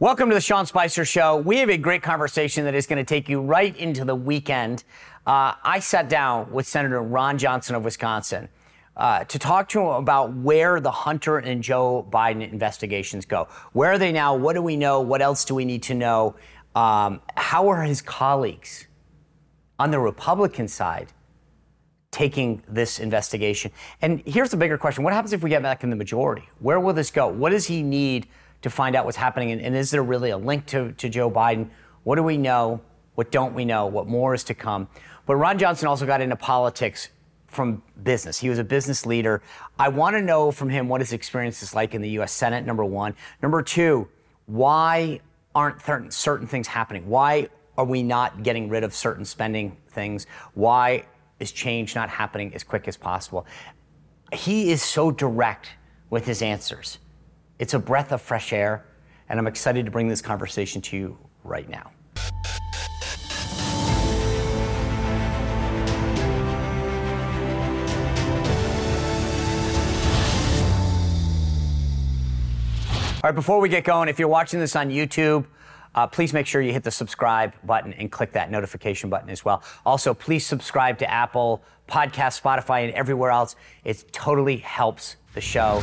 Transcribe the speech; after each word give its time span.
Welcome 0.00 0.28
to 0.28 0.34
the 0.36 0.40
Sean 0.40 0.64
Spicer 0.64 1.04
Show. 1.04 1.38
We 1.38 1.56
have 1.56 1.70
a 1.70 1.76
great 1.76 2.04
conversation 2.04 2.66
that 2.66 2.74
is 2.76 2.86
going 2.86 3.04
to 3.04 3.04
take 3.04 3.28
you 3.28 3.40
right 3.40 3.76
into 3.76 4.04
the 4.04 4.14
weekend. 4.14 4.84
Uh, 5.26 5.54
I 5.64 5.80
sat 5.80 6.08
down 6.08 6.52
with 6.52 6.68
Senator 6.68 7.02
Ron 7.02 7.36
Johnson 7.36 7.74
of 7.74 7.82
Wisconsin 7.82 8.48
uh, 8.96 9.24
to 9.24 9.40
talk 9.40 9.68
to 9.70 9.80
him 9.80 9.88
about 9.88 10.32
where 10.36 10.78
the 10.78 10.92
Hunter 10.92 11.38
and 11.38 11.64
Joe 11.64 12.06
Biden 12.08 12.48
investigations 12.48 13.24
go. 13.24 13.48
Where 13.72 13.90
are 13.90 13.98
they 13.98 14.12
now? 14.12 14.36
What 14.36 14.52
do 14.52 14.62
we 14.62 14.76
know? 14.76 15.00
What 15.00 15.20
else 15.20 15.44
do 15.44 15.56
we 15.56 15.64
need 15.64 15.82
to 15.82 15.94
know? 15.94 16.36
Um, 16.76 17.20
how 17.36 17.66
are 17.66 17.82
his 17.82 18.00
colleagues 18.00 18.86
on 19.80 19.90
the 19.90 19.98
Republican 19.98 20.68
side 20.68 21.12
taking 22.12 22.62
this 22.68 23.00
investigation? 23.00 23.72
And 24.00 24.22
here's 24.24 24.50
the 24.50 24.56
bigger 24.56 24.78
question 24.78 25.02
What 25.02 25.12
happens 25.12 25.32
if 25.32 25.42
we 25.42 25.50
get 25.50 25.64
back 25.64 25.82
in 25.82 25.90
the 25.90 25.96
majority? 25.96 26.48
Where 26.60 26.78
will 26.78 26.94
this 26.94 27.10
go? 27.10 27.26
What 27.26 27.50
does 27.50 27.66
he 27.66 27.82
need? 27.82 28.28
To 28.62 28.70
find 28.70 28.96
out 28.96 29.04
what's 29.04 29.16
happening? 29.16 29.52
And, 29.52 29.60
and 29.60 29.76
is 29.76 29.90
there 29.90 30.02
really 30.02 30.30
a 30.30 30.38
link 30.38 30.66
to, 30.66 30.92
to 30.92 31.08
Joe 31.08 31.30
Biden? 31.30 31.68
What 32.04 32.16
do 32.16 32.22
we 32.22 32.36
know? 32.36 32.80
What 33.14 33.30
don't 33.30 33.54
we 33.54 33.64
know? 33.64 33.86
What 33.86 34.06
more 34.06 34.34
is 34.34 34.44
to 34.44 34.54
come? 34.54 34.88
But 35.26 35.36
Ron 35.36 35.58
Johnson 35.58 35.88
also 35.88 36.06
got 36.06 36.20
into 36.20 36.36
politics 36.36 37.08
from 37.46 37.82
business. 38.02 38.38
He 38.38 38.48
was 38.48 38.58
a 38.58 38.64
business 38.64 39.04
leader. 39.06 39.42
I 39.78 39.88
want 39.88 40.16
to 40.16 40.22
know 40.22 40.50
from 40.50 40.68
him 40.68 40.88
what 40.88 41.00
his 41.00 41.12
experience 41.12 41.62
is 41.62 41.74
like 41.74 41.94
in 41.94 42.02
the 42.02 42.10
U.S. 42.10 42.32
Senate, 42.32 42.64
number 42.64 42.84
one. 42.84 43.14
Number 43.42 43.62
two, 43.62 44.08
why 44.46 45.20
aren't 45.54 45.82
certain, 45.82 46.10
certain 46.10 46.46
things 46.46 46.66
happening? 46.66 47.08
Why 47.08 47.48
are 47.76 47.84
we 47.84 48.02
not 48.02 48.42
getting 48.42 48.68
rid 48.68 48.84
of 48.84 48.94
certain 48.94 49.24
spending 49.24 49.76
things? 49.88 50.26
Why 50.54 51.04
is 51.40 51.52
change 51.52 51.94
not 51.94 52.08
happening 52.08 52.54
as 52.54 52.62
quick 52.62 52.86
as 52.86 52.96
possible? 52.96 53.46
He 54.32 54.70
is 54.70 54.82
so 54.82 55.10
direct 55.10 55.70
with 56.10 56.26
his 56.26 56.42
answers. 56.42 56.98
It's 57.58 57.74
a 57.74 57.78
breath 57.78 58.12
of 58.12 58.22
fresh 58.22 58.52
air, 58.52 58.84
and 59.28 59.38
I'm 59.38 59.48
excited 59.48 59.84
to 59.84 59.90
bring 59.90 60.06
this 60.06 60.22
conversation 60.22 60.80
to 60.82 60.96
you 60.96 61.18
right 61.42 61.68
now. 61.68 61.90
All 73.20 73.30
right, 73.30 73.34
before 73.34 73.58
we 73.58 73.68
get 73.68 73.82
going, 73.82 74.08
if 74.08 74.20
you're 74.20 74.28
watching 74.28 74.60
this 74.60 74.76
on 74.76 74.90
YouTube, 74.90 75.44
uh, 75.96 76.06
please 76.06 76.32
make 76.32 76.46
sure 76.46 76.62
you 76.62 76.72
hit 76.72 76.84
the 76.84 76.92
subscribe 76.92 77.52
button 77.64 77.92
and 77.94 78.12
click 78.12 78.30
that 78.32 78.52
notification 78.52 79.10
button 79.10 79.30
as 79.30 79.44
well. 79.44 79.64
Also, 79.84 80.14
please 80.14 80.46
subscribe 80.46 80.98
to 80.98 81.10
Apple 81.10 81.64
Podcast, 81.88 82.40
Spotify, 82.40 82.84
and 82.84 82.94
everywhere 82.94 83.32
else. 83.32 83.56
It 83.82 84.04
totally 84.12 84.58
helps 84.58 85.16
the 85.34 85.40
show. 85.40 85.82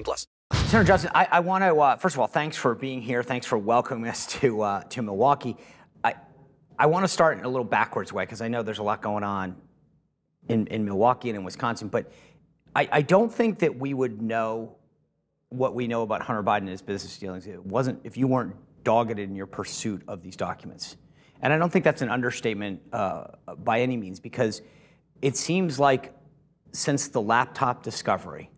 plus. 0.03 0.27
Senator 0.53 0.87
Johnson, 0.87 1.11
I, 1.13 1.27
I 1.31 1.39
want 1.39 1.63
to, 1.63 1.79
uh, 1.79 1.95
first 1.97 2.15
of 2.15 2.19
all, 2.19 2.27
thanks 2.27 2.57
for 2.57 2.75
being 2.75 3.01
here. 3.01 3.23
Thanks 3.23 3.45
for 3.45 3.57
welcoming 3.57 4.09
us 4.09 4.25
to, 4.39 4.61
uh, 4.61 4.83
to 4.83 5.01
Milwaukee. 5.01 5.57
I, 6.03 6.15
I 6.77 6.85
want 6.85 7.03
to 7.03 7.07
start 7.07 7.37
in 7.37 7.45
a 7.45 7.47
little 7.47 7.65
backwards 7.65 8.11
way 8.11 8.23
because 8.23 8.41
I 8.41 8.47
know 8.47 8.63
there's 8.63 8.79
a 8.79 8.83
lot 8.83 9.01
going 9.01 9.23
on 9.23 9.55
in, 10.47 10.67
in 10.67 10.85
Milwaukee 10.85 11.29
and 11.29 11.37
in 11.37 11.43
Wisconsin, 11.43 11.87
but 11.87 12.11
I, 12.75 12.87
I 12.91 13.01
don't 13.01 13.33
think 13.33 13.59
that 13.59 13.77
we 13.77 13.93
would 13.93 14.21
know 14.21 14.75
what 15.49 15.75
we 15.75 15.87
know 15.87 16.03
about 16.03 16.21
Hunter 16.21 16.43
Biden 16.43 16.59
and 16.59 16.69
his 16.69 16.81
business 16.81 17.17
dealings. 17.17 17.47
It 17.47 17.65
wasn't 17.65 17.99
if 18.05 18.15
you 18.15 18.27
weren't 18.27 18.55
dogged 18.83 19.19
in 19.19 19.35
your 19.35 19.47
pursuit 19.47 20.01
of 20.07 20.21
these 20.21 20.35
documents. 20.35 20.95
And 21.41 21.51
I 21.51 21.57
don't 21.57 21.71
think 21.71 21.83
that's 21.83 22.01
an 22.01 22.09
understatement 22.09 22.81
uh, 22.93 23.25
by 23.63 23.81
any 23.81 23.97
means 23.97 24.19
because 24.19 24.61
it 25.21 25.35
seems 25.35 25.79
like 25.79 26.13
since 26.71 27.09
the 27.09 27.21
laptop 27.21 27.83
discovery, 27.83 28.49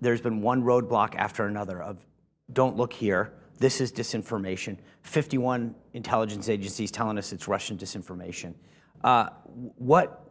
there's 0.00 0.20
been 0.20 0.40
one 0.42 0.62
roadblock 0.62 1.14
after 1.16 1.46
another 1.46 1.82
of 1.82 2.04
don't 2.52 2.76
look 2.76 2.92
here, 2.92 3.32
this 3.58 3.80
is 3.80 3.92
disinformation. 3.92 4.78
51 5.02 5.74
intelligence 5.92 6.48
agencies 6.48 6.90
telling 6.90 7.18
us 7.18 7.32
it's 7.32 7.46
Russian 7.46 7.76
disinformation. 7.76 8.54
Uh, 9.04 9.28
what, 9.76 10.24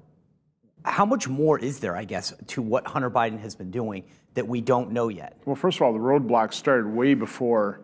how 0.83 1.05
much 1.05 1.27
more 1.27 1.59
is 1.59 1.79
there, 1.79 1.95
I 1.95 2.05
guess, 2.05 2.33
to 2.47 2.61
what 2.61 2.87
Hunter 2.87 3.09
Biden 3.09 3.39
has 3.39 3.55
been 3.55 3.71
doing 3.71 4.03
that 4.33 4.47
we 4.47 4.61
don't 4.61 4.91
know 4.91 5.09
yet? 5.09 5.39
Well, 5.45 5.55
first 5.55 5.77
of 5.77 5.83
all, 5.83 5.93
the 5.93 5.99
roadblock 5.99 6.53
started 6.53 6.87
way 6.87 7.13
before 7.13 7.81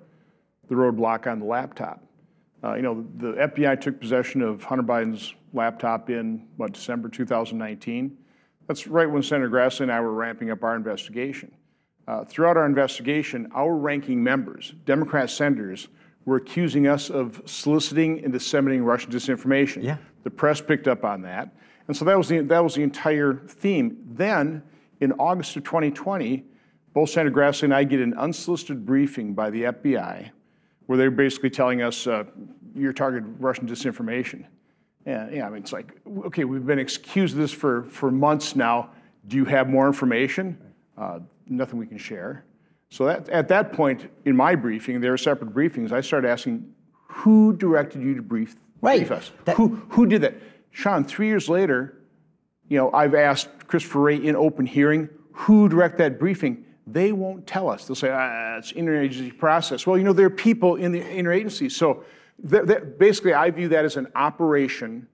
the 0.68 0.76
roadblock 0.76 1.32
on 1.32 1.40
the 1.40 1.46
laptop. 1.46 2.02
Uh, 2.64 2.74
you 2.74 2.82
know, 2.82 3.06
the 3.18 3.34
FBI 3.34 3.80
took 3.80 4.00
possession 4.00 4.42
of 4.42 4.64
Hunter 4.64 4.84
Biden's 4.84 5.36
laptop 5.54 6.10
in, 6.10 6.48
what, 6.58 6.74
December 6.74 7.10
2019? 7.10 8.18
That's 8.68 8.88
right 8.88 9.10
when 9.10 9.22
Senator 9.22 9.50
Grassley 9.50 9.82
and 9.82 9.92
I 9.92 10.00
were 10.00 10.14
ramping 10.14 10.50
up 10.50 10.64
our 10.64 10.76
investigation. 10.76 11.52
Uh, 12.08 12.24
throughout 12.24 12.56
our 12.56 12.66
investigation, 12.66 13.50
our 13.56 13.76
ranking 13.76 14.24
members, 14.24 14.74
Democrat 14.86 15.30
senators, 15.30 15.88
were 16.26 16.38
accusing 16.38 16.88
us 16.88 17.10
of 17.10 17.42
soliciting 17.46 18.24
and 18.24 18.34
disseminating 18.34 18.84
Russian 18.84 19.12
disinformation. 19.12 19.84
Yeah. 19.84 19.98
The 20.24 20.32
press 20.32 20.62
picked 20.62 20.88
up 20.88 21.04
on 21.04 21.22
that. 21.24 21.56
And 21.88 21.96
so 21.96 22.06
that 22.06 22.18
was 22.18 22.28
the, 22.28 22.42
that 22.42 22.64
was 22.64 22.76
the 22.76 22.84
entire 22.84 23.36
theme. 23.48 23.98
Then, 24.06 24.64
in 25.00 25.12
August 25.14 25.56
of 25.56 25.64
2020, 25.64 26.44
both 26.94 27.10
Senator 27.10 27.36
Grassley 27.36 27.64
and 27.64 27.74
I 27.74 27.84
get 27.84 28.00
an 28.00 28.14
unsolicited 28.16 28.86
briefing 28.86 29.34
by 29.34 29.50
the 29.50 29.64
FBI 29.64 30.32
where 30.86 30.98
they're 30.98 31.12
basically 31.12 31.50
telling 31.50 31.82
us 31.82 32.08
uh, 32.08 32.24
you're 32.76 32.94
targeting 32.94 33.36
Russian 33.40 33.68
disinformation. 33.68 34.46
And 35.06 35.36
yeah, 35.36 35.46
I 35.46 35.50
mean, 35.50 35.62
it's 35.62 35.74
like, 35.74 35.94
okay, 36.26 36.46
we've 36.46 36.66
been 36.66 36.80
excused 36.80 37.34
of 37.34 37.40
this 37.40 37.52
for, 37.52 37.84
for 37.84 38.12
months 38.12 38.56
now. 38.56 38.92
Do 39.28 39.38
you 39.38 39.46
have 39.46 39.70
more 39.70 39.88
information? 39.88 40.58
Uh, 40.98 41.20
nothing 41.48 41.80
we 41.80 41.88
can 41.88 41.98
share. 41.98 42.46
So 42.90 43.06
that, 43.06 43.28
at 43.30 43.48
that 43.50 43.74
point 43.74 44.10
in 44.26 44.36
my 44.36 44.56
briefing, 44.56 45.02
there 45.02 45.14
are 45.14 45.18
separate 45.18 45.54
briefings, 45.54 45.92
I 45.92 46.02
started 46.02 46.28
asking, 46.30 46.72
who 47.08 47.54
directed 47.54 48.02
you 48.02 48.16
to 48.16 48.22
brief, 48.22 48.56
Right. 48.82 49.00
brief 49.00 49.12
us? 49.12 49.32
That- 49.46 49.58
who, 49.58 49.76
who 49.90 50.06
did 50.06 50.22
that? 50.22 50.36
Sean, 50.72 51.04
three 51.04 51.28
years 51.28 51.50
later, 51.50 51.98
you 52.68 52.78
know, 52.78 52.92
I've 52.94 53.16
asked 53.16 53.68
Christopher 53.68 54.02
Wray 54.02 54.18
in 54.18 54.36
open 54.36 54.66
hearing, 54.66 55.10
who 55.34 55.68
directed 55.70 55.98
that 56.00 56.20
briefing? 56.20 56.66
They 56.88 57.12
won't 57.12 57.48
tell 57.48 57.70
us. 57.70 57.88
They'll 57.88 57.96
say, 57.96 58.10
ah, 58.12 58.58
it's 58.58 58.72
interagency 58.74 59.36
process. 59.38 59.88
Well, 59.88 59.98
you 59.98 60.04
know, 60.04 60.14
there 60.14 60.26
are 60.28 60.30
people 60.30 60.76
in 60.76 60.92
the 60.92 61.02
interagency. 61.02 61.72
So 61.72 62.04
th- 62.50 62.68
th- 62.68 62.82
basically, 63.00 63.34
I 63.34 63.50
view 63.50 63.68
that 63.70 63.86
as 63.86 63.98
an 63.98 64.08
operation 64.16 65.08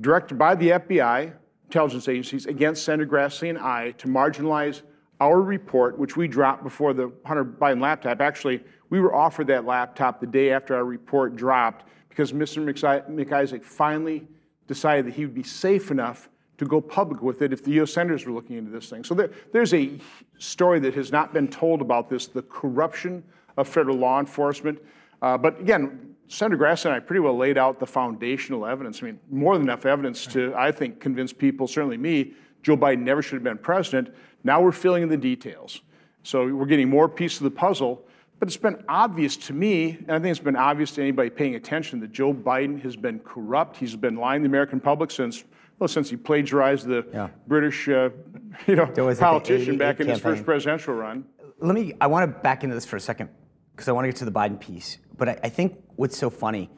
directed 0.00 0.38
by 0.38 0.54
the 0.54 0.70
FBI, 0.70 1.32
intelligence 1.64 2.08
agencies, 2.08 2.46
against 2.46 2.84
Senator 2.84 3.10
Grassley 3.10 3.48
and 3.50 3.58
I 3.58 3.92
to 3.92 4.06
marginalize 4.08 4.82
our 5.22 5.40
report, 5.40 5.96
which 5.96 6.16
we 6.16 6.26
dropped 6.26 6.64
before 6.64 6.92
the 6.92 7.12
Hunter 7.24 7.44
Biden 7.44 7.80
laptop. 7.80 8.20
Actually, 8.20 8.60
we 8.90 8.98
were 8.98 9.14
offered 9.14 9.46
that 9.46 9.64
laptop 9.64 10.18
the 10.18 10.26
day 10.26 10.50
after 10.50 10.74
our 10.74 10.84
report 10.84 11.36
dropped 11.36 11.88
because 12.08 12.32
Mr. 12.32 13.08
Mac 13.08 13.32
Isaac 13.32 13.62
finally 13.62 14.26
decided 14.66 15.06
that 15.06 15.14
he 15.14 15.24
would 15.24 15.34
be 15.34 15.44
safe 15.44 15.92
enough 15.92 16.28
to 16.58 16.64
go 16.64 16.80
public 16.80 17.22
with 17.22 17.40
it 17.40 17.52
if 17.52 17.62
the 17.62 17.70
U.S. 17.72 17.92
senators 17.92 18.26
were 18.26 18.32
looking 18.32 18.56
into 18.56 18.72
this 18.72 18.90
thing. 18.90 19.04
So 19.04 19.14
there, 19.14 19.30
there's 19.52 19.72
a 19.74 19.92
story 20.38 20.80
that 20.80 20.94
has 20.94 21.12
not 21.12 21.32
been 21.32 21.46
told 21.46 21.80
about 21.80 22.10
this, 22.10 22.26
the 22.26 22.42
corruption 22.42 23.22
of 23.56 23.68
federal 23.68 23.98
law 23.98 24.18
enforcement. 24.18 24.80
Uh, 25.22 25.38
but 25.38 25.60
again, 25.60 26.16
Senator 26.26 26.60
Grassley 26.60 26.86
and 26.86 26.94
I 26.94 26.98
pretty 26.98 27.20
well 27.20 27.36
laid 27.36 27.58
out 27.58 27.78
the 27.78 27.86
foundational 27.86 28.66
evidence. 28.66 29.00
I 29.02 29.06
mean, 29.06 29.20
more 29.30 29.54
than 29.54 29.62
enough 29.62 29.86
evidence 29.86 30.26
to, 30.26 30.52
I 30.56 30.72
think, 30.72 30.98
convince 30.98 31.32
people, 31.32 31.68
certainly 31.68 31.96
me, 31.96 32.34
Joe 32.62 32.76
Biden 32.76 33.00
never 33.00 33.22
should 33.22 33.34
have 33.34 33.44
been 33.44 33.58
president. 33.58 34.14
Now 34.44 34.60
we're 34.60 34.72
filling 34.72 35.02
in 35.02 35.08
the 35.08 35.16
details. 35.16 35.80
So 36.22 36.54
we're 36.54 36.66
getting 36.66 36.88
more 36.88 37.08
pieces 37.08 37.40
of 37.40 37.44
the 37.44 37.58
puzzle. 37.58 38.04
But 38.38 38.48
it's 38.48 38.56
been 38.56 38.82
obvious 38.88 39.36
to 39.36 39.52
me, 39.52 39.90
and 39.90 40.10
I 40.10 40.18
think 40.18 40.32
it's 40.32 40.40
been 40.40 40.56
obvious 40.56 40.90
to 40.92 41.00
anybody 41.00 41.30
paying 41.30 41.54
attention, 41.54 42.00
that 42.00 42.10
Joe 42.10 42.34
Biden 42.34 42.80
has 42.82 42.96
been 42.96 43.20
corrupt. 43.20 43.76
He's 43.76 43.94
been 43.94 44.16
lying 44.16 44.42
to 44.42 44.48
the 44.48 44.50
American 44.50 44.80
public 44.80 45.12
since 45.12 45.44
well, 45.78 45.88
since 45.88 46.10
he 46.10 46.16
plagiarized 46.16 46.86
the 46.86 47.04
Yeah. 47.12 47.28
British, 47.48 47.88
uh, 47.88 48.10
you 48.66 48.76
know, 48.76 48.84
was 48.84 48.96
at 48.96 48.96
the 48.96 49.16
politician 49.16 49.74
88 49.74 49.78
back 49.78 50.00
in 50.00 50.06
his 50.06 50.20
first 50.20 50.44
presidential 50.44 50.94
run. 50.94 51.24
Let 51.58 51.74
me, 51.74 51.94
I 52.00 52.06
want 52.06 52.32
to 52.32 52.40
back 52.40 52.62
into 52.62 52.74
this 52.74 52.84
for 52.84 52.96
a 52.96 53.00
second 53.00 53.30
because 53.74 53.88
I 53.88 53.92
want 53.92 54.04
to 54.04 54.08
get 54.08 54.16
to 54.16 54.24
the 54.24 54.32
Biden 54.32 54.60
piece. 54.60 54.98
But 55.16 55.28
I, 55.28 55.38
I 55.44 55.48
think 55.48 55.76
what's 55.96 56.16
so 56.16 56.30
funny 56.30 56.70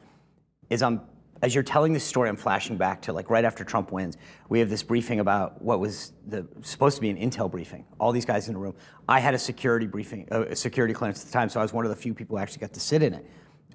is 0.71 0.81
I'm, 0.81 1.01
as 1.41 1.53
you're 1.53 1.63
telling 1.63 1.93
this 1.93 2.03
story, 2.03 2.29
I'm 2.29 2.37
flashing 2.37 2.77
back 2.77 3.01
to 3.03 3.13
like 3.13 3.29
right 3.29 3.43
after 3.43 3.63
Trump 3.63 3.91
wins, 3.91 4.17
we 4.49 4.59
have 4.59 4.69
this 4.69 4.83
briefing 4.83 5.19
about 5.19 5.61
what 5.61 5.79
was 5.79 6.13
the, 6.27 6.47
supposed 6.61 6.95
to 6.95 7.01
be 7.01 7.09
an 7.09 7.17
intel 7.17 7.51
briefing. 7.51 7.85
All 7.99 8.11
these 8.11 8.25
guys 8.25 8.47
in 8.47 8.53
the 8.53 8.59
room. 8.59 8.73
I 9.07 9.19
had 9.19 9.33
a 9.33 9.39
security 9.39 9.85
briefing, 9.85 10.27
a 10.31 10.55
security 10.55 10.93
clearance 10.93 11.21
at 11.21 11.27
the 11.27 11.33
time, 11.33 11.49
so 11.49 11.59
I 11.59 11.63
was 11.63 11.73
one 11.73 11.85
of 11.85 11.89
the 11.89 11.95
few 11.95 12.13
people 12.13 12.37
who 12.37 12.41
actually 12.41 12.61
got 12.61 12.73
to 12.73 12.79
sit 12.79 13.03
in 13.03 13.13
it. 13.13 13.25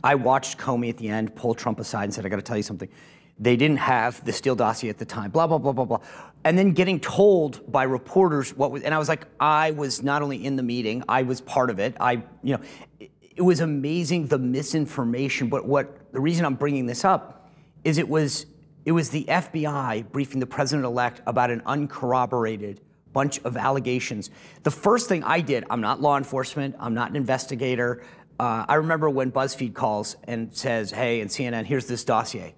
I 0.02 0.14
watched 0.14 0.58
Comey 0.58 0.88
at 0.88 0.96
the 0.96 1.08
end 1.08 1.34
pull 1.36 1.54
Trump 1.54 1.78
aside 1.78 2.04
and 2.04 2.14
said, 2.14 2.24
I 2.24 2.28
got 2.28 2.36
to 2.36 2.42
tell 2.42 2.56
you 2.56 2.62
something. 2.62 2.88
They 3.38 3.56
didn't 3.56 3.78
have 3.78 4.22
the 4.24 4.32
Steele 4.32 4.54
dossier 4.54 4.90
at 4.90 4.98
the 4.98 5.04
time, 5.04 5.30
blah, 5.30 5.46
blah, 5.46 5.58
blah, 5.58 5.72
blah, 5.72 5.84
blah. 5.84 6.00
And 6.44 6.58
then 6.58 6.72
getting 6.72 7.00
told 7.00 7.70
by 7.70 7.84
reporters 7.84 8.54
what 8.54 8.70
was, 8.70 8.82
and 8.82 8.94
I 8.94 8.98
was 8.98 9.08
like, 9.08 9.26
I 9.38 9.70
was 9.72 10.02
not 10.02 10.22
only 10.22 10.44
in 10.44 10.56
the 10.56 10.62
meeting, 10.62 11.02
I 11.08 11.22
was 11.22 11.40
part 11.40 11.70
of 11.70 11.78
it. 11.78 11.96
I, 12.00 12.22
you 12.42 12.56
know, 12.56 12.60
it, 12.98 13.10
it 13.36 13.42
was 13.42 13.60
amazing 13.60 14.26
the 14.26 14.38
misinformation. 14.38 15.48
But 15.48 15.66
what, 15.66 16.12
the 16.12 16.20
reason 16.20 16.44
I'm 16.44 16.54
bringing 16.54 16.86
this 16.86 17.04
up 17.04 17.39
is 17.84 17.98
it 17.98 18.08
was, 18.08 18.46
it 18.84 18.92
was 18.92 19.10
the 19.10 19.24
FBI 19.24 20.10
briefing 20.10 20.40
the 20.40 20.46
president 20.46 20.84
elect 20.86 21.20
about 21.26 21.50
an 21.50 21.62
uncorroborated 21.66 22.80
bunch 23.12 23.40
of 23.40 23.56
allegations. 23.56 24.30
The 24.62 24.70
first 24.70 25.08
thing 25.08 25.24
I 25.24 25.40
did, 25.40 25.64
I'm 25.70 25.80
not 25.80 26.00
law 26.00 26.16
enforcement, 26.16 26.76
I'm 26.78 26.94
not 26.94 27.10
an 27.10 27.16
investigator. 27.16 28.02
Uh, 28.38 28.64
I 28.68 28.76
remember 28.76 29.10
when 29.10 29.32
BuzzFeed 29.32 29.74
calls 29.74 30.16
and 30.24 30.54
says, 30.54 30.90
hey, 30.90 31.20
and 31.20 31.28
CNN, 31.28 31.64
here's 31.66 31.86
this 31.86 32.04
dossier. 32.04 32.54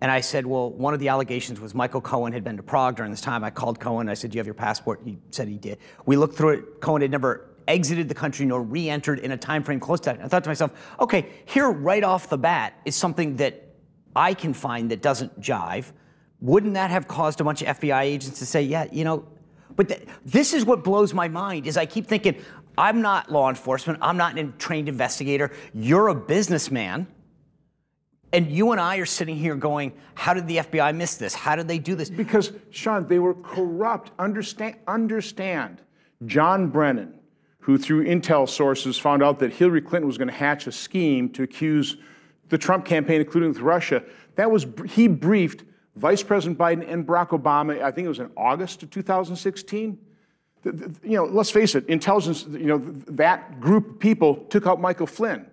And 0.00 0.10
I 0.10 0.20
said, 0.20 0.46
well, 0.46 0.70
one 0.70 0.94
of 0.94 1.00
the 1.00 1.08
allegations 1.08 1.60
was 1.60 1.74
Michael 1.74 2.00
Cohen 2.00 2.32
had 2.32 2.44
been 2.44 2.58
to 2.58 2.62
Prague 2.62 2.96
during 2.96 3.10
this 3.10 3.20
time. 3.22 3.42
I 3.42 3.50
called 3.50 3.80
Cohen. 3.80 4.08
I 4.08 4.14
said, 4.14 4.30
do 4.30 4.36
you 4.36 4.40
have 4.40 4.46
your 4.46 4.54
passport? 4.54 5.00
He 5.04 5.18
said 5.30 5.48
he 5.48 5.56
did. 5.56 5.78
We 6.04 6.16
looked 6.16 6.36
through 6.36 6.50
it. 6.50 6.80
Cohen 6.80 7.02
had 7.02 7.10
never 7.10 7.48
exited 7.66 8.08
the 8.08 8.14
country 8.14 8.46
nor 8.46 8.62
re-entered 8.62 9.18
in 9.18 9.32
a 9.32 9.36
time 9.36 9.62
frame 9.62 9.80
close 9.80 10.00
to 10.00 10.10
that. 10.10 10.20
I 10.22 10.28
thought 10.28 10.44
to 10.44 10.50
myself, 10.50 10.72
okay, 11.00 11.30
here 11.46 11.70
right 11.70 12.04
off 12.04 12.28
the 12.28 12.38
bat 12.38 12.74
is 12.84 12.94
something 12.94 13.36
that 13.36 13.65
I 14.16 14.34
can 14.34 14.54
find 14.54 14.90
that 14.90 15.02
doesn't 15.02 15.40
jive. 15.40 15.92
Wouldn't 16.40 16.74
that 16.74 16.90
have 16.90 17.06
caused 17.06 17.40
a 17.40 17.44
bunch 17.44 17.62
of 17.62 17.78
FBI 17.78 18.02
agents 18.02 18.38
to 18.38 18.46
say, 18.46 18.62
yeah, 18.62 18.86
you 18.90 19.04
know, 19.04 19.26
but 19.76 19.88
th- 19.88 20.02
this 20.24 20.54
is 20.54 20.64
what 20.64 20.82
blows 20.82 21.12
my 21.12 21.28
mind 21.28 21.66
is 21.66 21.76
I 21.76 21.86
keep 21.86 22.06
thinking, 22.06 22.42
I'm 22.78 23.02
not 23.02 23.30
law 23.30 23.48
enforcement. 23.48 23.98
I'm 24.02 24.16
not 24.16 24.38
a 24.38 24.44
trained 24.44 24.88
investigator. 24.88 25.52
You're 25.74 26.08
a 26.08 26.14
businessman. 26.14 27.06
And 28.32 28.50
you 28.50 28.72
and 28.72 28.80
I 28.80 28.96
are 28.96 29.06
sitting 29.06 29.36
here 29.36 29.54
going, 29.54 29.92
how 30.14 30.34
did 30.34 30.46
the 30.46 30.58
FBI 30.58 30.94
miss 30.94 31.16
this? 31.16 31.34
How 31.34 31.56
did 31.56 31.68
they 31.68 31.78
do 31.78 31.94
this? 31.94 32.10
Because, 32.10 32.52
Sean, 32.70 33.06
they 33.06 33.18
were 33.18 33.34
corrupt. 33.34 34.10
Understand, 34.18 34.76
understand. 34.88 35.80
John 36.24 36.68
Brennan, 36.68 37.14
who 37.60 37.78
through 37.78 38.04
intel 38.04 38.48
sources 38.48 38.98
found 38.98 39.22
out 39.22 39.38
that 39.38 39.52
Hillary 39.52 39.80
Clinton 39.80 40.06
was 40.06 40.18
going 40.18 40.28
to 40.28 40.34
hatch 40.34 40.66
a 40.66 40.72
scheme 40.72 41.28
to 41.30 41.44
accuse 41.44 41.96
the 42.48 42.58
Trump 42.58 42.84
campaign, 42.84 43.20
including 43.20 43.48
with 43.50 43.60
Russia, 43.60 44.02
that 44.36 44.50
was 44.50 44.66
he 44.86 45.08
briefed 45.08 45.64
Vice 45.96 46.22
President 46.22 46.58
Biden 46.58 46.90
and 46.90 47.06
Barack 47.06 47.28
Obama. 47.28 47.80
I 47.82 47.90
think 47.90 48.04
it 48.04 48.08
was 48.08 48.18
in 48.20 48.30
August 48.36 48.82
of 48.82 48.90
2016. 48.90 49.98
The- 50.62 50.72
the- 50.72 51.08
You 51.08 51.16
know, 51.16 51.24
let's 51.24 51.50
face 51.50 51.74
it, 51.74 51.86
intelligence. 51.88 52.46
You 52.50 52.66
know, 52.66 52.78
that 53.08 53.60
group 53.60 53.90
of 53.90 53.98
people 53.98 54.36
took 54.50 54.66
out 54.66 54.80
Michael 54.80 55.06
Flynn. 55.06 55.46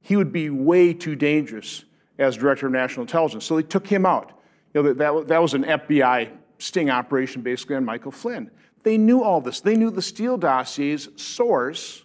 He 0.00 0.16
would 0.16 0.32
be 0.32 0.50
way 0.50 0.92
too 0.94 1.14
dangerous 1.14 1.84
as 2.18 2.36
director 2.36 2.66
of 2.66 2.72
national 2.72 3.02
intelligence. 3.02 3.44
So 3.44 3.56
they 3.56 3.62
took 3.62 3.86
him 3.86 4.04
out. 4.06 4.32
You 4.74 4.82
know, 4.82 4.88
that, 4.92 4.98
that, 4.98 5.28
that 5.28 5.42
was 5.42 5.54
an 5.54 5.64
FBI 5.64 6.30
sting 6.58 6.90
operation 6.90 7.42
basically 7.42 7.76
on 7.76 7.84
Michael 7.84 8.10
Flynn. 8.12 8.50
They 8.82 8.96
knew 8.98 9.22
all 9.22 9.40
this. 9.40 9.60
They 9.60 9.76
knew 9.76 9.90
the 9.90 10.02
Steele 10.02 10.38
dossier's 10.38 11.08
source 11.20 12.04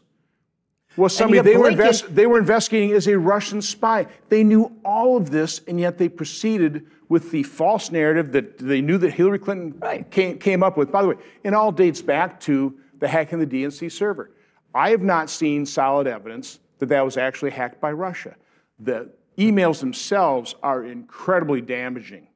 was 0.98 1.16
somebody 1.16 1.42
they 1.42 1.56
were, 1.58 1.70
invest, 1.70 2.14
they 2.14 2.26
were 2.26 2.40
investigating 2.40 2.92
as 2.92 3.08
a 3.08 3.18
Russian 3.18 3.62
spy. 3.62 4.08
They 4.30 4.44
knew 4.44 4.76
all 4.84 5.16
of 5.16 5.30
this, 5.30 5.62
and 5.68 5.80
yet 5.80 5.98
they 5.98 6.10
proceeded 6.10 6.88
with 7.08 7.32
the 7.32 7.44
false 7.44 7.92
narrative 7.92 8.32
that 8.34 8.58
they 8.58 8.82
knew 8.82 8.98
that 8.98 9.12
Hillary 9.12 9.40
Clinton 9.40 9.78
Right. 9.80 10.10
came, 10.12 10.38
came 10.40 10.64
up 10.64 10.76
with. 10.76 10.92
By 10.92 11.04
the 11.04 11.10
way, 11.10 11.16
it 11.44 11.54
all 11.54 11.72
dates 11.72 12.02
back 12.02 12.40
to 12.42 12.78
the 13.00 13.08
hacking 13.08 13.40
the 13.40 13.46
DNC 13.48 13.92
server. 13.92 14.32
I 14.74 14.90
have 14.90 15.02
not 15.02 15.30
seen 15.30 15.66
solid 15.66 16.08
evidence 16.08 16.60
that 16.80 16.88
that 16.88 17.06
was 17.06 17.16
actually 17.16 17.52
hacked 17.52 17.80
by 17.80 17.92
Russia. 17.92 18.36
The 18.80 19.10
emails 19.38 19.80
themselves 19.80 20.56
are 20.64 20.84
incredibly 20.84 21.62
damaging 21.62 22.28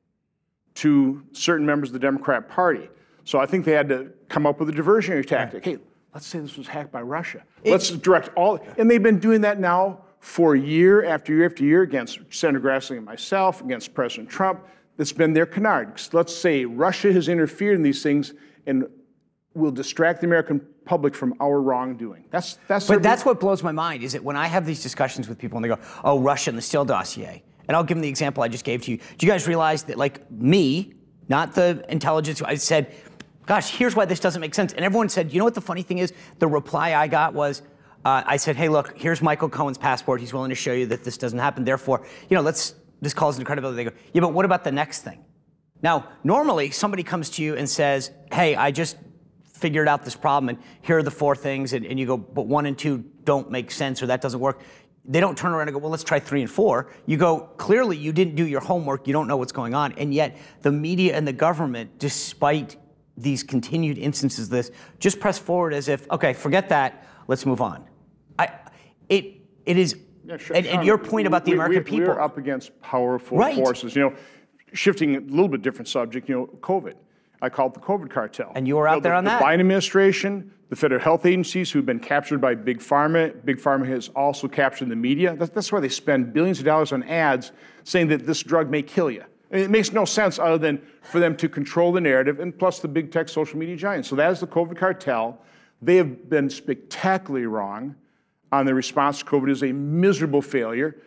to 0.75 1.23
certain 1.33 1.65
members 1.65 1.89
of 1.89 1.93
the 1.93 1.99
Democrat 1.99 2.47
Party. 2.47 2.89
So 3.23 3.39
I 3.39 3.45
think 3.45 3.65
they 3.65 3.73
had 3.73 3.89
to 3.89 4.11
come 4.29 4.45
up 4.45 4.59
with 4.59 4.69
a 4.69 4.71
diversionary 4.71 5.25
tactic. 5.25 5.65
Hey, 5.65 5.77
let's 6.13 6.27
say 6.27 6.39
this 6.39 6.57
was 6.57 6.67
hacked 6.67 6.91
by 6.91 7.01
Russia. 7.01 7.43
let's 7.65 7.89
direct 7.89 8.29
all, 8.35 8.59
and 8.77 8.89
they've 8.89 9.03
been 9.03 9.19
doing 9.19 9.41
that 9.41 9.59
now 9.59 10.03
for 10.19 10.55
year 10.55 11.03
after 11.03 11.33
year 11.33 11.45
after 11.45 11.63
year 11.63 11.81
against 11.81 12.19
Senator 12.29 12.59
Grassley 12.59 12.97
and 12.97 13.05
myself, 13.05 13.61
against 13.61 13.93
President 13.93 14.29
Trump. 14.29 14.65
That's 14.97 15.11
been 15.11 15.33
their 15.33 15.45
canard. 15.45 15.99
Let's 16.13 16.35
say 16.35 16.65
Russia 16.65 17.11
has 17.13 17.27
interfered 17.27 17.75
in 17.75 17.81
these 17.81 18.03
things 18.03 18.33
and 18.67 18.85
will 19.55 19.71
distract 19.71 20.21
the 20.21 20.27
American 20.27 20.61
public 20.85 21.15
from 21.15 21.33
our 21.39 21.61
wrongdoing. 21.61 22.25
That's 22.29 22.59
that's. 22.67 22.87
But 22.87 23.01
that's 23.01 23.25
what 23.25 23.39
blows 23.39 23.63
my 23.63 23.71
mind 23.71 24.03
is 24.03 24.13
that 24.13 24.23
when 24.23 24.35
I 24.35 24.47
have 24.47 24.65
these 24.65 24.83
discussions 24.83 25.27
with 25.27 25.39
people 25.39 25.57
and 25.57 25.65
they 25.65 25.69
go, 25.69 25.79
oh, 26.03 26.19
Russia 26.19 26.51
and 26.51 26.57
the 26.57 26.61
Steele 26.61 26.85
dossier. 26.85 27.43
And 27.67 27.77
I'll 27.77 27.83
give 27.83 27.95
them 27.95 28.01
the 28.01 28.09
example 28.09 28.43
I 28.43 28.47
just 28.47 28.65
gave 28.65 28.81
to 28.83 28.91
you. 28.91 28.97
Do 28.97 29.25
you 29.25 29.31
guys 29.31 29.47
realize 29.47 29.83
that, 29.83 29.97
like 29.97 30.29
me, 30.29 30.93
not 31.29 31.55
the 31.55 31.85
intelligence, 31.87 32.41
I 32.41 32.55
said, 32.55 32.93
gosh, 33.45 33.75
here's 33.75 33.95
why 33.95 34.05
this 34.05 34.19
doesn't 34.19 34.41
make 34.41 34.53
sense. 34.53 34.73
And 34.73 34.85
everyone 34.85 35.09
said, 35.09 35.31
you 35.31 35.39
know 35.39 35.45
what 35.45 35.55
the 35.55 35.61
funny 35.61 35.83
thing 35.83 35.97
is? 35.97 36.13
The 36.39 36.47
reply 36.47 36.93
I 36.93 37.07
got 37.07 37.33
was, 37.33 37.61
uh, 38.03 38.23
I 38.25 38.37
said, 38.37 38.55
hey, 38.55 38.69
look, 38.69 38.97
here's 38.97 39.21
Michael 39.21 39.49
Cohen's 39.49 39.77
passport. 39.77 40.21
He's 40.21 40.33
willing 40.33 40.49
to 40.49 40.55
show 40.55 40.73
you 40.73 40.85
that 40.87 41.03
this 41.03 41.17
doesn't 41.17 41.39
happen. 41.39 41.63
Therefore, 41.63 42.05
you 42.29 42.35
know, 42.35 42.41
let's, 42.41 42.75
this 43.01 43.13
calls 43.13 43.35
into 43.35 43.45
credibility. 43.45 43.83
They 43.83 43.89
go, 43.89 43.95
yeah, 44.13 44.21
but 44.21 44.33
what 44.33 44.45
about 44.45 44.63
the 44.63 44.71
next 44.71 45.01
thing? 45.01 45.23
Now, 45.83 46.07
normally 46.23 46.71
somebody 46.71 47.03
comes 47.03 47.29
to 47.31 47.43
you 47.43 47.55
and 47.55 47.69
says, 47.69 48.11
hey, 48.31 48.55
I 48.55 48.71
just 48.71 48.97
figured 49.43 49.87
out 49.87 50.03
this 50.03 50.15
problem 50.15 50.49
and 50.49 50.57
here 50.81 50.97
are 50.97 51.03
the 51.03 51.11
four 51.11 51.35
things, 51.35 51.73
and, 51.73 51.85
and 51.85 51.99
you 51.99 52.07
go, 52.07 52.17
but 52.17 52.47
one 52.47 52.65
and 52.65 52.77
two 52.77 53.05
don't 53.23 53.51
make 53.51 53.71
sense 53.71 54.01
or 54.01 54.07
that 54.07 54.21
doesn't 54.21 54.39
work. 54.39 54.61
They 55.05 55.19
don't 55.19 55.37
turn 55.37 55.51
around 55.51 55.67
and 55.67 55.73
go, 55.73 55.79
well, 55.79 55.89
let's 55.89 56.03
try 56.03 56.19
three 56.19 56.41
and 56.41 56.49
four. 56.49 56.91
You 57.07 57.17
go, 57.17 57.41
clearly 57.57 57.97
you 57.97 58.11
didn't 58.11 58.35
do 58.35 58.45
your 58.45 58.61
homework, 58.61 59.07
you 59.07 59.13
don't 59.13 59.27
know 59.27 59.37
what's 59.37 59.51
going 59.51 59.73
on. 59.73 59.93
And 59.93 60.13
yet 60.13 60.37
the 60.61 60.71
media 60.71 61.15
and 61.15 61.27
the 61.27 61.33
government, 61.33 61.97
despite 61.97 62.75
these 63.17 63.43
continued 63.43 63.97
instances 63.97 64.45
of 64.45 64.51
this, 64.51 64.71
just 64.99 65.19
press 65.19 65.37
forward 65.37 65.73
as 65.73 65.87
if, 65.87 66.09
okay, 66.11 66.33
forget 66.33 66.69
that, 66.69 67.05
let's 67.27 67.45
move 67.45 67.61
on. 67.61 67.85
I, 68.39 68.49
it, 69.09 69.41
it 69.65 69.77
is, 69.77 69.97
Yeah, 70.25 70.37
sure, 70.37 70.55
and, 70.55 70.65
and 70.65 70.85
your 70.85 70.97
point 70.97 71.27
about 71.27 71.45
the 71.45 71.51
we- 71.51 71.57
American 71.57 71.83
we, 71.83 71.89
people. 71.99 72.13
We're 72.13 72.21
up 72.21 72.37
against 72.37 72.79
powerful 72.81 73.37
Right. 73.37 73.55
forces. 73.55 73.95
You 73.95 74.03
know, 74.03 74.13
shifting 74.73 75.15
a 75.15 75.19
little 75.19 75.49
bit 75.49 75.61
different 75.61 75.87
subject. 75.87 76.29
You 76.29 76.35
know, 76.35 76.47
COVID. 76.61 76.93
I 77.43 77.49
call 77.49 77.67
it 77.67 77.73
the 77.73 77.79
COVID 77.79 78.09
cartel. 78.09 78.51
And 78.55 78.67
you 78.67 78.77
were 78.77 78.85
know, 78.85 78.91
out 78.91 79.03
there 79.03 79.13
the, 79.13 79.17
on 79.17 79.23
the 79.23 79.31
that. 79.31 79.41
Biden 79.41 79.59
administration, 79.61 80.51
the 80.69 80.75
federal 80.75 81.01
health 81.01 81.25
agencies 81.25 81.71
who've 81.71 81.85
been 81.85 81.99
captured 81.99 82.39
by 82.39 82.53
big 82.53 82.79
pharma. 82.79 83.33
Big 83.43 83.57
pharma 83.57 83.87
has 83.87 84.09
also 84.09 84.47
captured 84.47 84.89
the 84.89 84.95
media. 84.95 85.35
That's, 85.35 85.51
that's 85.51 85.71
why 85.71 85.79
they 85.79 85.89
spend 85.89 86.33
billions 86.33 86.59
of 86.59 86.65
dollars 86.65 86.91
on 86.93 87.01
ads 87.03 87.51
saying 87.83 88.07
that 88.09 88.25
this 88.27 88.41
drug 88.43 88.69
may 88.69 88.83
kill 88.83 89.09
you. 89.09 89.23
I 89.51 89.55
mean, 89.55 89.65
it 89.65 89.69
makes 89.69 89.91
no 89.91 90.05
sense 90.05 90.39
other 90.39 90.57
than 90.57 90.81
for 91.01 91.19
them 91.19 91.35
to 91.37 91.49
control 91.49 91.91
the 91.91 92.01
narrative, 92.01 92.39
and 92.39 92.57
plus 92.57 92.79
the 92.79 92.87
big 92.87 93.11
tech 93.11 93.27
social 93.27 93.59
media 93.59 93.75
giants. 93.75 94.07
So 94.07 94.15
that 94.15 94.31
is 94.31 94.39
the 94.39 94.47
COVID 94.47 94.77
cartel. 94.77 95.41
They 95.81 95.97
have 95.97 96.29
been 96.29 96.49
spectacularly 96.49 97.47
wrong 97.47 97.95
on 98.51 98.65
their 98.65 98.75
response 98.75 99.19
to 99.19 99.25
COVID 99.25 99.49
is 99.49 99.63
a 99.63 99.71
miserable 99.71 100.41
failure. 100.41 100.97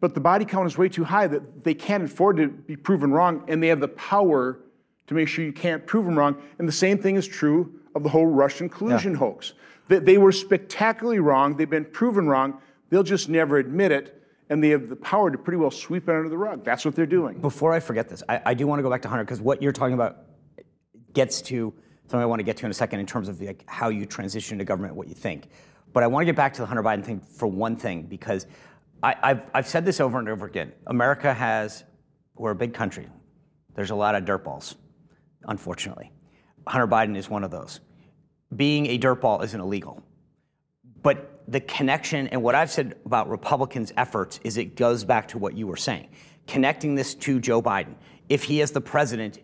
But 0.00 0.14
the 0.14 0.20
body 0.20 0.44
count 0.44 0.66
is 0.66 0.78
way 0.78 0.88
too 0.88 1.04
high 1.04 1.26
that 1.26 1.64
they 1.64 1.74
can't 1.74 2.04
afford 2.04 2.38
to 2.38 2.48
be 2.48 2.76
proven 2.76 3.12
wrong, 3.12 3.44
and 3.48 3.62
they 3.62 3.68
have 3.68 3.80
the 3.80 3.88
power 3.88 4.60
to 5.06 5.14
make 5.14 5.28
sure 5.28 5.44
you 5.44 5.52
can't 5.52 5.86
prove 5.86 6.04
them 6.06 6.18
wrong. 6.18 6.40
And 6.58 6.66
the 6.66 6.72
same 6.72 6.98
thing 6.98 7.16
is 7.16 7.26
true 7.26 7.80
of 7.94 8.02
the 8.02 8.08
whole 8.08 8.26
Russian 8.26 8.68
collusion 8.68 9.14
hoax. 9.14 9.54
They, 9.88 9.98
they 9.98 10.18
were 10.18 10.32
spectacularly 10.32 11.18
wrong. 11.18 11.56
They've 11.56 11.68
been 11.68 11.84
proven 11.84 12.28
wrong. 12.28 12.60
They'll 12.88 13.02
just 13.02 13.28
never 13.28 13.58
admit 13.58 13.92
it, 13.92 14.19
and 14.50 14.62
they 14.62 14.70
have 14.70 14.88
the 14.88 14.96
power 14.96 15.30
to 15.30 15.38
pretty 15.38 15.56
well 15.56 15.70
sweep 15.70 16.08
it 16.08 16.14
under 16.14 16.28
the 16.28 16.36
rug. 16.36 16.64
That's 16.64 16.84
what 16.84 16.94
they're 16.94 17.06
doing. 17.06 17.38
Before 17.40 17.72
I 17.72 17.80
forget 17.80 18.08
this, 18.08 18.22
I, 18.28 18.42
I 18.46 18.54
do 18.54 18.66
want 18.66 18.80
to 18.80 18.82
go 18.82 18.90
back 18.90 19.02
to 19.02 19.08
Hunter 19.08 19.24
because 19.24 19.40
what 19.40 19.62
you're 19.62 19.72
talking 19.72 19.94
about 19.94 20.24
gets 21.14 21.40
to 21.42 21.72
something 22.06 22.20
I 22.20 22.26
want 22.26 22.40
to 22.40 22.44
get 22.44 22.56
to 22.58 22.66
in 22.66 22.70
a 22.70 22.74
second 22.74 22.98
in 23.00 23.06
terms 23.06 23.28
of 23.28 23.40
like 23.40 23.64
how 23.66 23.88
you 23.88 24.04
transition 24.04 24.58
to 24.58 24.64
government, 24.64 24.96
what 24.96 25.08
you 25.08 25.14
think. 25.14 25.48
But 25.92 26.02
I 26.02 26.08
want 26.08 26.22
to 26.22 26.26
get 26.26 26.36
back 26.36 26.52
to 26.54 26.62
the 26.62 26.66
Hunter 26.66 26.82
Biden 26.82 27.04
thing 27.04 27.20
for 27.20 27.46
one 27.46 27.76
thing 27.76 28.02
because 28.02 28.46
I, 29.02 29.14
I've, 29.22 29.46
I've 29.54 29.68
said 29.68 29.84
this 29.84 30.00
over 30.00 30.18
and 30.18 30.28
over 30.28 30.46
again. 30.46 30.72
America 30.88 31.32
has, 31.32 31.84
we're 32.34 32.50
a 32.50 32.56
big 32.56 32.74
country. 32.74 33.08
There's 33.74 33.90
a 33.90 33.94
lot 33.94 34.16
of 34.16 34.24
dirtballs, 34.24 34.74
unfortunately. 35.44 36.12
Hunter 36.66 36.88
Biden 36.88 37.16
is 37.16 37.30
one 37.30 37.44
of 37.44 37.52
those. 37.52 37.80
Being 38.54 38.86
a 38.86 38.98
dirtball 38.98 39.44
isn't 39.44 39.60
illegal. 39.60 40.02
But 41.02 41.39
the 41.50 41.60
connection 41.60 42.28
and 42.28 42.42
what 42.42 42.54
I've 42.54 42.70
said 42.70 42.96
about 43.04 43.28
Republicans' 43.28 43.92
efforts 43.96 44.38
is 44.44 44.56
it 44.56 44.76
goes 44.76 45.04
back 45.04 45.28
to 45.28 45.38
what 45.38 45.56
you 45.56 45.66
were 45.66 45.76
saying, 45.76 46.08
connecting 46.46 46.94
this 46.94 47.14
to 47.16 47.40
Joe 47.40 47.60
Biden. 47.60 47.94
If 48.28 48.44
he, 48.44 48.62
as 48.62 48.70
the 48.70 48.80
president, 48.80 49.40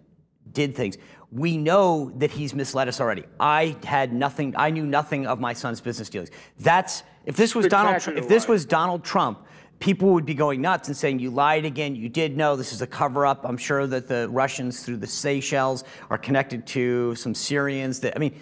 did 0.53 0.77
things, 0.77 0.97
we 1.33 1.57
know 1.57 2.13
that 2.17 2.31
he's 2.31 2.55
misled 2.55 2.87
us 2.87 3.01
already. 3.01 3.25
I 3.41 3.77
had 3.85 4.13
nothing. 4.13 4.55
I 4.57 4.71
knew 4.71 4.87
nothing 4.87 5.27
of 5.27 5.41
my 5.41 5.53
son's 5.53 5.81
business 5.81 6.09
dealings. 6.09 6.31
That's 6.61 7.03
if 7.25 7.37
this 7.37 7.55
was 7.55 7.67
Donald. 7.67 8.01
Tr- 8.01 8.13
If 8.13 8.29
this 8.29 8.47
was 8.47 8.65
Donald 8.65 9.03
Trump, 9.03 9.45
people 9.81 10.13
would 10.15 10.25
be 10.25 10.35
going 10.35 10.61
nuts 10.61 10.87
and 10.87 10.97
saying, 10.97 11.19
You 11.19 11.31
lied 11.31 11.65
again. 11.65 11.97
You 11.97 12.09
did 12.09 12.37
know 12.37 12.55
this 12.55 12.73
is 12.73 12.83
a 12.83 12.87
cover 12.87 13.27
up. 13.27 13.45
I'm 13.45 13.57
sure 13.57 13.89
that 13.89 14.07
the 14.07 14.29
Russians 14.31 14.85
through 14.85 14.99
the 14.99 15.09
Seychelles 15.09 15.83
are 16.11 16.19
connected 16.19 16.65
to 16.69 17.17
some 17.17 17.35
Syrians 17.35 17.99
that, 18.01 18.15
I 18.15 18.21
mean, 18.21 18.39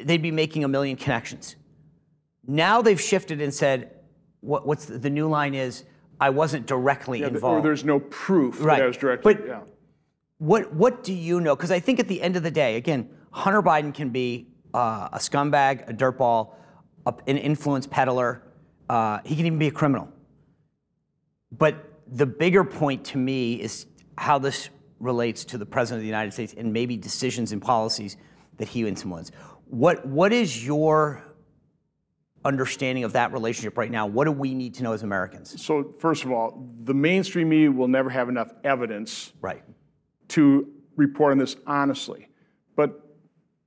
they'd 0.00 0.22
be 0.22 0.30
making 0.30 0.64
a 0.64 0.68
million 0.68 0.96
connections. 0.96 1.56
Now 2.46 2.82
they've 2.82 3.00
shifted 3.00 3.40
and 3.40 3.52
said, 3.54 3.90
what, 4.40 4.66
What's 4.66 4.86
the, 4.86 4.98
the 4.98 5.10
new 5.10 5.28
line 5.28 5.54
is, 5.54 5.84
I 6.20 6.30
wasn't 6.30 6.66
directly 6.66 7.20
Yeah, 7.20 7.28
involved. 7.28 7.60
or 7.60 7.62
there's 7.62 7.84
no 7.84 8.00
proof 8.00 8.60
Right. 8.62 8.78
that 8.78 8.84
I 8.84 8.86
was 8.86 8.96
directed. 8.96 9.22
But- 9.24 9.46
yeah. 9.46 9.60
What 10.38 10.74
What 10.74 11.04
do 11.04 11.12
you 11.12 11.40
know? 11.40 11.54
Because 11.54 11.70
I 11.70 11.78
think 11.78 12.00
at 12.00 12.08
the 12.08 12.20
end 12.20 12.34
of 12.34 12.42
the 12.42 12.50
day, 12.50 12.74
again, 12.74 13.08
Hunter 13.30 13.62
Biden 13.62 13.94
can 13.94 14.10
be 14.10 14.48
uh, 14.74 15.08
a 15.12 15.18
scumbag, 15.18 15.88
a 15.88 15.92
dirtball, 15.94 16.54
a, 17.06 17.14
an 17.28 17.38
influence 17.38 17.86
peddler. 17.86 18.42
Uh, 18.90 19.20
he 19.24 19.36
can 19.36 19.46
even 19.46 19.60
be 19.60 19.68
a 19.68 19.70
criminal. 19.70 20.08
But 21.56 22.00
the 22.08 22.26
bigger 22.26 22.64
point 22.64 23.04
to 23.06 23.18
me 23.18 23.54
is 23.60 23.86
how 24.18 24.40
this 24.40 24.68
relates 24.98 25.44
to 25.44 25.58
the 25.58 25.66
president 25.66 25.98
of 25.98 26.02
the 26.02 26.08
United 26.08 26.32
States 26.32 26.54
and 26.56 26.72
maybe 26.72 26.96
decisions 26.96 27.52
and 27.52 27.62
policies 27.62 28.16
that 28.56 28.66
he 28.68 28.84
influenced. 28.86 29.32
What 29.66 30.04
What 30.06 30.32
is 30.32 30.66
your 30.66 31.22
understanding 32.44 33.04
of 33.04 33.12
that 33.14 33.32
relationship 33.32 33.76
right 33.78 33.90
now? 33.90 34.06
What 34.06 34.24
do 34.24 34.32
we 34.32 34.54
need 34.54 34.74
to 34.74 34.82
know 34.82 34.92
as 34.92 35.02
Americans? 35.02 35.60
So 35.62 35.94
first 35.98 36.24
of 36.24 36.32
all, 36.32 36.68
the 36.84 36.94
mainstream 36.94 37.48
media 37.48 37.70
will 37.70 37.88
never 37.88 38.10
have 38.10 38.28
enough 38.28 38.52
evidence 38.64 39.32
Right. 39.40 39.62
to 40.28 40.68
report 40.96 41.32
on 41.32 41.38
this 41.38 41.56
honestly. 41.66 42.28
But 42.76 43.00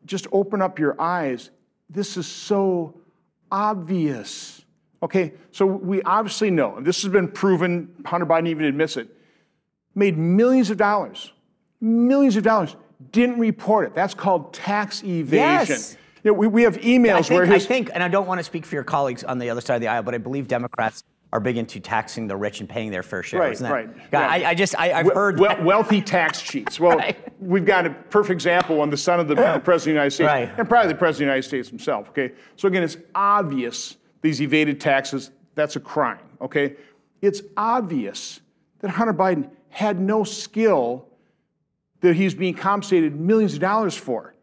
just 0.05 0.27
open 0.32 0.62
up 0.62 0.77
your 0.79 1.00
eyes. 1.01 1.51
This 1.89 2.17
is 2.17 2.27
so 2.27 3.00
obvious. 3.51 4.63
Okay, 5.03 5.34
so 5.51 5.65
we 5.65 6.01
obviously 6.03 6.50
know, 6.50 6.77
and 6.77 6.86
this 6.86 7.01
has 7.03 7.12
been 7.12 7.27
proven, 7.27 7.94
Hunter 8.05 8.25
Biden 8.25 8.48
even 8.48 8.65
admits 8.65 8.98
it, 8.98 9.08
made 9.94 10.17
millions 10.17 10.70
of 10.70 10.77
dollars, 10.77 11.32
millions 11.79 12.36
of 12.36 12.44
dollars, 12.44 12.75
didn't 13.12 13.39
report 13.39 13.86
it. 13.88 13.94
That's 13.94 14.13
called 14.13 14.53
tax 14.53 15.03
evasion. 15.03 15.75
Yes. 15.75 15.98
You 16.25 16.32
know, 16.32 16.38
we, 16.39 16.48
we 16.48 16.63
have 16.63 16.77
I 16.77 16.82
emails 16.82 17.27
think, 17.27 17.39
where 17.44 17.53
I 17.53 17.60
think, 17.60 17.91
and 17.94 18.01
I 18.01 18.08
don't 18.08 18.25
want 18.25 18.39
to 18.39 18.44
speak 18.44 18.65
for 18.65 18.74
your 18.74 18.84
colleagues 18.84 19.24
on 19.24 19.38
the 19.38 19.51
other 19.51 19.62
side 19.62 19.75
of 19.75 19.82
the 19.82 19.88
aisle, 19.88 20.01
but 20.01 20.15
I 20.15 20.17
believe 20.17 20.48
Democrats 20.48 21.03
are 21.32 21.39
big 21.39 21.55
into 21.55 21.79
taxing 21.79 22.25
the 22.25 22.36
rich 22.36 22.62
and 22.62 22.67
paying 22.67 22.89
their 22.89 23.03
fair 23.03 23.22
share. 23.22 23.41
Right, 23.41 23.51
isn't 23.51 23.63
that? 23.63 23.72
right. 23.72 24.12
God. 24.12 24.24
I, 24.32 24.50
I 24.50 24.53
just, 24.55 24.74
I, 24.79 24.91
I've 24.91 25.05
We- 25.05 25.13
heard 25.13 25.39
we- 25.39 25.48
wealthy 25.63 26.01
tax 26.01 26.41
cheats. 26.41 26.79
Well, 26.79 26.98
Right. 26.98 27.15
we've 27.39 27.65
got 27.65 27.86
a 27.86 27.91
perfect 27.91 28.32
example 28.32 28.82
on 28.82 28.89
the 28.89 28.98
son 28.98 29.20
of 29.20 29.27
the 29.27 29.36
president 29.63 29.67
of 29.67 29.84
the 29.84 29.89
United 29.91 30.12
States, 30.12 30.27
Right. 30.27 30.51
and 30.58 30.67
probably 30.67 30.91
the 30.91 30.98
president 30.98 31.12
of 31.12 31.17
the 31.17 31.24
United 31.25 31.44
States 31.48 31.70
himself. 31.70 32.10
Okay, 32.10 32.32
so 32.55 32.67
again, 32.67 32.82
it's 32.82 32.98
obvious 33.13 33.98
these 34.24 34.41
evaded 34.41 34.82
taxes. 34.82 35.29
That's 35.53 35.75
a 35.75 35.79
crime. 35.79 36.17
Okay, 36.41 36.75
it's 37.22 37.44
obvious 37.55 38.39
that 38.79 38.89
Hunter 38.89 39.13
Biden 39.13 39.51
had 39.70 40.00
no 40.00 40.24
skill 40.24 41.05
that 42.01 42.15
he's 42.15 42.34
being 42.34 42.55
compensated 42.55 43.15
millions 43.20 43.53
of 43.53 43.60
dollars 43.60 43.96
for. 43.96 44.34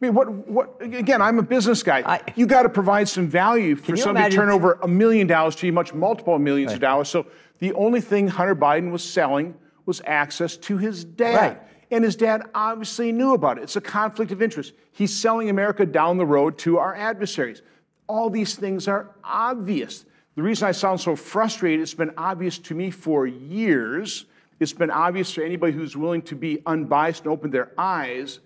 I 0.00 0.06
mean, 0.06 0.14
what? 0.14 0.30
What? 0.30 0.76
Again, 0.80 1.20
I'm 1.20 1.38
a 1.38 1.42
business 1.42 1.82
guy. 1.82 2.02
I- 2.06 2.22
you 2.34 2.46
got 2.46 2.62
to 2.62 2.68
provide 2.70 3.08
some 3.08 3.28
value 3.28 3.76
for 3.76 3.96
somebody 3.96 4.30
to 4.30 4.36
turn 4.36 4.48
over 4.48 4.78
a 4.82 4.88
million 4.88 5.26
dollars 5.26 5.56
to 5.56 5.66
you, 5.66 5.72
much 5.72 5.92
multiple 5.92 6.38
millions 6.38 6.72
of 6.72 6.80
dollars. 6.80 7.08
So 7.08 7.26
the 7.58 7.72
only 7.74 8.00
thing 8.00 8.26
Hunter 8.28 8.56
Biden 8.56 8.90
was 8.90 9.04
selling 9.04 9.54
was 9.84 10.00
access 10.06 10.56
to 10.56 10.78
his 10.78 11.04
dad. 11.04 11.34
Right. 11.34 11.58
And 11.90 12.04
his 12.04 12.14
dad 12.16 12.42
obviously 12.54 13.10
knew 13.12 13.34
about 13.34 13.58
it. 13.58 13.64
It's 13.64 13.76
a 13.76 13.80
conflict 13.80 14.30
of 14.32 14.40
interest. 14.40 14.72
He's 14.92 15.14
selling 15.14 15.50
America 15.50 15.84
down 15.84 16.16
the 16.18 16.26
road 16.26 16.56
to 16.58 16.78
our 16.78 16.94
adversaries. 16.94 17.62
All 18.06 18.30
these 18.30 18.54
things 18.54 18.86
are 18.88 19.10
obvious. 19.24 20.04
The 20.36 20.42
reason 20.42 20.68
I 20.68 20.72
sound 20.72 21.00
so 21.00 21.16
frustrated, 21.16 21.80
it's 21.80 21.92
been 21.92 22.12
obvious 22.16 22.58
to 22.58 22.74
me 22.74 22.90
for 22.90 23.26
years. 23.26 24.26
It's 24.60 24.72
been 24.72 24.90
obvious 24.90 25.34
to 25.34 25.44
anybody 25.44 25.72
who's 25.72 25.96
willing 25.96 26.22
to 26.22 26.36
be 26.36 26.62
unbiased 26.64 27.24
and 27.24 27.32
open 27.32 27.50
their 27.50 27.72
eyes. 27.76 28.38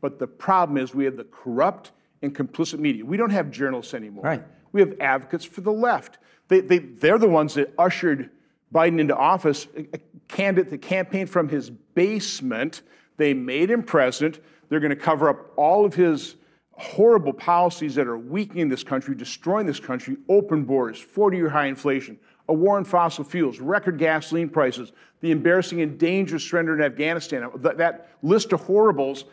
But 0.00 0.18
the 0.18 0.26
problem 0.26 0.78
is 0.78 0.94
we 0.94 1.04
have 1.04 1.16
the 1.16 1.24
corrupt 1.24 1.92
and 2.22 2.34
complicit 2.34 2.78
media. 2.78 3.04
We 3.04 3.16
don't 3.16 3.30
have 3.30 3.50
journalists 3.50 3.94
anymore. 3.94 4.24
Right. 4.24 4.44
We 4.72 4.80
have 4.80 4.94
advocates 5.00 5.44
for 5.44 5.60
the 5.60 5.72
left. 5.72 6.18
They, 6.48 6.60
they, 6.60 6.78
they're 6.78 7.18
the 7.18 7.28
ones 7.28 7.54
that 7.54 7.72
ushered 7.78 8.30
Biden 8.72 9.00
into 9.00 9.16
office, 9.16 9.68
a 9.76 9.86
a 9.94 9.98
candidate 10.28 10.70
that 10.70 10.82
campaigned 10.82 11.30
from 11.30 11.48
his 11.48 11.70
basement. 11.70 12.82
They 13.16 13.32
made 13.32 13.70
him 13.70 13.82
president. 13.82 14.40
They're 14.68 14.80
going 14.80 14.90
to 14.90 14.96
cover 14.96 15.28
up 15.28 15.52
all 15.56 15.84
of 15.84 15.94
his 15.94 16.36
horrible 16.72 17.32
policies 17.32 17.94
that 17.94 18.06
are 18.06 18.18
weakening 18.18 18.68
this 18.68 18.84
country, 18.84 19.14
destroying 19.14 19.66
this 19.66 19.80
country, 19.80 20.16
open 20.28 20.64
borders, 20.64 21.00
40 21.00 21.36
year 21.36 21.48
high 21.48 21.66
inflation, 21.66 22.18
a 22.48 22.52
war 22.52 22.76
on 22.76 22.84
fossil 22.84 23.24
fuels, 23.24 23.60
record 23.60 23.98
gasoline 23.98 24.48
prices, 24.48 24.92
the 25.20 25.30
embarrassing 25.30 25.80
and 25.80 25.98
dangerous 25.98 26.44
surrender 26.44 26.74
in 26.74 26.82
Afghanistan. 26.82 27.48
That, 27.56 27.78
that 27.78 28.10
list 28.22 28.52
of 28.52 28.60
horribles 28.60 29.24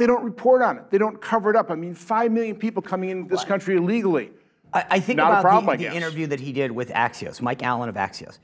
they 0.00 0.06
don't 0.06 0.24
report 0.24 0.62
on 0.62 0.78
it. 0.78 0.90
They 0.90 0.98
don't 0.98 1.20
cover 1.20 1.50
it 1.50 1.56
up. 1.56 1.70
I 1.70 1.74
mean, 1.74 1.94
five 1.94 2.32
million 2.32 2.56
people 2.56 2.80
coming 2.80 3.10
into 3.10 3.28
this 3.28 3.44
country 3.44 3.76
illegally. 3.76 4.30
I, 4.72 4.84
I 4.92 5.00
think 5.00 5.18
Not 5.18 5.26
a 5.26 5.30
about 5.32 5.42
problem, 5.42 5.78
the, 5.78 5.86
I 5.86 5.90
the 5.90 5.96
interview 5.96 6.26
that 6.28 6.40
he 6.40 6.52
did 6.52 6.72
with 6.72 6.88
Axios, 6.88 7.42
Mike 7.42 7.62
Allen 7.62 7.88
of 7.88 7.96
Axios. 7.96 8.38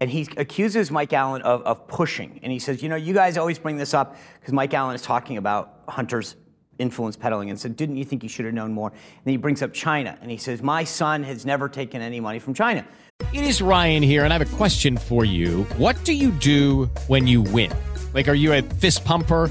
And 0.00 0.10
he 0.10 0.28
accuses 0.36 0.90
Mike 0.90 1.12
Allen 1.12 1.40
of, 1.42 1.62
of 1.62 1.88
pushing. 1.88 2.38
And 2.42 2.52
he 2.52 2.58
says, 2.58 2.82
you 2.82 2.88
know, 2.88 2.96
you 2.96 3.14
guys 3.14 3.38
always 3.38 3.58
bring 3.58 3.78
this 3.78 3.94
up 3.94 4.16
because 4.38 4.52
Mike 4.52 4.74
Allen 4.74 4.94
is 4.94 5.02
talking 5.02 5.38
about 5.38 5.80
Hunter's 5.88 6.36
influence 6.78 7.16
peddling 7.16 7.48
and 7.50 7.58
said, 7.58 7.74
didn't 7.74 7.96
you 7.96 8.04
think 8.04 8.22
you 8.22 8.28
should 8.28 8.44
have 8.44 8.54
known 8.54 8.72
more? 8.72 8.90
And 8.90 9.24
then 9.24 9.32
he 9.32 9.38
brings 9.38 9.62
up 9.62 9.72
China 9.72 10.16
and 10.20 10.30
he 10.30 10.36
says, 10.36 10.62
my 10.62 10.84
son 10.84 11.22
has 11.22 11.46
never 11.46 11.68
taken 11.68 12.02
any 12.02 12.20
money 12.20 12.38
from 12.38 12.54
China. 12.54 12.86
It 13.32 13.42
is 13.42 13.60
Ryan 13.60 14.02
here, 14.02 14.22
and 14.24 14.32
I 14.32 14.38
have 14.38 14.52
a 14.52 14.56
question 14.56 14.96
for 14.96 15.24
you. 15.24 15.64
What 15.76 16.04
do 16.04 16.12
you 16.12 16.30
do 16.30 16.84
when 17.08 17.26
you 17.26 17.42
win? 17.42 17.72
Like, 18.14 18.28
are 18.28 18.34
you 18.34 18.52
a 18.52 18.62
fist 18.62 19.04
pumper? 19.04 19.50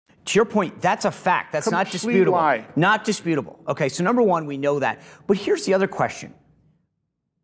To 0.25 0.37
your 0.37 0.45
point, 0.45 0.81
that's 0.81 1.05
a 1.05 1.11
fact. 1.11 1.51
That's 1.51 1.71
not 1.71 1.89
disputable. 1.89 2.33
lie. 2.33 2.65
Not 2.75 3.03
disputable. 3.03 3.59
Okay, 3.67 3.89
so 3.89 4.03
number 4.03 4.21
one, 4.21 4.45
we 4.45 4.57
know 4.57 4.79
that. 4.79 5.01
But 5.27 5.37
here's 5.37 5.65
the 5.65 5.73
other 5.73 5.87
question. 5.87 6.33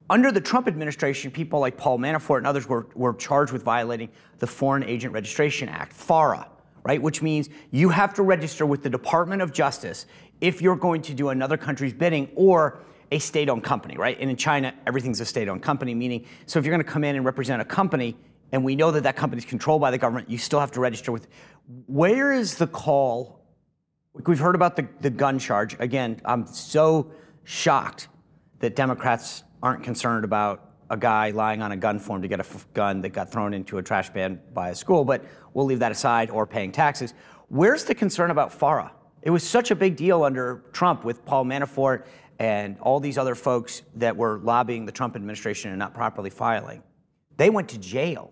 Under 0.10 0.32
the 0.32 0.40
Trump 0.40 0.68
administration, 0.68 1.32
people 1.32 1.60
like 1.60 1.76
Paul 1.76 2.00
Manafort 2.00 2.38
and 2.38 2.48
others 2.48 2.68
were, 2.68 2.88
were 2.96 3.14
charged 3.14 3.52
with 3.52 3.64
violating 3.64 4.10
the 4.40 4.48
Foreign 4.48 4.84
Agent 4.84 5.14
Registration 5.14 5.68
Act, 5.68 5.92
FARA, 5.92 6.48
right? 6.84 7.02
Which 7.02 7.22
means 7.22 7.50
you 7.72 7.90
have 7.90 8.14
to 8.14 8.24
register 8.24 8.66
with 8.66 8.84
the 8.84 8.90
Department 8.90 9.42
of 9.42 9.52
Justice 9.52 10.06
if 10.40 10.62
you're 10.62 10.78
going 10.78 11.02
to 11.04 11.14
do 11.14 11.30
another 11.30 11.58
country's 11.58 11.94
bidding 11.94 12.30
or 12.36 12.80
a 13.12 13.20
state 13.20 13.50
owned 13.50 13.64
company, 13.64 13.98
right? 13.98 14.18
And 14.20 14.30
in 14.30 14.38
China, 14.38 14.74
everything's 14.86 15.20
a 15.20 15.26
state 15.26 15.50
owned 15.50 15.64
company, 15.64 15.94
meaning, 15.96 16.26
so 16.46 16.60
if 16.60 16.66
you're 16.66 16.74
going 16.74 16.86
to 16.86 16.92
come 16.92 17.04
in 17.04 17.16
and 17.16 17.26
represent 17.26 17.62
a 17.62 17.66
company, 17.66 18.16
and 18.52 18.64
we 18.64 18.76
know 18.76 18.92
that 18.92 19.04
that 19.04 19.16
company 19.16 19.40
is 19.40 19.46
controlled 19.46 19.82
by 19.82 19.92
the 19.92 19.98
government, 19.98 20.30
you 20.30 20.38
still 20.38 20.60
have 20.60 20.72
to 20.72 20.80
register 20.80 21.12
with. 21.12 21.28
Where 21.68 22.32
is 22.32 22.56
the 22.56 22.68
call 22.68 23.38
We've 24.26 24.40
heard 24.40 24.56
about 24.56 24.76
the, 24.76 25.10
gun 25.10 25.38
charge. 25.38 25.76
Again, 25.80 26.20
I'm 26.26 26.48
so 26.48 27.12
shocked 27.44 28.08
that 28.60 28.76
Democrats 28.76 29.44
aren't 29.62 29.84
concerned 29.84 30.26
about 30.26 30.72
a 30.90 30.98
guy 30.98 31.32
lying 31.32 31.62
on 31.62 31.72
a 31.72 31.78
gun 31.78 32.00
form 32.00 32.22
to 32.22 32.28
get 32.28 32.40
a 32.40 32.46
gun 32.74 33.02
that 33.02 33.10
got 33.10 33.32
thrown 33.32 33.54
into 33.54 33.78
a 33.78 33.84
trash 33.84 34.10
bin 34.10 34.40
by 34.54 34.70
a 34.70 34.76
school, 34.76 35.06
but 35.06 35.24
we'll 35.54 35.66
leave 35.66 35.80
that 35.80 35.92
aside 35.92 36.30
or 36.30 36.48
paying 36.48 36.72
taxes. 36.72 37.14
Where's 37.50 37.84
the 37.84 37.94
concern 37.94 38.32
about 38.32 38.52
FARA? 38.52 38.92
It 39.22 39.30
was 39.30 39.44
such 39.44 39.70
a 39.72 39.76
big 39.76 39.96
deal 39.96 40.24
under 40.24 40.64
Trump 40.72 41.04
with 41.04 41.24
Paul 41.26 41.46
Manafort 41.46 42.06
and 42.40 42.78
all 42.80 43.00
these 43.00 43.18
other 43.18 43.36
folks 43.36 43.84
that 43.96 44.16
were 44.16 44.40
lobbying 44.40 44.86
the 44.86 44.92
Trump 44.92 45.16
administration 45.16 45.72
and 45.72 45.80
not 45.80 45.94
properly 45.94 46.30
filing. 46.30 46.82
They 47.36 47.50
went 47.50 47.70
to 47.70 47.78
jail. 47.78 48.32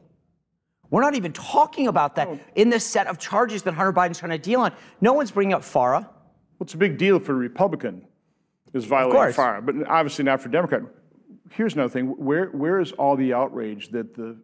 We're 0.96 1.02
not 1.02 1.16
even 1.16 1.34
talking 1.34 1.90
about 1.90 2.16
that 2.16 2.30
in 2.56 2.70
this 2.70 2.86
set 2.86 3.08
of 3.08 3.20
charges 3.20 3.64
that 3.64 3.74
Hunter 3.74 3.92
Biden's 3.92 4.18
trying 4.18 4.32
to 4.32 4.38
deal 4.38 4.62
on. 4.62 4.72
No 5.02 5.12
one's 5.12 5.30
bringing 5.30 5.54
up 5.54 5.62
FARA. 5.62 6.10
What's 6.58 6.74
a 6.74 6.78
big 6.78 6.98
deal 6.98 7.20
for 7.20 7.34
a 7.34 7.36
Republican 7.36 8.08
is 8.74 8.86
violating. 8.86 9.34
FARA, 9.34 9.62
but 9.62 9.76
obviously 9.90 10.24
not 10.24 10.40
for 10.40 10.48
a 10.48 10.52
Democrat. 10.54 10.84
Here's 11.52 11.74
another 11.74 11.90
thing: 11.90 12.06
where 12.12 12.46
where 12.52 12.80
is 12.80 12.94
all 12.94 13.18
the 13.18 13.34
outrage 13.34 13.90
that 13.90 14.14
the 14.14 14.38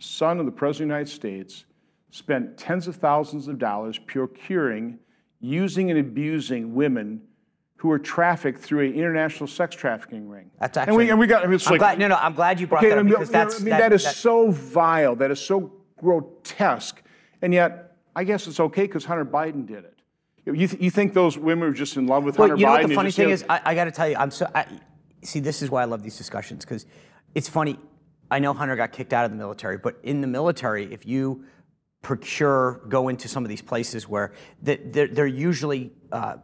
son 0.00 0.38
of 0.38 0.44
the 0.44 0.52
President 0.52 0.90
of 0.90 0.96
the 0.96 0.98
United 0.98 1.10
States 1.10 1.64
spent 2.10 2.58
tens 2.58 2.86
of 2.86 2.96
thousands 2.96 3.48
of 3.48 3.58
dollars 3.58 3.96
procuring, 3.96 4.98
using, 5.40 5.90
and 5.90 5.98
abusing 5.98 6.74
women 6.74 7.22
who 7.84 7.88
were 7.88 7.98
trafficked 7.98 8.62
through 8.62 8.80
an 8.80 8.94
international 8.94 9.46
sex 9.46 9.76
trafficking 9.76 10.26
ring. 10.26 10.50
That's 10.58 10.74
and 10.78 10.88
actually. 10.88 11.04
we, 11.04 11.10
and 11.10 11.20
we 11.20 11.26
got. 11.26 11.42
I 11.42 11.46
mean, 11.46 11.56
it's 11.56 11.66
I'm 11.66 11.72
like, 11.72 11.80
glad, 11.80 11.98
no, 11.98 12.08
no. 12.08 12.14
I'm 12.16 12.32
glad 12.32 12.58
you 12.58 12.66
brought 12.66 12.82
Okay, 12.82 12.88
that 12.88 12.98
up 12.98 13.06
because 13.06 13.28
that's. 13.28 13.56
I 13.56 13.58
mean, 13.58 13.68
that- 13.72 13.78
that 13.80 13.92
is 13.92 14.04
that- 14.04 14.14
so 14.14 14.50
vile. 14.50 15.14
That 15.16 15.30
is 15.30 15.38
so 15.38 15.70
grotesque. 16.00 17.02
And 17.42 17.52
yet, 17.52 17.98
I 18.16 18.24
guess 18.24 18.46
it's 18.46 18.58
okay 18.58 18.84
because 18.84 19.04
Hunter 19.04 19.26
Biden 19.26 19.66
did 19.66 19.84
it. 19.84 19.98
You, 20.46 20.66
th- 20.66 20.80
you 20.80 20.90
think 20.90 21.12
those 21.12 21.36
women 21.36 21.68
were 21.68 21.74
just 21.74 21.98
in 21.98 22.06
love 22.06 22.24
with 22.24 22.38
Well, 22.38 22.48
Hunter 22.48 22.58
you 22.58 22.64
know 22.64 22.72
Biden? 22.72 22.80
what 22.84 22.88
the 22.88 22.94
funny 22.94 23.10
thing 23.10 23.28
is? 23.28 23.44
I, 23.50 23.60
I 23.66 23.74
got 23.74 23.84
to 23.84 23.90
tell 23.90 24.08
you, 24.08 24.16
I'm 24.16 24.30
so. 24.30 24.50
I, 24.54 24.64
see, 25.22 25.40
this 25.40 25.60
is 25.60 25.70
why 25.70 25.82
I 25.82 25.84
love 25.84 26.02
these 26.02 26.16
discussions 26.16 26.64
because 26.64 26.86
it's 27.34 27.50
funny. 27.50 27.78
I 28.30 28.38
know 28.38 28.54
Hunter 28.54 28.76
got 28.76 28.92
kicked 28.92 29.12
out 29.12 29.26
of 29.26 29.30
the 29.30 29.36
military, 29.36 29.76
but 29.76 29.98
in 30.04 30.22
the 30.22 30.26
military, 30.26 30.90
if 30.90 31.04
you 31.04 31.44
procure, 32.00 32.80
go 32.88 33.08
into 33.10 33.28
some 33.28 33.44
of 33.44 33.50
these 33.50 33.60
places 33.60 34.08
where 34.08 34.32
they- 34.62 34.76
they're, 34.78 35.08
they're 35.08 35.26
usually. 35.26 35.92
Uh, 36.10 36.36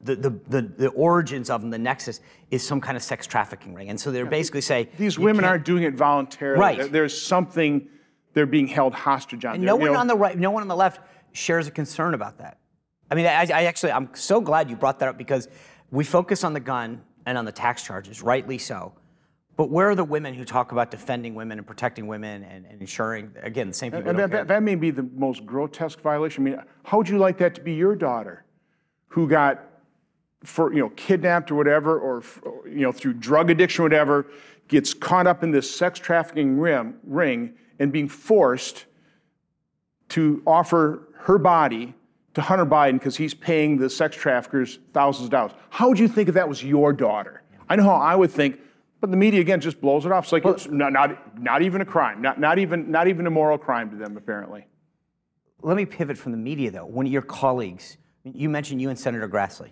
the, 0.00 0.14
the, 0.14 0.30
the, 0.48 0.62
the 0.62 0.88
origins 0.88 1.48
of 1.50 1.62
them, 1.62 1.70
the 1.70 1.78
nexus, 1.78 2.20
is 2.50 2.66
some 2.66 2.80
kind 2.80 2.96
of 2.96 3.02
sex 3.02 3.26
trafficking 3.26 3.74
ring. 3.74 3.88
And 3.88 4.00
so 4.00 4.10
they're 4.12 4.26
basically 4.26 4.60
say 4.60 4.88
these 4.98 5.18
women 5.18 5.44
aren't 5.44 5.64
doing 5.64 5.84
it 5.84 5.94
voluntarily. 5.94 6.60
Right. 6.60 6.92
There's 6.92 7.18
something 7.20 7.88
they're 8.34 8.46
being 8.46 8.66
held 8.66 8.94
hostage 8.94 9.44
on. 9.44 9.54
And 9.54 9.62
there, 9.62 9.68
no 9.68 9.76
you 9.76 9.82
one 9.82 9.92
know. 9.94 10.00
on 10.00 10.06
the 10.06 10.16
right, 10.16 10.38
no 10.38 10.50
one 10.50 10.62
on 10.62 10.68
the 10.68 10.76
left 10.76 11.00
shares 11.32 11.66
a 11.66 11.70
concern 11.70 12.14
about 12.14 12.38
that. 12.38 12.58
I 13.10 13.14
mean, 13.14 13.26
I, 13.26 13.46
I 13.52 13.64
actually, 13.64 13.92
I'm 13.92 14.10
so 14.14 14.40
glad 14.40 14.68
you 14.68 14.76
brought 14.76 14.98
that 14.98 15.08
up 15.08 15.16
because 15.16 15.48
we 15.90 16.04
focus 16.04 16.44
on 16.44 16.52
the 16.52 16.60
gun 16.60 17.02
and 17.24 17.38
on 17.38 17.44
the 17.44 17.52
tax 17.52 17.82
charges, 17.82 18.22
rightly 18.22 18.58
so. 18.58 18.92
But 19.56 19.70
where 19.70 19.88
are 19.88 19.94
the 19.94 20.04
women 20.04 20.34
who 20.34 20.44
talk 20.44 20.72
about 20.72 20.90
defending 20.90 21.34
women 21.34 21.56
and 21.56 21.66
protecting 21.66 22.06
women 22.06 22.42
and, 22.42 22.66
and 22.66 22.80
ensuring, 22.80 23.32
again, 23.42 23.68
the 23.68 23.74
same 23.74 23.90
people 23.90 24.10
And 24.10 24.18
that, 24.18 24.30
that, 24.30 24.48
that 24.48 24.62
may 24.62 24.74
be 24.74 24.90
the 24.90 25.04
most 25.14 25.46
grotesque 25.46 26.00
violation. 26.02 26.46
I 26.46 26.50
mean, 26.50 26.62
how 26.84 26.98
would 26.98 27.08
you 27.08 27.16
like 27.16 27.38
that 27.38 27.54
to 27.54 27.62
be 27.62 27.72
your 27.72 27.96
daughter, 27.96 28.44
who 29.08 29.26
got, 29.26 29.64
for 30.44 30.72
you 30.72 30.80
know, 30.80 30.90
kidnapped 30.90 31.50
or 31.50 31.54
whatever, 31.54 31.98
or 31.98 32.22
you 32.66 32.82
know, 32.82 32.92
through 32.92 33.14
drug 33.14 33.50
addiction 33.50 33.82
or 33.82 33.84
whatever, 33.84 34.26
gets 34.68 34.94
caught 34.94 35.26
up 35.26 35.42
in 35.42 35.50
this 35.50 35.74
sex 35.74 35.98
trafficking 35.98 36.58
rim, 36.58 36.98
ring 37.04 37.54
and 37.78 37.92
being 37.92 38.08
forced 38.08 38.86
to 40.08 40.42
offer 40.46 41.08
her 41.18 41.38
body 41.38 41.94
to 42.34 42.42
Hunter 42.42 42.66
Biden 42.66 42.94
because 42.94 43.16
he's 43.16 43.34
paying 43.34 43.78
the 43.78 43.88
sex 43.88 44.16
traffickers 44.16 44.78
thousands 44.92 45.26
of 45.26 45.30
dollars. 45.30 45.52
How 45.70 45.88
would 45.88 45.98
you 45.98 46.08
think 46.08 46.28
if 46.28 46.34
that 46.34 46.48
was 46.48 46.62
your 46.62 46.92
daughter? 46.92 47.42
I 47.68 47.76
know 47.76 47.84
how 47.84 47.96
I 47.96 48.14
would 48.14 48.30
think, 48.30 48.60
but 49.00 49.10
the 49.10 49.16
media 49.16 49.40
again 49.40 49.60
just 49.60 49.80
blows 49.80 50.06
it 50.06 50.12
off. 50.12 50.24
It's 50.24 50.32
like 50.32 50.44
it's 50.44 50.66
not, 50.66 50.92
not, 50.92 51.40
not 51.40 51.62
even 51.62 51.80
a 51.80 51.84
crime, 51.84 52.22
not, 52.22 52.38
not, 52.38 52.58
even, 52.58 52.90
not 52.90 53.08
even 53.08 53.26
a 53.26 53.30
moral 53.30 53.58
crime 53.58 53.90
to 53.90 53.96
them, 53.96 54.16
apparently. 54.16 54.66
Let 55.62 55.76
me 55.76 55.86
pivot 55.86 56.18
from 56.18 56.32
the 56.32 56.38
media, 56.38 56.70
though. 56.70 56.86
One 56.86 57.06
of 57.06 57.12
your 57.12 57.22
colleagues, 57.22 57.96
you 58.24 58.48
mentioned 58.48 58.80
you 58.80 58.90
and 58.90 58.98
Senator 58.98 59.28
Grassley. 59.28 59.70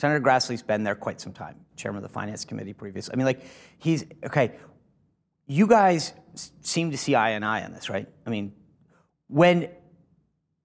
Senator 0.00 0.24
Grassley's 0.24 0.62
been 0.62 0.82
there 0.82 0.94
quite 0.94 1.20
some 1.20 1.34
time, 1.34 1.56
chairman 1.76 2.02
of 2.02 2.10
the 2.10 2.14
Finance 2.14 2.46
Committee 2.46 2.72
previously. 2.72 3.12
I 3.12 3.16
mean, 3.16 3.26
like, 3.26 3.42
he's, 3.76 4.06
okay, 4.24 4.52
you 5.46 5.66
guys 5.66 6.14
seem 6.62 6.90
to 6.92 6.96
see 6.96 7.14
eye 7.14 7.30
and 7.30 7.44
eye 7.44 7.62
on 7.64 7.74
this, 7.74 7.90
right? 7.90 8.08
I 8.26 8.30
mean, 8.30 8.54
when, 9.28 9.68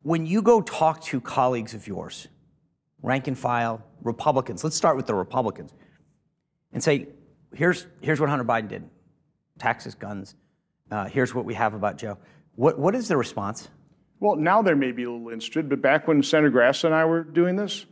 when 0.03 0.25
you 0.25 0.41
go 0.41 0.61
talk 0.61 1.01
to 1.05 1.19
colleagues 1.19 1.73
of 1.73 1.85
yours, 1.85 2.29
rank 3.01 3.27
and 3.27 3.37
file, 3.37 3.83
Republicans, 4.01 4.63
let's 4.63 4.77
start 4.77 4.95
with 4.95 5.05
the 5.05 5.13
Republicans, 5.13 5.73
and 6.71 6.81
say, 6.81 7.09
here's, 7.53 7.87
here's 7.99 8.21
what 8.21 8.29
Hunter 8.29 8.45
Biden 8.45 8.69
did 8.69 8.89
taxes, 9.59 9.95
guns, 9.95 10.35
uh, 10.91 11.05
here's 11.05 11.35
what 11.35 11.43
we 11.43 11.55
have 11.55 11.73
about 11.73 11.97
Joe. 11.97 12.17
What, 12.55 12.79
what 12.79 12.95
is 12.95 13.09
the 13.09 13.17
response? 13.17 13.67
Well, 14.21 14.37
now 14.37 14.61
there 14.61 14.77
may 14.77 14.93
be 14.93 15.03
a 15.03 15.11
little 15.11 15.27
interested, 15.27 15.67
but 15.67 15.81
back 15.81 16.07
when 16.07 16.23
Senator 16.23 16.51
Grass 16.51 16.85
and 16.85 16.95
I 16.95 17.03
were 17.03 17.21
doing 17.21 17.57
this, 17.57 17.85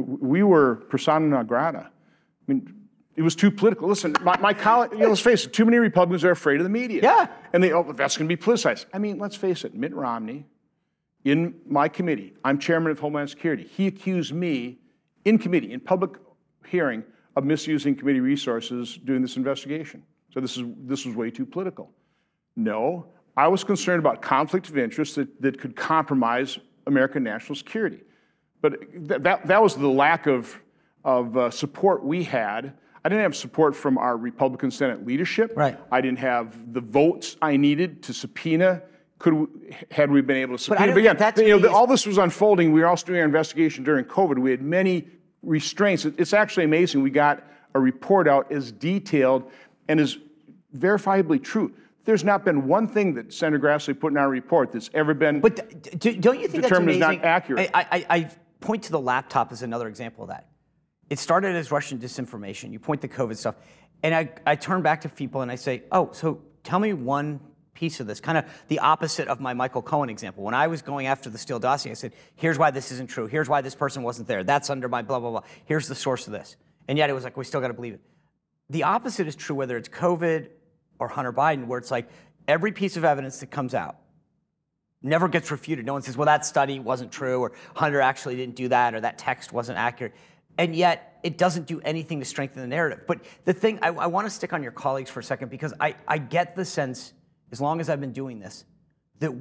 we 0.00 0.42
were 0.42 0.76
persona 0.88 1.26
non 1.26 1.46
grata. 1.46 1.90
I 1.90 2.52
mean, 2.52 2.84
it 3.16 3.22
was 3.22 3.36
too 3.36 3.50
political. 3.50 3.88
Listen, 3.88 4.14
my, 4.22 4.38
my 4.40 4.52
colleague, 4.52 4.92
you 4.92 4.98
know, 4.98 5.08
let's 5.08 5.20
face 5.20 5.46
it, 5.46 5.52
too 5.52 5.64
many 5.64 5.78
Republicans 5.78 6.24
are 6.24 6.32
afraid 6.32 6.58
of 6.58 6.64
the 6.64 6.70
media. 6.70 7.00
Yeah. 7.02 7.28
And 7.52 7.62
they, 7.62 7.72
oh, 7.72 7.92
that's 7.92 8.16
going 8.16 8.28
to 8.28 8.36
be 8.36 8.40
politicized. 8.40 8.86
I 8.92 8.98
mean, 8.98 9.18
let's 9.18 9.36
face 9.36 9.64
it, 9.64 9.74
Mitt 9.74 9.94
Romney, 9.94 10.46
in 11.24 11.54
my 11.66 11.88
committee, 11.88 12.34
I'm 12.44 12.58
chairman 12.58 12.90
of 12.90 12.98
Homeland 12.98 13.30
Security, 13.30 13.64
he 13.64 13.86
accused 13.86 14.34
me 14.34 14.78
in 15.24 15.38
committee, 15.38 15.72
in 15.72 15.80
public 15.80 16.10
hearing, 16.66 17.04
of 17.36 17.44
misusing 17.44 17.96
committee 17.96 18.20
resources 18.20 18.98
doing 19.04 19.22
this 19.22 19.36
investigation. 19.36 20.02
So 20.32 20.40
this, 20.40 20.56
is, 20.56 20.64
this 20.78 21.06
was 21.06 21.14
way 21.16 21.30
too 21.30 21.46
political. 21.46 21.90
No, 22.56 23.06
I 23.36 23.48
was 23.48 23.64
concerned 23.64 24.00
about 24.00 24.22
conflict 24.22 24.68
of 24.68 24.78
interest 24.78 25.16
that, 25.16 25.40
that 25.42 25.58
could 25.58 25.74
compromise 25.74 26.58
American 26.86 27.22
national 27.24 27.56
security. 27.56 28.00
But 28.64 28.80
th- 29.08 29.20
that, 29.20 29.46
that 29.46 29.62
was 29.62 29.74
the 29.74 29.88
lack 29.88 30.26
of, 30.26 30.58
of 31.04 31.36
uh, 31.36 31.50
support 31.50 32.02
we 32.02 32.24
had. 32.24 32.72
I 33.04 33.10
didn't 33.10 33.20
have 33.24 33.36
support 33.36 33.76
from 33.76 33.98
our 33.98 34.16
Republican 34.16 34.70
Senate 34.70 35.04
leadership. 35.04 35.52
Right. 35.54 35.78
I 35.92 36.00
didn't 36.00 36.20
have 36.20 36.72
the 36.72 36.80
votes 36.80 37.36
I 37.42 37.58
needed 37.58 38.02
to 38.04 38.14
subpoena. 38.14 38.80
Could 39.18 39.34
we, 39.34 39.46
had 39.90 40.10
we 40.10 40.22
been 40.22 40.38
able 40.38 40.56
to 40.56 40.62
subpoena? 40.64 40.86
don't 40.86 40.98
again, 40.98 41.16
that's 41.18 41.38
you 41.42 41.48
know, 41.48 41.58
the- 41.58 41.70
all 41.70 41.86
this 41.86 42.06
was 42.06 42.16
unfolding. 42.16 42.72
We 42.72 42.80
were 42.80 42.86
also 42.86 43.04
doing 43.04 43.18
our 43.18 43.26
investigation 43.26 43.84
during 43.84 44.06
COVID. 44.06 44.38
We 44.38 44.50
had 44.50 44.62
many 44.62 45.08
restraints. 45.42 46.06
It- 46.06 46.14
It's 46.16 46.32
actually 46.32 46.64
amazing. 46.64 47.02
We 47.02 47.10
got 47.10 47.44
a 47.74 47.78
report 47.78 48.26
out 48.26 48.50
as 48.50 48.72
detailed 48.72 49.50
and 49.88 50.00
as 50.00 50.16
verifiably 50.74 51.44
true. 51.44 51.70
There's 52.06 52.24
not 52.24 52.46
been 52.46 52.66
one 52.66 52.88
thing 52.88 53.12
that 53.14 53.32
Senator 53.34 53.62
Grassley 53.62 53.98
put 53.98 54.12
in 54.12 54.16
our 54.18 54.28
report 54.30 54.72
that's 54.72 54.88
ever 54.94 55.12
been. 55.12 55.40
But 55.40 55.98
d- 56.00 56.16
don't 56.16 56.40
you 56.40 56.48
think 56.48 56.62
that's 56.62 56.70
Determined 56.70 57.02
amazing? 57.02 57.20
not 57.20 57.24
accurate. 57.26 57.70
I, 57.74 57.86
I, 57.90 58.06
I 58.16 58.30
point 58.64 58.84
to 58.84 58.92
the 58.92 59.00
laptop 59.00 59.52
as 59.52 59.62
another 59.62 59.88
example 59.88 60.24
of 60.24 60.30
that. 60.30 60.48
It 61.10 61.18
started 61.18 61.54
as 61.54 61.70
Russian 61.70 61.98
disinformation. 61.98 62.72
You 62.72 62.78
point 62.78 63.02
to 63.02 63.08
COVID 63.08 63.36
stuff. 63.36 63.56
And 64.02 64.14
I, 64.14 64.30
I 64.46 64.56
turn 64.56 64.80
back 64.80 65.02
to 65.02 65.08
people 65.10 65.42
and 65.42 65.50
I 65.50 65.56
say, 65.56 65.82
oh, 65.92 66.10
so 66.12 66.40
tell 66.62 66.78
me 66.78 66.94
one 66.94 67.40
piece 67.74 68.00
of 68.00 68.06
this, 68.06 68.20
kind 68.20 68.38
of 68.38 68.44
the 68.68 68.78
opposite 68.78 69.28
of 69.28 69.38
my 69.38 69.52
Michael 69.52 69.82
Cohen 69.82 70.08
example. 70.08 70.44
When 70.44 70.54
I 70.54 70.68
was 70.68 70.80
going 70.80 71.06
after 71.06 71.28
the 71.28 71.36
Steele 71.36 71.58
dossier, 71.58 71.90
I 71.90 71.94
said, 71.94 72.14
here's 72.36 72.58
why 72.58 72.70
this 72.70 72.90
isn't 72.92 73.10
true. 73.10 73.26
Here's 73.26 73.48
why 73.48 73.60
this 73.60 73.74
person 73.74 74.02
wasn't 74.02 74.28
there. 74.28 74.44
That's 74.44 74.70
under 74.70 74.88
my 74.88 75.02
blah, 75.02 75.20
blah, 75.20 75.30
blah. 75.30 75.42
Here's 75.66 75.86
the 75.86 75.94
source 75.94 76.26
of 76.26 76.32
this. 76.32 76.56
And 76.88 76.96
yet 76.96 77.10
it 77.10 77.12
was 77.12 77.24
like, 77.24 77.36
we 77.36 77.44
still 77.44 77.60
got 77.60 77.68
to 77.68 77.74
believe 77.74 77.94
it. 77.94 78.00
The 78.70 78.84
opposite 78.84 79.26
is 79.26 79.36
true 79.36 79.56
whether 79.56 79.76
it's 79.76 79.90
COVID 79.90 80.48
or 80.98 81.08
Hunter 81.08 81.32
Biden, 81.32 81.66
where 81.66 81.78
it's 81.78 81.90
like 81.90 82.08
every 82.48 82.72
piece 82.72 82.96
of 82.96 83.04
evidence 83.04 83.40
that 83.40 83.50
comes 83.50 83.74
out 83.74 83.96
never 85.04 85.28
gets 85.28 85.50
refuted. 85.50 85.86
No 85.86 85.92
one 85.92 86.02
says, 86.02 86.16
well, 86.16 86.26
that 86.26 86.44
study 86.44 86.80
wasn't 86.80 87.12
true, 87.12 87.40
or 87.40 87.52
Hunter 87.76 88.00
actually 88.00 88.36
didn't 88.36 88.56
do 88.56 88.68
that, 88.68 88.94
or 88.94 89.00
that 89.00 89.18
text 89.18 89.52
wasn't 89.52 89.78
accurate. 89.78 90.14
And 90.58 90.74
yet, 90.74 91.20
it 91.22 91.38
doesn't 91.38 91.66
do 91.66 91.80
anything 91.82 92.20
to 92.20 92.24
strengthen 92.24 92.62
the 92.62 92.68
narrative. 92.68 93.00
But 93.06 93.20
the 93.44 93.52
thing, 93.52 93.78
I, 93.82 93.88
I 93.88 94.06
want 94.06 94.26
to 94.26 94.30
stick 94.30 94.52
on 94.52 94.62
your 94.62 94.72
colleagues 94.72 95.10
for 95.10 95.20
a 95.20 95.24
second 95.24 95.50
because 95.50 95.74
I, 95.78 95.96
I 96.08 96.18
get 96.18 96.56
the 96.56 96.64
sense, 96.64 97.12
as 97.52 97.60
long 97.60 97.80
as 97.80 97.88
I've 97.88 98.00
been 98.00 98.12
doing 98.12 98.38
this, 98.38 98.64
that 99.20 99.32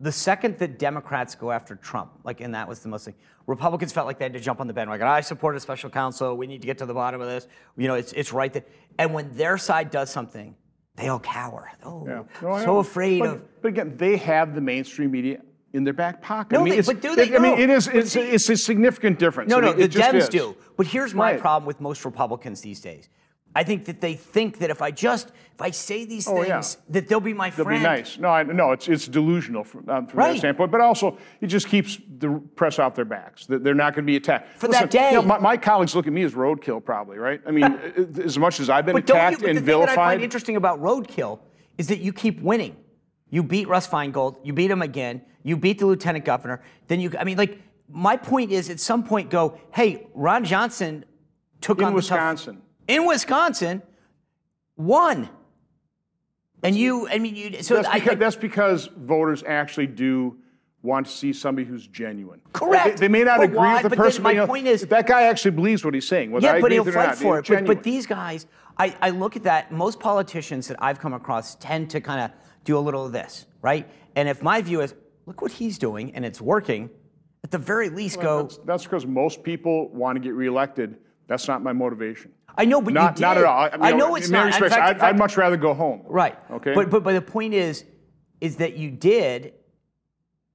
the 0.00 0.12
second 0.12 0.58
that 0.58 0.78
Democrats 0.78 1.34
go 1.34 1.50
after 1.50 1.74
Trump, 1.74 2.12
like, 2.22 2.40
and 2.40 2.54
that 2.54 2.68
was 2.68 2.80
the 2.80 2.88
most 2.88 3.04
thing, 3.04 3.14
Republicans 3.46 3.92
felt 3.92 4.06
like 4.06 4.18
they 4.18 4.24
had 4.24 4.34
to 4.34 4.40
jump 4.40 4.60
on 4.60 4.66
the 4.66 4.74
bandwagon. 4.74 5.06
I 5.06 5.22
support 5.22 5.56
a 5.56 5.60
special 5.60 5.90
counsel. 5.90 6.36
We 6.36 6.46
need 6.46 6.60
to 6.60 6.66
get 6.66 6.78
to 6.78 6.86
the 6.86 6.94
bottom 6.94 7.20
of 7.20 7.26
this. 7.26 7.48
You 7.76 7.88
know, 7.88 7.94
it's, 7.94 8.12
it's 8.12 8.32
right 8.32 8.52
that. 8.52 8.68
And 8.98 9.14
when 9.14 9.34
their 9.36 9.58
side 9.58 9.90
does 9.90 10.10
something, 10.10 10.54
they 10.98 11.08
all 11.08 11.20
cower. 11.20 11.70
Oh, 11.84 12.04
Yeah. 12.06 12.22
No, 12.42 12.58
so 12.64 12.78
afraid 12.78 13.20
but, 13.20 13.28
of. 13.28 13.62
But 13.62 13.68
again, 13.68 13.96
they 13.96 14.16
have 14.16 14.54
the 14.54 14.60
mainstream 14.60 15.10
media 15.10 15.40
in 15.72 15.84
their 15.84 15.92
back 15.92 16.20
pocket. 16.20 16.52
No, 16.54 16.60
I 16.60 16.64
mean, 16.64 16.74
they- 16.76 16.82
but 16.82 17.00
do 17.00 17.14
they? 17.14 17.28
it- 17.28 17.34
I 17.34 17.38
mean, 17.38 17.58
it 17.58 17.70
is. 17.70 17.86
It's, 17.88 18.12
see- 18.12 18.20
it's 18.20 18.48
a 18.48 18.56
significant 18.56 19.18
difference. 19.18 19.50
No, 19.50 19.58
I 19.58 19.60
no, 19.60 19.66
mean, 19.68 19.78
the 19.78 19.88
Dems 19.88 20.14
is. 20.14 20.28
do. 20.28 20.56
But 20.76 20.86
here's 20.86 21.14
my 21.14 21.32
Right. 21.32 21.40
problem 21.40 21.66
with 21.66 21.80
most 21.80 22.04
Republicans 22.04 22.60
these 22.60 22.80
days. 22.80 23.08
I 23.54 23.64
think 23.64 23.86
that 23.86 24.00
they 24.00 24.14
think 24.14 24.58
that 24.58 24.70
if 24.70 24.80
I 24.82 24.90
just 24.90 25.28
if 25.54 25.62
I 25.62 25.70
say 25.72 26.04
these 26.04 26.28
Oh, 26.28 26.36
things, 26.36 26.48
yeah. 26.78 26.92
that 26.92 27.08
they'll 27.08 27.18
be 27.18 27.32
my 27.34 27.50
friends. 27.50 27.56
They'll 27.56 27.64
friend. 27.64 27.82
be 27.82 27.88
nice. 28.02 28.18
No, 28.18 28.28
I, 28.28 28.42
no, 28.44 28.70
it's 28.72 28.86
it's 28.88 29.08
delusional 29.08 29.64
from, 29.64 29.88
um, 29.88 30.06
from 30.06 30.18
Right. 30.20 30.32
that 30.32 30.38
standpoint. 30.38 30.70
But 30.70 30.80
also, 30.80 31.18
it 31.40 31.48
just 31.48 31.66
keeps 31.68 31.98
the 32.18 32.40
press 32.54 32.78
off 32.78 32.94
their 32.94 33.04
backs. 33.04 33.46
That 33.46 33.64
they're 33.64 33.74
not 33.74 33.94
going 33.94 34.04
to 34.04 34.10
be 34.10 34.16
attacked 34.16 34.60
For 34.60 34.68
that 34.68 34.92
You 34.94 35.00
know, 35.00 35.20
day. 35.22 35.26
my, 35.26 35.38
my 35.38 35.56
colleagues 35.56 35.96
look 35.96 36.06
at 36.06 36.12
me 36.12 36.22
as 36.22 36.34
roadkill, 36.34 36.84
probably, 36.84 37.18
right? 37.18 37.40
I 37.46 37.50
mean, 37.50 37.64
as 38.22 38.38
much 38.38 38.60
as 38.60 38.70
I've 38.70 38.86
been 38.86 38.94
But 38.94 39.06
don't 39.06 39.16
you? 39.16 39.22
attacked 39.22 39.40
But 39.40 39.48
and 39.50 39.58
the 39.58 39.62
thing 39.62 39.80
that 39.80 39.88
I 39.88 39.94
find 39.96 40.22
interesting 40.22 40.54
about 40.56 40.80
Roadkill 40.80 41.40
is 41.78 41.88
that 41.88 41.98
you 41.98 42.12
keep 42.12 42.40
winning. 42.40 42.76
You 43.30 43.42
beat 43.42 43.66
Russ 43.66 43.88
Feingold. 43.88 44.36
You 44.44 44.52
beat 44.52 44.70
him 44.70 44.82
again. 44.82 45.22
You 45.42 45.56
beat 45.56 45.78
the 45.80 45.86
lieutenant 45.86 46.24
governor. 46.24 46.62
Then 46.86 47.00
you. 47.00 47.12
I 47.18 47.24
mean, 47.24 47.36
like 47.36 47.58
my 47.90 48.16
point 48.16 48.52
is, 48.52 48.70
at 48.70 48.78
some 48.78 49.02
point, 49.02 49.28
go. 49.30 49.58
Hey, 49.74 50.06
Ron 50.14 50.44
Johnson 50.44 51.04
took 51.60 51.78
In 51.78 51.86
on 51.86 51.94
Wisconsin. 51.94 52.62
In 52.88 53.06
Wisconsin, 53.06 53.82
won. 54.76 55.28
And 56.64 56.74
you. 56.74 57.06
I 57.08 57.18
mean, 57.18 57.36
you. 57.36 57.62
So 57.62 57.76
That's 57.76 57.86
I, 57.88 57.94
because, 58.00 58.12
I, 58.12 58.14
that's 58.16 58.36
because 58.36 58.86
voters 58.96 59.44
actually 59.46 59.86
do 59.86 60.38
want 60.82 61.06
to 61.06 61.12
see 61.12 61.32
somebody 61.32 61.66
who's 61.66 61.86
genuine. 61.86 62.40
Correct. 62.52 62.96
They, 62.98 63.06
they 63.06 63.08
may 63.08 63.22
not 63.24 63.38
But 63.38 63.44
agree 63.44 63.58
why- 63.58 63.74
with 63.74 63.82
the 63.84 63.88
but 63.90 63.98
then 63.98 64.04
person. 64.06 64.22
my 64.24 64.32
know, 64.32 64.46
point 64.46 64.66
is- 64.66 64.82
that 64.86 65.06
guy 65.06 65.22
actually 65.24 65.52
believes 65.52 65.84
what 65.84 65.94
he's 65.94 66.08
saying. 66.08 66.30
Whether 66.32 66.48
I 66.48 66.54
Yeah, 66.56 66.60
but 66.60 66.72
he'll 66.72 66.84
with 66.84 66.94
it 66.94 66.98
or 66.98 67.00
fight 67.02 67.08
not, 67.10 67.18
for 67.18 67.38
it. 67.38 67.46
But, 67.48 67.66
but 67.66 67.82
these 67.84 68.06
guys, 68.06 68.46
I, 68.76 68.96
I 69.00 69.10
look 69.10 69.36
at 69.36 69.44
that. 69.44 69.70
Most 69.70 70.00
politicians 70.00 70.66
that 70.68 70.76
I've 70.82 70.98
come 70.98 71.12
across 71.12 71.54
tend 71.56 71.90
to 71.90 72.00
kind 72.00 72.20
of 72.22 72.30
do 72.64 72.76
a 72.78 72.80
little 72.80 73.04
of 73.06 73.12
this, 73.12 73.46
right? 73.62 73.88
And 74.16 74.28
if 74.28 74.42
my 74.42 74.62
view 74.62 74.80
is, 74.80 74.94
look 75.26 75.42
what 75.42 75.52
he's 75.52 75.78
doing 75.78 76.14
and 76.14 76.24
it's 76.24 76.40
working, 76.40 76.90
at 77.44 77.50
the 77.50 77.58
very 77.58 77.88
least 77.90 78.20
go, 78.20 78.42
That's- 78.42 78.58
That's 78.64 78.84
because 78.84 79.04
most 79.06 79.42
people 79.44 79.88
want 79.90 80.16
to 80.16 80.20
get 80.20 80.34
reelected. 80.34 80.96
That's 81.28 81.46
not 81.48 81.62
my 81.62 81.72
motivation. 81.72 82.32
I 82.56 82.64
know, 82.64 82.80
but 82.80 82.90
you 82.90 82.94
not, 82.94 83.20
not 83.20 83.38
at 83.38 83.44
all. 83.44 83.58
I, 83.58 83.70
mean, 83.76 83.82
I 83.82 83.90
know 83.92 84.16
it's 84.16 84.30
not. 84.30 84.52
Fact- 84.52 84.62
I'd, 84.64 84.70
fact- 84.70 85.02
I'd 85.02 85.18
much 85.18 85.36
rather 85.36 85.56
go 85.56 85.74
home. 85.74 86.02
Right. 86.06 86.36
Okay. 86.50 86.74
But 86.74 86.90
but 86.90 87.04
but 87.04 87.12
the 87.12 87.22
point 87.22 87.54
is, 87.54 87.84
is 88.40 88.56
that 88.56 88.76
you 88.76 88.90
did. 88.90 89.54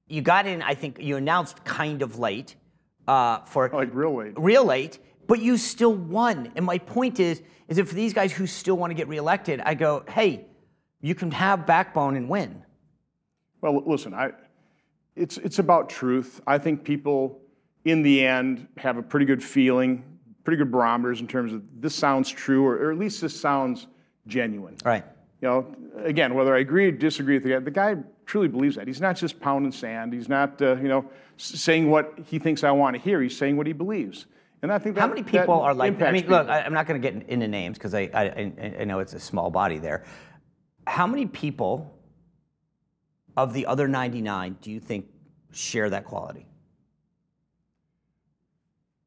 You 0.06 0.20
got 0.20 0.46
in. 0.46 0.60
I 0.60 0.74
think 0.74 0.98
you 1.00 1.16
announced 1.16 1.64
kind 1.64 2.02
of 2.02 2.18
late, 2.18 2.56
uh, 3.08 3.38
for 3.44 3.70
like 3.72 3.88
real 3.94 4.14
late. 4.16 4.34
real 4.36 4.64
late, 4.64 4.98
but 5.26 5.40
you 5.40 5.56
still 5.56 5.94
won. 5.94 6.52
And 6.56 6.66
my 6.66 6.76
point 6.78 7.20
is, 7.20 7.40
is 7.68 7.78
that 7.78 7.88
for 7.88 7.94
these 7.94 8.12
guys 8.12 8.30
who 8.32 8.46
still 8.46 8.76
want 8.76 8.90
to 8.90 8.94
get 8.94 9.08
reelected, 9.08 9.60
I 9.64 9.72
go, 9.74 10.04
hey, 10.08 10.44
you 11.00 11.14
can 11.14 11.30
have 11.30 11.66
backbone 11.66 12.16
and 12.16 12.28
win. 12.28 12.62
Well, 13.62 13.82
listen, 13.86 14.12
I, 14.12 14.32
it's, 15.16 15.38
it's 15.38 15.58
about 15.58 15.88
truth. 15.88 16.40
I 16.46 16.58
think 16.58 16.84
people, 16.84 17.40
in 17.86 18.02
the 18.02 18.26
end, 18.26 18.68
have 18.76 18.98
a 18.98 19.02
pretty 19.02 19.24
good 19.24 19.42
feeling, 19.42 20.04
pretty 20.44 20.58
good 20.58 20.70
barometers 20.70 21.20
in 21.20 21.26
terms 21.26 21.52
of 21.52 21.62
this 21.80 21.94
sounds 21.94 22.30
true, 22.30 22.64
or, 22.64 22.76
or 22.76 22.92
at 22.92 22.98
least 22.98 23.20
this 23.20 23.38
sounds 23.38 23.86
genuine. 24.26 24.76
Right. 24.84 25.04
You 25.40 25.48
know, 25.48 25.76
again, 26.04 26.34
whether 26.34 26.54
I 26.54 26.60
agree 26.60 26.86
or 26.86 26.92
disagree 26.92 27.34
with 27.34 27.42
the 27.42 27.50
guy, 27.50 27.58
the 27.58 27.70
guy 27.70 27.96
truly 28.26 28.48
believes 28.48 28.76
that. 28.76 28.86
He's 28.86 29.00
not 29.00 29.16
just 29.16 29.40
pounding 29.40 29.72
sand. 29.72 30.12
He's 30.12 30.28
not, 30.28 30.60
uh, 30.62 30.76
you 30.76 30.88
know, 30.88 31.10
saying 31.36 31.90
what 31.90 32.14
he 32.26 32.38
thinks 32.38 32.64
I 32.64 32.70
want 32.70 32.96
to 32.96 33.02
hear. 33.02 33.20
He's 33.20 33.36
saying 33.36 33.56
what 33.56 33.66
he 33.66 33.72
believes. 33.72 34.26
And 34.62 34.72
I 34.72 34.78
think 34.78 34.94
that, 34.94 35.02
How 35.02 35.08
many 35.08 35.22
people 35.22 35.60
are 35.60 35.74
like? 35.74 36.00
I 36.00 36.10
mean, 36.10 36.26
look, 36.26 36.44
people. 36.44 36.54
I, 36.54 36.62
I'm 36.62 36.72
not 36.72 36.86
going 36.86 37.00
to 37.00 37.10
get 37.10 37.28
into 37.28 37.46
names 37.46 37.76
because 37.76 37.92
I 37.94 38.08
I 38.14 38.52
I 38.80 38.84
know 38.84 39.00
it's 39.00 39.12
a 39.12 39.20
small 39.20 39.50
body 39.50 39.78
there. 39.78 40.04
How 40.86 41.06
many 41.06 41.26
people 41.26 41.94
of 43.36 43.52
the 43.52 43.66
other 43.66 43.88
99 43.88 44.56
do 44.62 44.70
you 44.70 44.80
think 44.80 45.06
share 45.52 45.90
that 45.90 46.06
quality? 46.06 46.46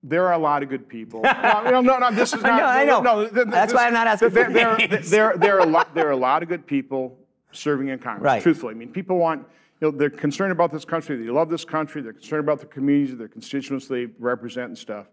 There 0.08 0.26
are 0.26 0.34
a 0.34 0.38
lot 0.38 0.64
of 0.64 0.70
good 0.70 0.88
people. 0.88 1.22
no, 1.24 1.64
no, 1.70 1.82
no, 1.82 1.98
no, 2.00 2.12
this 2.12 2.34
is 2.34 2.44
I 2.44 2.48
not. 2.48 2.58
know, 2.58 2.66
I 2.66 2.86
know. 2.86 3.02
No, 3.02 3.22
th- 3.24 3.34
th- 3.34 3.48
That's 3.48 3.74
this- 3.74 3.78
why 3.78 3.88
I'm 3.88 3.94
not 3.94 4.08
asking 4.08 4.30
there, 4.30 4.46
for 4.46 4.52
there, 4.54 4.78
there, 5.02 5.38
there, 5.38 5.56
are 5.58 5.60
a 5.60 5.66
lot, 5.66 5.94
there 5.94 6.08
are 6.08 6.12
a 6.12 6.16
lot 6.18 6.44
of 6.44 6.50
good 6.50 6.66
people 6.66 7.18
serving 7.52 7.90
in 7.90 8.00
Congress. 8.00 8.24
Right. 8.24 8.42
Truthfully, 8.42 8.74
I 8.74 8.78
mean, 8.78 8.90
people 8.90 9.18
want. 9.18 9.46
You 9.80 9.92
know, 9.92 9.98
they're 9.98 10.10
concerned 10.10 10.52
about 10.52 10.72
this 10.72 10.86
country. 10.86 11.18
They 11.24 11.30
love 11.30 11.50
this 11.50 11.64
country. 11.64 12.02
They're 12.02 12.14
concerned 12.14 12.40
about 12.40 12.60
the 12.62 12.66
communities, 12.66 13.16
their 13.16 13.28
constituents 13.28 13.88
they 13.88 14.06
represent 14.18 14.70
and 14.70 14.78
stuff. 14.78 15.06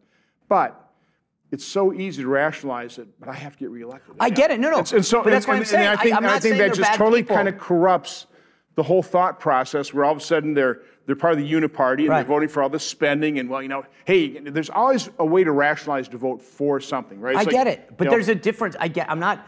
But 0.49 0.81
it's 1.53 1.67
so 1.67 1.93
easy 1.93 2.23
to 2.23 2.29
rationalize 2.29 2.97
it. 2.97 3.09
But 3.21 3.29
I 3.29 3.35
have 3.35 3.53
to 3.55 3.59
get 3.59 3.71
reelected. 3.71 4.15
I 4.21 4.31
get 4.31 4.51
it. 4.51 4.61
No, 4.61 4.71
no. 4.71 4.77
It's- 4.79 4.93
and 4.93 5.05
so, 5.05 5.23
But 5.23 5.31
that's 5.33 5.45
and, 5.45 5.49
what 5.51 5.55
I'm 5.57 5.61
and- 5.63 5.69
saying. 5.69 5.87
And 5.89 5.99
I 5.99 6.03
think, 6.03 6.15
I- 6.15 6.17
and 6.17 6.27
I 6.29 6.39
think 6.39 6.57
that 6.57 6.73
just 6.73 6.95
totally 6.95 7.23
kind 7.23 7.47
of 7.47 7.59
corrupts 7.59 8.27
the 8.75 8.83
whole 8.83 9.03
thought 9.03 9.39
process 9.39 9.93
where 9.93 10.05
all 10.07 10.13
of 10.13 10.19
a 10.19 10.21
sudden 10.23 10.55
they're 10.55 10.81
they're 11.07 11.17
part 11.17 11.35
of 11.35 11.39
the 11.39 11.51
uniparty 11.53 12.01
and 12.01 12.09
Right. 12.09 12.17
they're 12.19 12.25
voting 12.29 12.49
for 12.49 12.63
all 12.63 12.69
this 12.69 12.85
spending 12.87 13.39
and 13.39 13.49
well 13.49 13.63
you 13.63 13.69
know 13.69 13.85
hey 14.05 14.39
there's 14.39 14.71
always 14.71 15.11
a 15.19 15.25
way 15.25 15.45
to 15.45 15.53
rationalize 15.53 16.09
to 16.09 16.19
vote 16.19 16.43
for 16.43 16.81
something 16.81 17.21
right 17.21 17.37
I 17.37 17.41
like, 17.41 17.51
get 17.51 17.67
it, 17.67 17.89
but 17.97 18.05
you 18.05 18.11
know, 18.11 18.11
there's 18.17 18.29
a 18.29 18.35
difference. 18.35 18.77
I 18.81 18.89
get. 18.89 19.11
I'm 19.11 19.21
not. 19.21 19.47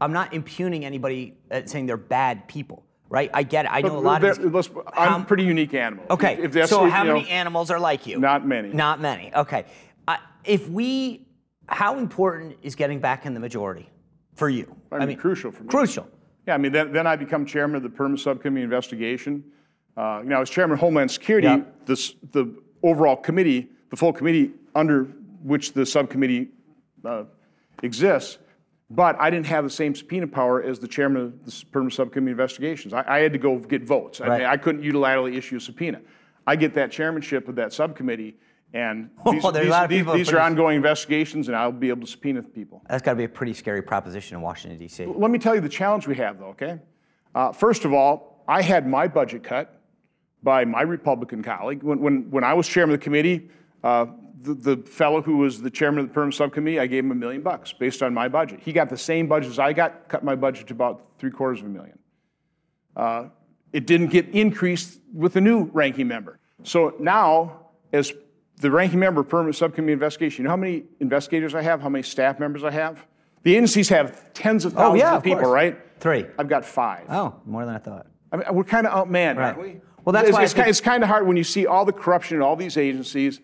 I'm 0.00 0.12
not 0.12 0.34
impugning 0.34 0.84
anybody 0.84 1.34
uh, 1.50 1.62
saying 1.66 1.86
they're 1.86 1.96
bad 1.96 2.48
people, 2.48 2.84
right? 3.08 3.30
I 3.32 3.42
get 3.44 3.64
it. 3.64 3.68
I 3.72 3.80
know 3.80 3.96
a 3.96 4.00
lot 4.00 4.24
of. 4.24 4.52
these- 4.52 4.70
I'm 4.92 5.22
a 5.22 5.24
pretty 5.24 5.44
unique 5.44 5.72
animal 5.72 6.04
Okay. 6.10 6.36
if 6.42 6.68
so 6.68 6.88
how 6.88 7.02
you 7.02 7.08
know, 7.08 7.14
many 7.16 7.30
animals 7.30 7.70
are 7.70 7.78
like 7.78 8.06
you? 8.06 8.18
Not 8.18 8.46
many. 8.46 8.70
Not 8.70 9.00
many. 9.00 9.32
Okay. 9.34 9.64
Uh, 10.08 10.16
if 10.44 10.68
we, 10.68 11.26
how 11.68 11.96
important 11.98 12.56
is 12.62 12.74
getting 12.74 12.98
back 12.98 13.24
in 13.24 13.34
the 13.34 13.40
majority 13.40 13.88
for 14.34 14.48
you? 14.48 14.74
I 14.90 15.06
mean, 15.06 15.16
crucial 15.16 15.52
for 15.52 15.62
me. 15.62 15.68
Crucial. 15.68 16.06
yeah 16.46 16.54
I 16.54 16.58
mean 16.58 16.72
then, 16.72 16.92
then 16.92 17.06
I 17.06 17.14
become 17.16 17.46
chairman 17.46 17.76
of 17.76 17.82
the 17.84 17.88
perma 17.88 18.18
subcommittee 18.18 18.64
investigation 18.64 19.44
uh, 19.96 20.20
you 20.22 20.28
know 20.30 20.36
I 20.36 20.40
was 20.40 20.50
chairman 20.50 20.74
of 20.74 20.80
Homeland 20.80 21.10
Security 21.10 21.46
Yeah. 21.48 21.60
this 21.86 22.14
the 22.32 22.54
overall 22.82 23.16
committee 23.16 23.68
the 23.90 23.96
full 23.96 24.12
committee 24.12 24.52
under 24.74 25.04
which 25.42 25.72
the 25.72 25.84
subcommittee 25.86 26.48
uh, 27.04 27.24
exists 27.82 28.38
but 28.90 29.16
I 29.18 29.30
didn't 29.30 29.46
have 29.46 29.64
the 29.64 29.70
same 29.70 29.94
subpoena 29.94 30.26
power 30.26 30.62
as 30.62 30.78
the 30.78 30.86
chairman 30.88 31.22
of 31.22 31.44
the 31.44 31.50
perma 31.50 31.92
subcommittee 31.92 32.32
investigations 32.32 32.92
I, 32.92 33.04
I 33.06 33.18
had 33.20 33.32
to 33.32 33.38
go 33.38 33.58
get 33.58 33.82
votes 33.82 34.20
I, 34.20 34.26
Right. 34.28 34.38
mean, 34.40 34.48
I 34.48 34.56
couldn't 34.56 34.82
unilaterally 34.82 35.36
issue 35.36 35.56
a 35.56 35.60
subpoena 35.60 36.00
I 36.46 36.56
get 36.56 36.74
that 36.74 36.90
chairmanship 36.90 37.48
of 37.48 37.54
that 37.56 37.72
subcommittee 37.72 38.36
and 38.74 39.08
these, 39.30 39.42
Oh, 39.44 39.50
these- 39.50 39.72
these- 39.88 40.12
these 40.14 40.32
are 40.32 40.40
ongoing 40.40 40.76
investigations 40.76 41.48
and 41.48 41.56
I'll 41.56 41.72
be 41.72 41.88
able 41.88 42.02
to 42.02 42.06
subpoena 42.06 42.42
the 42.42 42.48
people 42.48 42.82
That's 42.88 43.02
got 43.02 43.12
to 43.12 43.16
be 43.16 43.24
a 43.24 43.28
pretty 43.28 43.54
scary 43.54 43.82
proposition 43.82 44.36
in 44.36 44.42
Washington 44.42 44.78
D.C. 44.78 45.06
let 45.06 45.30
me 45.30 45.38
tell 45.38 45.54
you 45.54 45.60
the 45.60 45.68
challenge 45.68 46.06
we 46.06 46.16
have, 46.16 46.38
though, 46.38 46.48
okay? 46.48 46.78
Uh, 47.34 47.52
first 47.52 47.84
of 47.84 47.92
all, 47.92 48.44
I 48.46 48.60
had 48.62 48.86
my 48.86 49.08
budget 49.08 49.42
cut 49.42 49.80
by 50.44 50.64
my 50.64 50.82
Republican 50.82 51.42
colleague. 51.42 51.82
When, 51.82 51.98
when, 52.00 52.30
when 52.30 52.44
I 52.44 52.52
was 52.54 52.68
chairman 52.68 52.94
of 52.94 53.00
the 53.00 53.04
committee, 53.04 53.48
uh, 53.82 54.06
the, 54.42 54.54
the 54.54 54.76
fellow 54.88 55.22
who 55.22 55.38
was 55.38 55.62
the 55.62 55.70
chairman 55.70 56.00
of 56.00 56.08
the 56.08 56.14
perm 56.14 56.30
subcommittee, 56.30 56.78
I 56.78 56.86
gave 56.86 57.02
him 57.04 57.10
a 57.10 57.14
million 57.14 57.40
bucks 57.42 57.72
based 57.72 58.02
on 58.02 58.12
my 58.12 58.28
budget. 58.28 58.60
He 58.60 58.72
got 58.72 58.90
the 58.90 58.98
same 58.98 59.26
budget 59.26 59.50
as 59.50 59.58
I 59.58 59.72
got, 59.72 60.08
cut 60.08 60.22
my 60.22 60.34
budget 60.36 60.66
to 60.68 60.74
about 60.74 61.06
three 61.18 61.30
quarters 61.30 61.60
of 61.60 61.66
a 61.66 61.70
million. 61.70 61.98
Uh, 62.94 63.28
it 63.72 63.86
didn't 63.86 64.08
get 64.08 64.28
increased 64.28 65.00
with 65.12 65.32
the 65.32 65.40
new 65.40 65.64
ranking 65.72 66.06
member. 66.06 66.38
So 66.62 66.94
now, 67.00 67.60
as 67.92 68.12
the 68.60 68.70
ranking 68.70 69.00
member 69.00 69.22
of 69.22 69.28
permanent 69.28 69.56
subcommittee 69.56 69.94
investigation, 69.94 70.42
you 70.42 70.44
know 70.44 70.50
how 70.50 70.56
many 70.56 70.84
investigators 71.00 71.54
I 71.54 71.62
have, 71.62 71.80
how 71.80 71.88
many 71.88 72.02
staff 72.02 72.38
members 72.38 72.62
I 72.62 72.70
have? 72.70 73.04
The 73.42 73.56
agencies 73.56 73.88
have 73.88 74.32
tens 74.32 74.64
of 74.64 74.74
thousands 74.74 75.02
Oh, 75.02 75.04
yeah, 75.04 75.12
of 75.12 75.16
of 75.18 75.24
people, 75.24 75.50
right? 75.50 75.76
Three. 76.00 76.24
I've 76.38 76.48
got 76.48 76.64
five. 76.64 77.06
Oh, 77.08 77.34
more 77.44 77.64
than 77.64 77.74
I 77.74 77.78
thought. 77.78 78.06
I 78.32 78.36
mean, 78.36 78.46
we're 78.52 78.64
kind 78.64 78.86
of 78.86 78.92
outmanned, 78.92 79.36
aren't 79.38 79.60
we? 79.60 79.80
Well, 80.04 80.12
that's 80.12 80.28
it's, 80.28 80.34
why 80.34 80.42
it's, 80.42 80.52
think- 80.52 80.62
kind, 80.64 80.70
it's 80.70 80.80
kind 80.80 81.02
of 81.02 81.08
hard 81.08 81.26
when 81.26 81.36
you 81.36 81.44
see 81.44 81.66
all 81.66 81.84
the 81.84 81.92
corruption 81.92 82.36
in 82.36 82.42
all 82.42 82.56
these 82.56 82.76
agencies. 82.76 83.40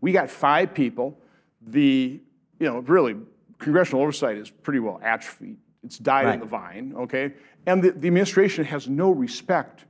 We 0.00 0.12
got 0.12 0.30
five 0.30 0.72
people. 0.74 1.18
The, 1.66 2.20
you 2.60 2.66
know, 2.66 2.78
really, 2.80 3.16
congressional 3.58 4.02
oversight 4.02 4.36
is 4.36 4.50
pretty 4.50 4.78
well 4.78 5.00
atrophied. 5.02 5.56
It's 5.82 5.98
died 5.98 6.26
Right. 6.26 6.32
on 6.34 6.40
the 6.40 6.46
vine, 6.46 6.94
okay? 6.96 7.32
And 7.66 7.82
the, 7.82 7.90
the 7.90 8.06
administration 8.06 8.64
has 8.64 8.88
no 8.88 9.10
respect 9.10 9.84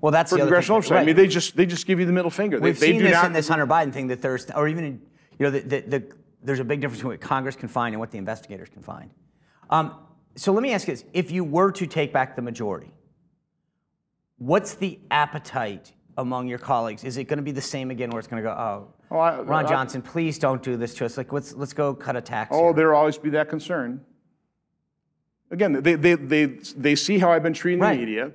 Well, 0.00 0.12
that's 0.12 0.30
for 0.30 0.36
the 0.36 0.42
congressional 0.42 0.80
thing. 0.80 0.92
oversight. 0.92 1.02
I 1.02 1.06
mean, 1.06 1.16
they 1.16 1.26
just 1.26 1.56
they 1.56 1.66
just 1.66 1.86
give 1.86 1.98
you 2.00 2.06
the 2.06 2.12
middle 2.12 2.30
finger. 2.30 2.58
We've 2.60 2.78
they 2.78 2.88
seen 2.92 2.98
do 3.00 3.04
this 3.04 3.12
not, 3.14 3.26
in 3.26 3.32
this 3.32 3.48
Hunter 3.48 3.66
Biden 3.66 3.92
thing 3.92 4.06
that 4.08 4.22
there's, 4.22 4.50
or 4.50 4.68
even 4.68 4.84
in, 4.84 5.02
you 5.38 5.44
know, 5.46 5.50
the, 5.50 5.60
the, 5.60 5.80
the, 5.80 6.12
there's 6.42 6.60
a 6.60 6.64
big 6.64 6.80
difference 6.80 6.98
between 7.00 7.12
what 7.14 7.20
Congress 7.20 7.56
can 7.56 7.68
find 7.68 7.94
and 7.94 8.00
what 8.00 8.10
the 8.10 8.18
investigators 8.18 8.68
can 8.70 8.82
find. 8.82 9.10
Um, 9.70 9.94
so 10.34 10.52
let 10.52 10.62
me 10.62 10.72
ask 10.72 10.86
you 10.88 10.94
this: 10.94 11.04
If 11.12 11.30
you 11.30 11.44
were 11.44 11.72
to 11.72 11.86
take 11.86 12.12
back 12.12 12.36
the 12.36 12.42
majority, 12.42 12.92
what's 14.38 14.74
the 14.74 14.98
appetite 15.10 15.92
among 16.16 16.48
your 16.48 16.58
colleagues? 16.58 17.04
Is 17.04 17.16
it 17.16 17.24
going 17.24 17.36
to 17.38 17.42
be 17.42 17.52
the 17.52 17.60
same 17.60 17.90
again, 17.90 18.10
where 18.10 18.18
it's 18.18 18.28
going 18.28 18.42
to 18.42 18.48
go, 18.48 18.52
oh, 18.54 18.94
Oh, 19.10 19.18
I- 19.18 19.40
Ron 19.40 19.66
I- 19.66 19.68
Johnson, 19.68 20.02
please 20.02 20.38
don't 20.38 20.62
do 20.62 20.76
this 20.76 20.94
to 20.94 21.04
us. 21.06 21.16
Like, 21.16 21.32
let's 21.32 21.54
let's 21.54 21.72
go 21.72 21.94
cut 21.94 22.14
a 22.16 22.20
tax. 22.20 22.50
Oh, 22.52 22.64
here." 22.64 22.72
there'll 22.74 22.98
always 22.98 23.16
be 23.18 23.30
that 23.30 23.48
concern. 23.48 24.02
Again, 25.50 25.82
they, 25.82 25.94
they, 25.94 26.14
they, 26.14 26.44
they 26.76 26.94
see 26.94 27.18
how 27.18 27.32
I've 27.32 27.42
been 27.42 27.54
treating 27.54 27.80
Right. 27.80 27.94
the 27.94 28.04
media. 28.04 28.32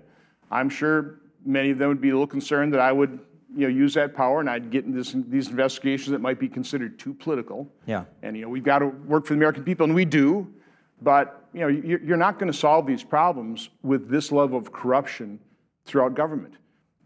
I'm 0.49 0.67
sure 0.69 1.19
many 1.45 1.69
of 1.69 1.77
them 1.77 1.89
would 1.89 2.01
be 2.01 2.09
a 2.09 2.13
little 2.13 2.25
concerned 2.25 2.73
that 2.73 2.79
I 2.79 2.91
would 2.91 3.19
you 3.55 3.61
know, 3.61 3.67
use 3.67 3.93
that 3.93 4.15
power 4.15 4.39
and 4.39 4.49
I'd 4.49 4.71
get 4.71 4.85
in 4.85 4.95
this, 4.95 5.15
these 5.27 5.49
investigations 5.49 6.09
that 6.09 6.21
might 6.21 6.39
be 6.39 6.49
considered 6.49 6.97
too 6.97 7.13
political. 7.13 7.71
Yeah. 7.85 8.05
And 8.23 8.35
you 8.35 8.41
know, 8.41 8.49
we've 8.49 8.63
got 8.63 8.79
to 8.79 8.87
work 8.87 9.27
for 9.27 9.33
the 9.35 9.37
American 9.37 9.63
people, 9.63 9.83
and 9.83 9.93
we 9.93 10.05
do. 10.05 10.51
But 11.03 11.47
you 11.53 11.59
know, 11.59 11.67
you're 11.67 11.99
you're 12.01 12.17
not 12.17 12.39
going 12.39 12.51
to 12.51 12.57
solve 12.57 12.87
these 12.87 13.03
problems 13.03 13.69
with 13.83 14.09
this 14.09 14.31
level 14.31 14.57
of 14.57 14.71
corruption 14.71 15.37
throughout 15.85 16.15
government. 16.15 16.55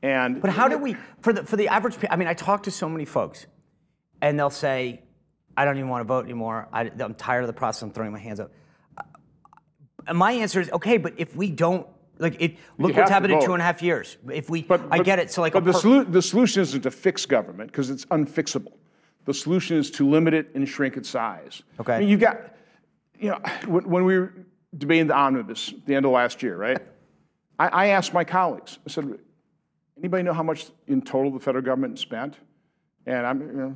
And 0.01 0.41
But 0.41 0.51
how 0.51 0.67
do 0.67 0.77
we, 0.77 0.95
for 1.21 1.33
the, 1.33 1.43
for 1.43 1.55
the 1.55 1.67
average, 1.69 1.97
I 2.09 2.15
mean, 2.15 2.27
I 2.27 2.33
talk 2.33 2.63
to 2.63 2.71
so 2.71 2.87
many 2.87 3.05
folks, 3.05 3.47
and 4.21 4.39
they'll 4.39 4.49
say, 4.49 5.01
I 5.55 5.65
don't 5.65 5.77
even 5.77 5.89
want 5.89 6.01
to 6.01 6.07
vote 6.07 6.25
anymore. 6.25 6.67
I, 6.71 6.91
am 6.99 7.15
tired 7.15 7.41
of 7.41 7.47
the 7.47 7.53
process. 7.53 7.81
I'm 7.81 7.91
throwing 7.91 8.11
my 8.11 8.19
hands 8.19 8.39
up. 8.39 8.51
Uh, 8.97 9.03
And 10.07 10.17
my 10.17 10.31
answer 10.33 10.61
is, 10.61 10.69
okay, 10.71 10.97
but 10.97 11.13
if 11.17 11.35
we 11.35 11.49
don't, 11.49 11.87
like, 12.19 12.39
it, 12.39 12.57
look 12.77 12.95
what's 12.95 13.09
happened 13.09 13.33
in 13.33 13.41
two 13.43 13.53
and 13.53 13.61
a 13.61 13.65
half 13.65 13.81
years. 13.81 14.17
If 14.31 14.49
we, 14.49 14.61
But, 14.63 14.81
I 14.91 14.97
but- 14.97 15.05
get 15.05 15.19
it. 15.19 15.31
So, 15.31 15.41
like, 15.41 15.53
but 15.53 15.65
the, 15.65 15.71
solu- 15.71 16.11
the 16.11 16.21
solution 16.21 16.61
isn't 16.61 16.81
to 16.81 16.91
fix 16.91 17.25
government 17.25 17.71
because 17.71 17.89
it's 17.89 18.05
unfixable. 18.05 18.73
The 19.25 19.33
solution 19.33 19.77
is 19.77 19.91
to 19.91 20.07
limit 20.07 20.33
it 20.33 20.49
and 20.55 20.67
shrink 20.69 20.95
its 20.95 21.09
size. 21.09 21.61
Okay. 21.79 21.93
I 21.93 21.99
mean, 21.99 22.09
you've 22.09 22.19
got, 22.21 22.55
you 23.19 23.29
know, 23.31 23.39
when, 23.65 23.89
when 23.89 24.05
we 24.05 24.17
were 24.17 24.33
debating 24.77 25.07
the 25.07 25.15
omnibus 25.15 25.73
at 25.73 25.85
the 25.85 25.95
end 25.95 26.05
of 26.05 26.11
last 26.11 26.41
year, 26.43 26.55
right? 26.55 26.79
I, 27.60 27.67
I 27.67 27.88
asked 27.88 28.13
my 28.13 28.24
colleagues. 28.24 28.80
I 28.86 28.89
said, 28.89 29.17
anybody 29.98 30.24
know 30.24 30.34
how 30.34 30.43
much 30.43 30.67
in 30.88 31.02
total 31.02 31.32
the 31.32 31.39
federal 31.39 31.63
government 31.63 32.00
spent? 32.00 32.38
And 33.06 33.26
I'm, 33.26 33.41
you 33.41 33.54
know, 33.54 33.76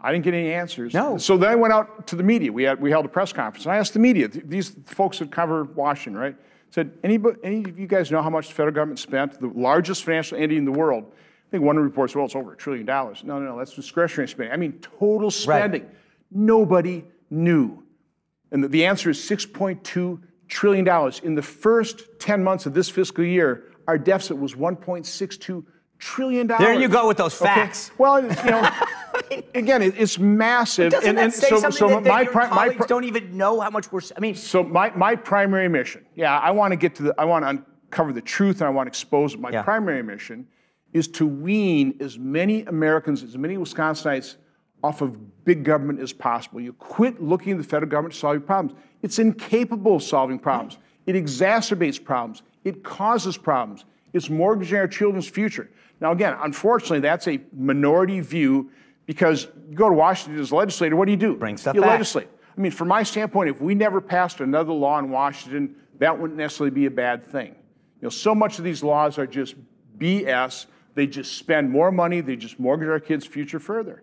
I 0.00 0.12
didn't 0.12 0.24
get 0.24 0.34
any 0.34 0.52
answers. 0.52 0.92
No. 0.94 1.16
So 1.18 1.36
then 1.36 1.50
I 1.50 1.54
went 1.54 1.72
out 1.72 2.06
to 2.08 2.16
the 2.16 2.22
media. 2.22 2.52
We 2.52 2.64
had 2.64 2.80
we 2.80 2.90
held 2.90 3.06
a 3.06 3.08
press 3.08 3.32
conference, 3.32 3.64
and 3.64 3.72
I 3.72 3.78
asked 3.78 3.94
the 3.94 3.98
media, 3.98 4.28
th- 4.28 4.44
these 4.46 4.76
folks 4.84 5.18
that 5.20 5.30
cover 5.30 5.64
Washington, 5.64 6.20
right? 6.20 6.36
Said, 6.70 6.92
anybody, 7.02 7.38
any 7.42 7.64
of 7.64 7.78
you 7.78 7.86
guys 7.86 8.10
know 8.10 8.20
how 8.20 8.28
much 8.28 8.48
the 8.48 8.54
federal 8.54 8.74
government 8.74 8.98
spent? 8.98 9.40
The 9.40 9.48
largest 9.48 10.04
financial 10.04 10.36
entity 10.36 10.58
in 10.58 10.64
the 10.64 10.72
world 10.72 11.12
I 11.46 11.50
think 11.50 11.62
one 11.62 11.76
report 11.76 12.10
said, 12.10 12.16
well, 12.16 12.26
it's 12.26 12.34
over 12.34 12.54
a 12.54 12.56
trillion 12.56 12.86
dollars. 12.86 13.22
No, 13.22 13.38
no, 13.38 13.52
no, 13.52 13.58
that's 13.58 13.74
discretionary 13.74 14.28
spending. 14.28 14.52
I 14.52 14.56
mean, 14.56 14.80
total 14.80 15.30
spending. 15.30 15.82
Right. 15.82 15.94
Nobody 16.32 17.04
knew. 17.30 17.84
And 18.50 18.64
the, 18.64 18.68
the 18.68 18.84
answer 18.84 19.10
is 19.10 19.18
$6.2 19.18 20.20
trillion. 20.48 20.84
dollars 20.84 21.20
In 21.20 21.34
the 21.34 21.42
first 21.42 22.18
10 22.18 22.42
months 22.42 22.66
of 22.66 22.74
this 22.74 22.88
fiscal 22.88 23.24
year, 23.24 23.64
our 23.88 23.98
deficit 23.98 24.38
was 24.38 24.54
$1.62 24.54 25.64
trillion. 25.98 26.46
There 26.46 26.74
you 26.74 26.88
go 26.88 27.06
with 27.08 27.16
those 27.16 27.34
facts. 27.34 27.88
Okay? 27.88 27.96
Well, 27.98 28.22
you 28.22 28.50
know, 28.50 28.70
again, 29.54 29.82
it, 29.82 29.94
it's 29.96 30.18
massive. 30.18 30.92
Doesn't 30.92 31.08
and, 31.08 31.18
that 31.18 31.32
say 31.32 31.48
so, 31.48 31.60
something 31.60 31.78
so 31.78 31.88
that, 31.88 32.04
that 32.04 32.10
my, 32.10 32.20
your 32.22 32.32
pri- 32.32 32.48
my, 32.48 32.56
colleagues 32.56 32.76
pri- 32.76 32.86
don't 32.86 33.04
even 33.04 33.36
know 33.36 33.60
how 33.60 33.70
much 33.70 33.90
we're? 33.92 34.00
I 34.16 34.20
mean, 34.20 34.34
so 34.34 34.62
my, 34.62 34.90
my 34.90 35.16
primary 35.16 35.68
mission, 35.68 36.04
yeah, 36.14 36.38
I 36.38 36.50
want 36.50 36.72
to 36.72 36.76
get 36.76 36.94
to 36.96 37.04
the, 37.04 37.14
I 37.18 37.24
want 37.24 37.44
to 37.44 37.48
uncover 37.50 38.12
the 38.12 38.20
truth 38.20 38.60
and 38.60 38.66
I 38.66 38.70
want 38.70 38.86
to 38.86 38.90
expose 38.90 39.34
it. 39.34 39.40
My 39.40 39.50
Yeah. 39.50 39.62
primary 39.62 40.02
mission 40.02 40.46
is 40.92 41.08
to 41.08 41.26
wean 41.26 41.96
as 42.00 42.18
many 42.18 42.62
Americans, 42.64 43.22
as 43.22 43.36
many 43.36 43.56
Wisconsinites 43.56 44.36
off 44.86 45.02
of 45.02 45.44
big 45.44 45.64
government 45.64 46.00
as 46.00 46.12
possible. 46.12 46.60
You 46.60 46.72
quit 46.74 47.20
looking 47.20 47.52
at 47.52 47.58
the 47.58 47.64
federal 47.64 47.90
government 47.90 48.14
to 48.14 48.20
solve 48.20 48.34
your 48.34 48.40
problems. 48.40 48.78
It's 49.02 49.18
incapable 49.18 49.96
of 49.96 50.02
solving 50.02 50.38
problems. 50.38 50.78
It 51.06 51.14
exacerbates 51.14 52.02
problems. 52.02 52.42
It 52.64 52.82
causes 52.82 53.36
problems. 53.36 53.84
It's 54.12 54.30
mortgaging 54.30 54.78
our 54.78 54.88
children's 54.88 55.28
future. 55.28 55.70
Now, 56.00 56.12
again, 56.12 56.36
unfortunately, 56.40 57.00
that's 57.00 57.26
a 57.28 57.40
minority 57.52 58.20
view 58.20 58.70
because 59.06 59.48
you 59.68 59.76
go 59.76 59.88
to 59.88 59.94
Washington 59.94 60.40
as 60.40 60.50
a 60.50 60.56
legislator, 60.56 60.96
what 60.96 61.06
do 61.06 61.12
you 61.12 61.16
do? 61.16 61.36
Bring 61.36 61.56
stuff 61.56 61.74
you 61.74 61.80
back. 61.80 61.90
legislate. 61.90 62.28
I 62.56 62.60
mean, 62.60 62.72
from 62.72 62.88
my 62.88 63.02
standpoint, 63.02 63.50
if 63.50 63.60
we 63.60 63.74
never 63.74 64.00
passed 64.00 64.40
another 64.40 64.72
law 64.72 64.98
in 64.98 65.10
Washington, 65.10 65.76
that 65.98 66.18
wouldn't 66.18 66.38
necessarily 66.38 66.74
be 66.74 66.86
a 66.86 66.90
bad 66.90 67.24
thing. 67.24 67.48
You 67.48 68.02
know, 68.02 68.08
so 68.08 68.34
much 68.34 68.58
of 68.58 68.64
these 68.64 68.82
laws 68.82 69.18
are 69.18 69.26
just 69.26 69.54
BS. 69.98 70.66
They 70.94 71.06
just 71.06 71.36
spend 71.36 71.70
more 71.70 71.92
money. 71.92 72.20
They 72.20 72.36
just 72.36 72.58
mortgage 72.58 72.88
our 72.88 73.00
kids' 73.00 73.26
future 73.26 73.58
further. 73.58 74.02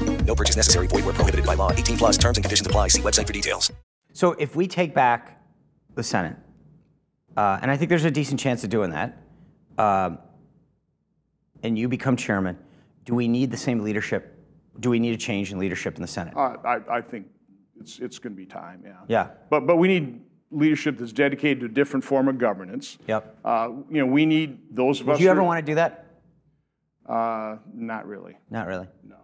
No 0.25 0.35
purchase 0.35 0.55
necessary. 0.55 0.87
Void 0.87 1.05
where 1.05 1.13
prohibited 1.13 1.45
by 1.45 1.55
law. 1.55 1.71
18 1.71 1.97
plus 1.97 2.17
terms 2.17 2.37
and 2.37 2.43
conditions 2.43 2.67
apply. 2.67 2.89
See 2.89 3.01
website 3.01 3.27
for 3.27 3.33
details. 3.33 3.71
so 4.13 4.33
if 4.33 4.55
we 4.55 4.67
take 4.67 4.93
back 4.93 5.41
the 5.95 6.03
Senate, 6.03 6.35
uh, 7.37 7.59
and 7.61 7.71
I 7.71 7.77
think 7.77 7.89
there's 7.89 8.05
a 8.05 8.11
decent 8.11 8.39
chance 8.39 8.63
of 8.63 8.69
doing 8.69 8.91
that, 8.91 9.17
um, 9.77 10.19
and 11.63 11.77
you 11.77 11.87
become 11.87 12.15
chairman, 12.15 12.57
do 13.05 13.15
we 13.15 13.27
need 13.27 13.51
the 13.51 13.57
same 13.57 13.79
leadership? 13.79 14.37
Do 14.79 14.89
we 14.89 14.99
need 14.99 15.13
a 15.13 15.17
change 15.17 15.51
in 15.51 15.59
leadership 15.59 15.95
in 15.95 16.01
the 16.01 16.07
Senate? 16.07 16.35
Uh, 16.35 16.55
I, 16.65 16.97
I 16.97 17.01
think 17.01 17.27
it's, 17.79 17.99
it's 17.99 18.19
going 18.19 18.33
to 18.33 18.37
be 18.37 18.45
time, 18.45 18.83
yeah. 18.85 18.93
Yeah. 19.07 19.27
But, 19.49 19.65
but 19.67 19.77
we 19.77 19.87
need 19.87 20.21
leadership 20.49 20.97
that's 20.97 21.13
dedicated 21.13 21.59
to 21.61 21.65
a 21.65 21.69
different 21.69 22.03
form 22.03 22.27
of 22.27 22.37
governance. 22.37 22.97
Yep. 23.07 23.37
Uh, 23.43 23.69
you 23.89 23.99
know, 23.99 24.05
we 24.05 24.25
need 24.25 24.59
those 24.75 25.01
of 25.01 25.09
us. 25.09 25.17
Do 25.17 25.23
you 25.23 25.29
ever 25.29 25.41
who- 25.41 25.45
want 25.45 25.59
to 25.65 25.71
do 25.71 25.75
that? 25.75 26.05
Uh, 27.07 27.57
not 27.73 28.05
really. 28.07 28.37
Not 28.49 28.67
really. 28.67 28.87
No. 29.03 29.15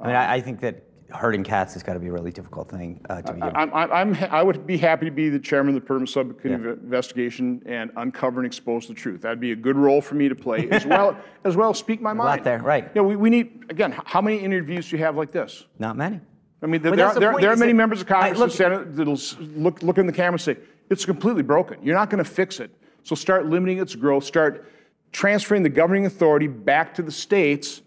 I 0.00 0.06
mean, 0.06 0.16
I, 0.16 0.34
I 0.34 0.40
think 0.40 0.60
that 0.60 0.82
herding 1.10 1.44
cats 1.44 1.72
has 1.74 1.82
got 1.84 1.94
to 1.94 2.00
be 2.00 2.08
a 2.08 2.12
really 2.12 2.32
difficult 2.32 2.68
thing 2.68 3.00
uh, 3.08 3.22
to 3.22 3.32
begin. 3.32 3.46
with. 3.46 3.56
I'm, 3.56 3.72
I'm, 3.74 4.14
I 4.30 4.42
would 4.42 4.66
be 4.66 4.76
happy 4.76 5.04
to 5.06 5.10
be 5.12 5.28
the 5.28 5.38
chairman 5.38 5.74
of 5.76 5.80
the 5.80 5.86
permanent 5.86 6.08
subcommittee 6.10 6.68
of 6.68 6.78
investigation 6.82 7.62
and 7.64 7.90
uncover 7.96 8.40
and 8.40 8.46
expose 8.46 8.88
the 8.88 8.94
truth. 8.94 9.22
That'd 9.22 9.40
be 9.40 9.52
a 9.52 9.56
good 9.56 9.76
role 9.76 10.00
for 10.00 10.16
me 10.16 10.28
to 10.28 10.34
play, 10.34 10.68
as 10.70 10.84
well 10.86 11.16
as 11.44 11.56
well 11.56 11.70
as 11.70 11.78
speak 11.78 12.00
my 12.00 12.12
mind. 12.12 12.44
there, 12.44 12.58
right. 12.58 12.90
Yeah, 12.94 13.02
we, 13.02 13.14
we 13.16 13.30
need 13.30 13.66
again. 13.70 13.92
h- 13.92 14.00
How 14.04 14.20
many 14.20 14.38
interviews 14.38 14.90
do 14.90 14.96
you 14.96 15.04
have 15.04 15.16
like 15.16 15.30
this? 15.32 15.64
Not 15.78 15.96
many. 15.96 16.20
I 16.62 16.66
mean, 16.66 16.82
But 16.82 16.96
there, 16.96 17.06
that's 17.06 17.14
the 17.14 17.18
are, 17.18 17.20
there, 17.20 17.30
point, 17.32 17.40
there 17.42 17.50
are 17.50 17.54
is 17.54 17.60
many 17.60 17.72
that- 17.72 17.76
members 17.76 18.00
of 18.00 18.10
I- 18.10 18.30
Congress 18.32 18.38
look- 18.38 18.48
and 18.48 18.52
Senate 18.56 18.96
that'll 18.96 19.12
s- 19.14 19.36
look, 19.40 19.82
look 19.82 19.98
in 19.98 20.06
the 20.06 20.12
camera 20.12 20.32
and 20.32 20.40
say, 20.40 20.56
it's 20.90 21.04
completely 21.04 21.42
broken. 21.42 21.78
You're 21.82 21.94
not 21.96 22.10
going 22.10 22.22
to 22.22 22.28
fix 22.30 22.58
it. 22.60 22.70
So 23.04 23.14
start 23.14 23.46
limiting 23.46 23.78
its 23.78 23.94
growth, 23.94 24.24
start 24.24 24.70
transferring 25.12 25.62
the 25.62 25.68
governing 25.68 26.06
authority 26.06 26.48
back 26.48 26.94
to 26.94 27.02
the 27.02 27.12
states, 27.12 27.82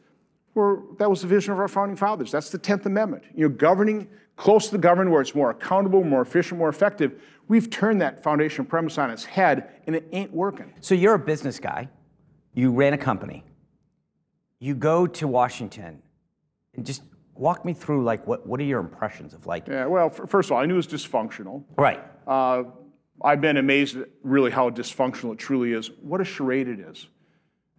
where 0.53 0.77
that 0.97 1.09
was 1.09 1.21
the 1.21 1.27
vision 1.27 1.53
of 1.53 1.59
our 1.59 1.67
founding 1.67 1.95
fathers. 1.95 2.31
That's 2.31 2.49
the 2.49 2.59
10th 2.59 2.85
Amendment. 2.85 3.23
You 3.35 3.47
know, 3.47 3.55
governing 3.55 4.07
close 4.35 4.65
to 4.67 4.71
the 4.71 4.77
governed 4.77 5.11
where 5.11 5.21
it's 5.21 5.35
more 5.35 5.51
accountable, 5.51 6.03
more 6.03 6.21
efficient, 6.21 6.57
more 6.59 6.69
effective. 6.69 7.21
We've 7.47 7.69
turned 7.69 8.01
that 8.01 8.23
foundation 8.23 8.65
premise 8.65 8.97
on 8.97 9.11
its 9.11 9.25
head, 9.25 9.69
and 9.85 9.95
it 9.95 10.07
ain't 10.11 10.31
working. 10.31 10.73
So 10.81 10.95
you're 10.95 11.15
a 11.15 11.19
business 11.19 11.59
guy. 11.59 11.89
You 12.53 12.71
ran 12.71 12.93
a 12.93 12.97
company. 12.97 13.43
You 14.59 14.75
go 14.75 15.07
to 15.07 15.27
Washington, 15.27 16.01
and 16.75 16.85
just 16.85 17.03
walk 17.33 17.63
me 17.63 17.73
through 17.73 18.03
like 18.03 18.27
what 18.27 18.45
what 18.45 18.59
are 18.59 18.63
your 18.63 18.81
impressions 18.81 19.33
of 19.33 19.47
like 19.47 19.67
Yeah, 19.67 19.85
well, 19.85 20.09
first 20.09 20.49
of 20.49 20.53
all, 20.53 20.61
I 20.61 20.65
knew 20.65 20.73
it 20.73 20.77
was 20.77 20.87
dysfunctional. 20.87 21.63
right? 21.77 22.03
Uh, 22.27 22.63
I've 23.21 23.41
been 23.41 23.57
amazed 23.57 23.97
at 23.97 24.07
really 24.23 24.51
how 24.51 24.69
dysfunctional 24.69 25.33
it 25.33 25.39
truly 25.39 25.73
is. 25.73 25.91
What 26.01 26.21
a 26.21 26.25
charade 26.25 26.67
it 26.67 26.79
is. 26.79 27.07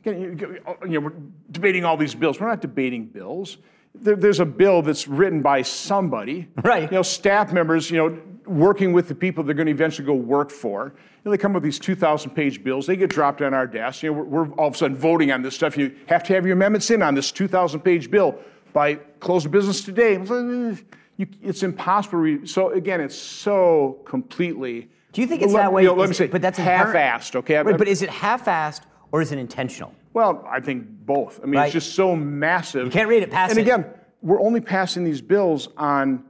Again, 0.04 0.38
you 0.38 0.60
oh, 0.66 0.76
you 0.84 1.00
know, 1.00 1.06
we're 1.06 1.12
debating 1.50 1.84
all 1.84 1.96
these 1.96 2.14
bills. 2.14 2.40
We're 2.40 2.48
not 2.48 2.60
debating 2.60 3.06
bills. 3.06 3.58
There, 3.94 4.16
there's 4.16 4.40
a 4.40 4.46
bill 4.46 4.82
that's 4.82 5.06
written 5.06 5.42
by 5.42 5.62
somebody. 5.62 6.48
Right. 6.62 6.90
You 6.90 6.98
know, 6.98 7.02
staff 7.02 7.52
members, 7.52 7.90
you 7.90 7.96
know, 7.98 8.18
working 8.46 8.92
with 8.92 9.08
the 9.08 9.14
people 9.14 9.44
they're 9.44 9.54
going 9.54 9.66
to 9.66 9.72
eventually 9.72 10.06
go 10.06 10.14
work 10.14 10.50
for. 10.50 10.94
You 10.94 11.20
know, 11.24 11.30
they 11.32 11.38
come 11.38 11.52
up 11.52 11.56
with 11.56 11.64
these 11.64 11.78
2,000 11.78 12.30
page 12.30 12.64
bills. 12.64 12.86
They 12.86 12.96
get 12.96 13.10
dropped 13.10 13.42
on 13.42 13.52
our 13.52 13.66
desk. 13.66 14.02
You 14.02 14.10
know, 14.10 14.20
we're, 14.20 14.44
we're 14.44 14.54
all 14.54 14.68
of 14.68 14.74
a 14.74 14.78
sudden 14.78 14.96
voting 14.96 15.32
on 15.32 15.42
this 15.42 15.54
stuff. 15.54 15.76
You 15.76 15.94
have 16.06 16.22
to 16.24 16.34
have 16.34 16.46
your 16.46 16.54
amendments 16.54 16.90
in 16.90 17.02
on 17.02 17.14
this 17.14 17.30
2,000 17.30 17.80
page 17.80 18.10
bill 18.10 18.38
by 18.72 18.94
close 18.94 19.44
of 19.44 19.50
business 19.50 19.82
today. 19.82 20.14
You, 20.14 21.26
it's 21.42 21.62
impossible. 21.62 22.46
So 22.46 22.70
again, 22.70 23.00
it's 23.02 23.16
so 23.16 24.00
completely. 24.06 24.88
Do 25.12 25.20
you 25.20 25.26
think 25.26 25.42
it's 25.42 25.52
Let- 25.52 25.62
that 25.62 25.72
way? 25.72 25.82
you 25.82 25.88
know, 25.88 25.94
let 25.94 26.08
me 26.08 26.14
say, 26.14 26.28
but 26.28 26.40
that's 26.40 26.58
half-assed. 26.58 27.36
Okay. 27.36 27.58
Right, 27.58 27.76
but 27.76 27.88
is 27.88 28.00
it 28.00 28.08
half-assed 28.08 28.82
or 29.12 29.20
is 29.22 29.32
it 29.32 29.38
intentional? 29.38 29.92
Well, 30.12 30.44
I 30.48 30.60
think 30.60 30.86
both. 31.06 31.40
I 31.42 31.46
mean, 31.46 31.56
Right. 31.56 31.64
it's 31.66 31.72
just 31.72 31.94
so 31.94 32.16
massive. 32.16 32.84
You 32.86 32.90
can't 32.90 33.08
read 33.08 33.22
it, 33.22 33.30
pass 33.30 33.50
and 33.50 33.58
it. 33.58 33.62
again, 33.62 33.84
we're 34.22 34.40
only 34.40 34.60
passing 34.60 35.04
these 35.04 35.20
bills 35.20 35.68
on 35.76 36.24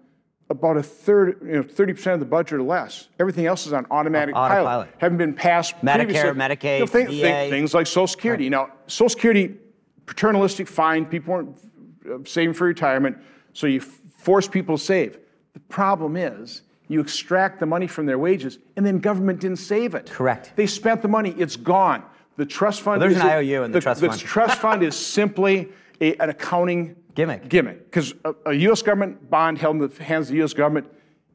about 0.51 0.77
a 0.77 0.83
third, 0.83 1.41
you 1.45 1.53
know, 1.53 1.63
30% 1.63 2.13
of 2.15 2.21
the 2.21 2.27
budget 2.27 2.55
or 2.55 2.63
less. 2.63 3.09
Everything 3.21 3.47
else 3.47 3.67
is 3.67 3.73
on 3.73 3.87
automatic 3.91 4.35
Autopilot. 4.35 4.67
pilot. 4.67 4.89
Haven't 4.99 5.19
been 5.19 5.33
passed 5.33 5.77
Medicare. 5.83 6.35
Medicaid, 6.35 6.75
You 6.75 6.81
know, 6.81 6.87
think- 6.87 7.09
VA. 7.11 7.21
think 7.21 7.51
things 7.53 7.73
like 7.75 7.87
Social 7.87 8.07
Security. 8.09 8.49
Now, 8.51 8.71
Social 8.87 9.09
Security, 9.11 9.57
paternalistic, 10.07 10.67
fine. 10.69 11.07
People 11.07 11.35
weren't 11.35 11.57
uh, 12.11 12.19
saving 12.25 12.55
for 12.55 12.67
retirement, 12.67 13.17
so 13.53 13.67
you 13.69 13.79
f- 13.81 13.85
force 14.19 14.49
people 14.49 14.77
to 14.77 14.83
save. 14.83 15.19
The 15.53 15.61
problem 15.61 16.17
is, 16.17 16.63
you 16.89 17.01
extract 17.01 17.61
the 17.61 17.67
money 17.67 17.87
from 17.87 18.07
their 18.07 18.19
wages, 18.19 18.59
and 18.77 18.85
then 18.85 18.99
government 18.99 19.39
didn't 19.41 19.59
save 19.59 19.95
it. 19.95 20.11
Correct. 20.11 20.53
They 20.57 20.67
spent 20.67 21.03
the 21.03 21.09
money; 21.09 21.33
it's 21.39 21.55
gone. 21.57 22.03
The 22.41 22.47
trust 22.47 22.81
fund. 22.81 23.03
Well, 23.03 23.11
there's 23.11 23.19
is 23.19 23.23
an 23.23 23.29
a- 23.29 23.35
IOU 23.35 23.65
in 23.65 23.73
the 23.73 23.83
trust 23.83 24.01
fund. 24.01 24.15
The 24.15 24.19
trust 24.25 24.61
fund 24.63 24.83
is 24.83 24.97
simply 24.97 25.69
a, 26.01 26.15
an 26.17 26.31
accounting 26.31 26.97
Gimmick. 27.15 27.51
Gimmick, 27.51 27.85
because 27.85 28.15
a, 28.25 28.35
a 28.47 28.55
U.S. 28.55 28.81
government 28.81 29.29
bond 29.29 29.59
held 29.59 29.77
in 29.77 29.87
the 29.87 30.03
hands 30.03 30.29
of 30.29 30.31
the 30.33 30.39
U.S. 30.39 30.55
government 30.55 30.87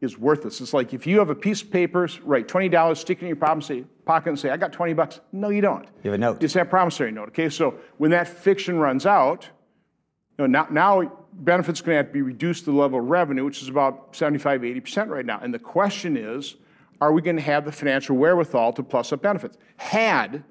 is 0.02 0.18
worthless. 0.18 0.62
It's 0.62 0.74
like 0.74 0.96
if 0.96 1.06
you 1.06 1.20
have 1.20 1.30
a 1.30 1.36
piece 1.36 1.62
of 1.62 1.70
paper, 1.70 2.10
write 2.24 2.48
twenty 2.48 2.70
dollars, 2.70 3.00
stick 3.00 3.20
it 3.20 3.22
in 3.22 3.28
your 3.28 3.36
pocket, 3.36 4.30
and 4.30 4.40
say, 4.40 4.50
"I 4.50 4.58
got 4.58 4.74
twenty 4.74 4.94
bucks." 4.94 5.20
No, 5.32 5.50
you 5.50 5.62
don't. 5.62 5.86
You 6.02 6.10
have 6.10 6.16
a 6.16 6.18
note. 6.18 6.44
It's 6.44 6.56
that 6.56 6.72
promissory 6.72 7.12
note. 7.12 7.28
Okay, 7.28 7.50
so 7.50 7.76
when 7.98 8.10
that 8.10 8.28
fiction 8.28 8.80
runs 8.80 9.06
out, 9.06 9.48
you 10.40 10.48
know, 10.48 10.48
now, 10.48 10.68
now 10.72 11.12
benefits 11.34 11.82
going 11.82 11.94
to 11.94 11.98
have 11.98 12.08
to 12.08 12.14
be 12.14 12.24
reduced 12.24 12.66
to 12.66 12.72
the 12.72 12.78
level 12.78 12.98
of 12.98 13.06
revenue, 13.06 13.46
which 13.46 13.62
is 13.62 13.68
about 13.68 14.16
75, 14.16 14.62
80% 14.62 15.10
right 15.10 15.26
now. 15.26 15.40
And 15.44 15.54
the 15.54 15.60
question 15.60 16.18
is, 16.18 16.56
are 17.00 17.12
we 17.12 17.22
going 17.22 17.36
to 17.36 17.42
have 17.44 17.64
the 17.64 17.72
financial 17.72 18.16
wherewithal 18.16 18.74
to 18.74 18.82
plus 18.84 19.14
up 19.14 19.22
benefits? 19.22 19.58
Had, 19.78 20.44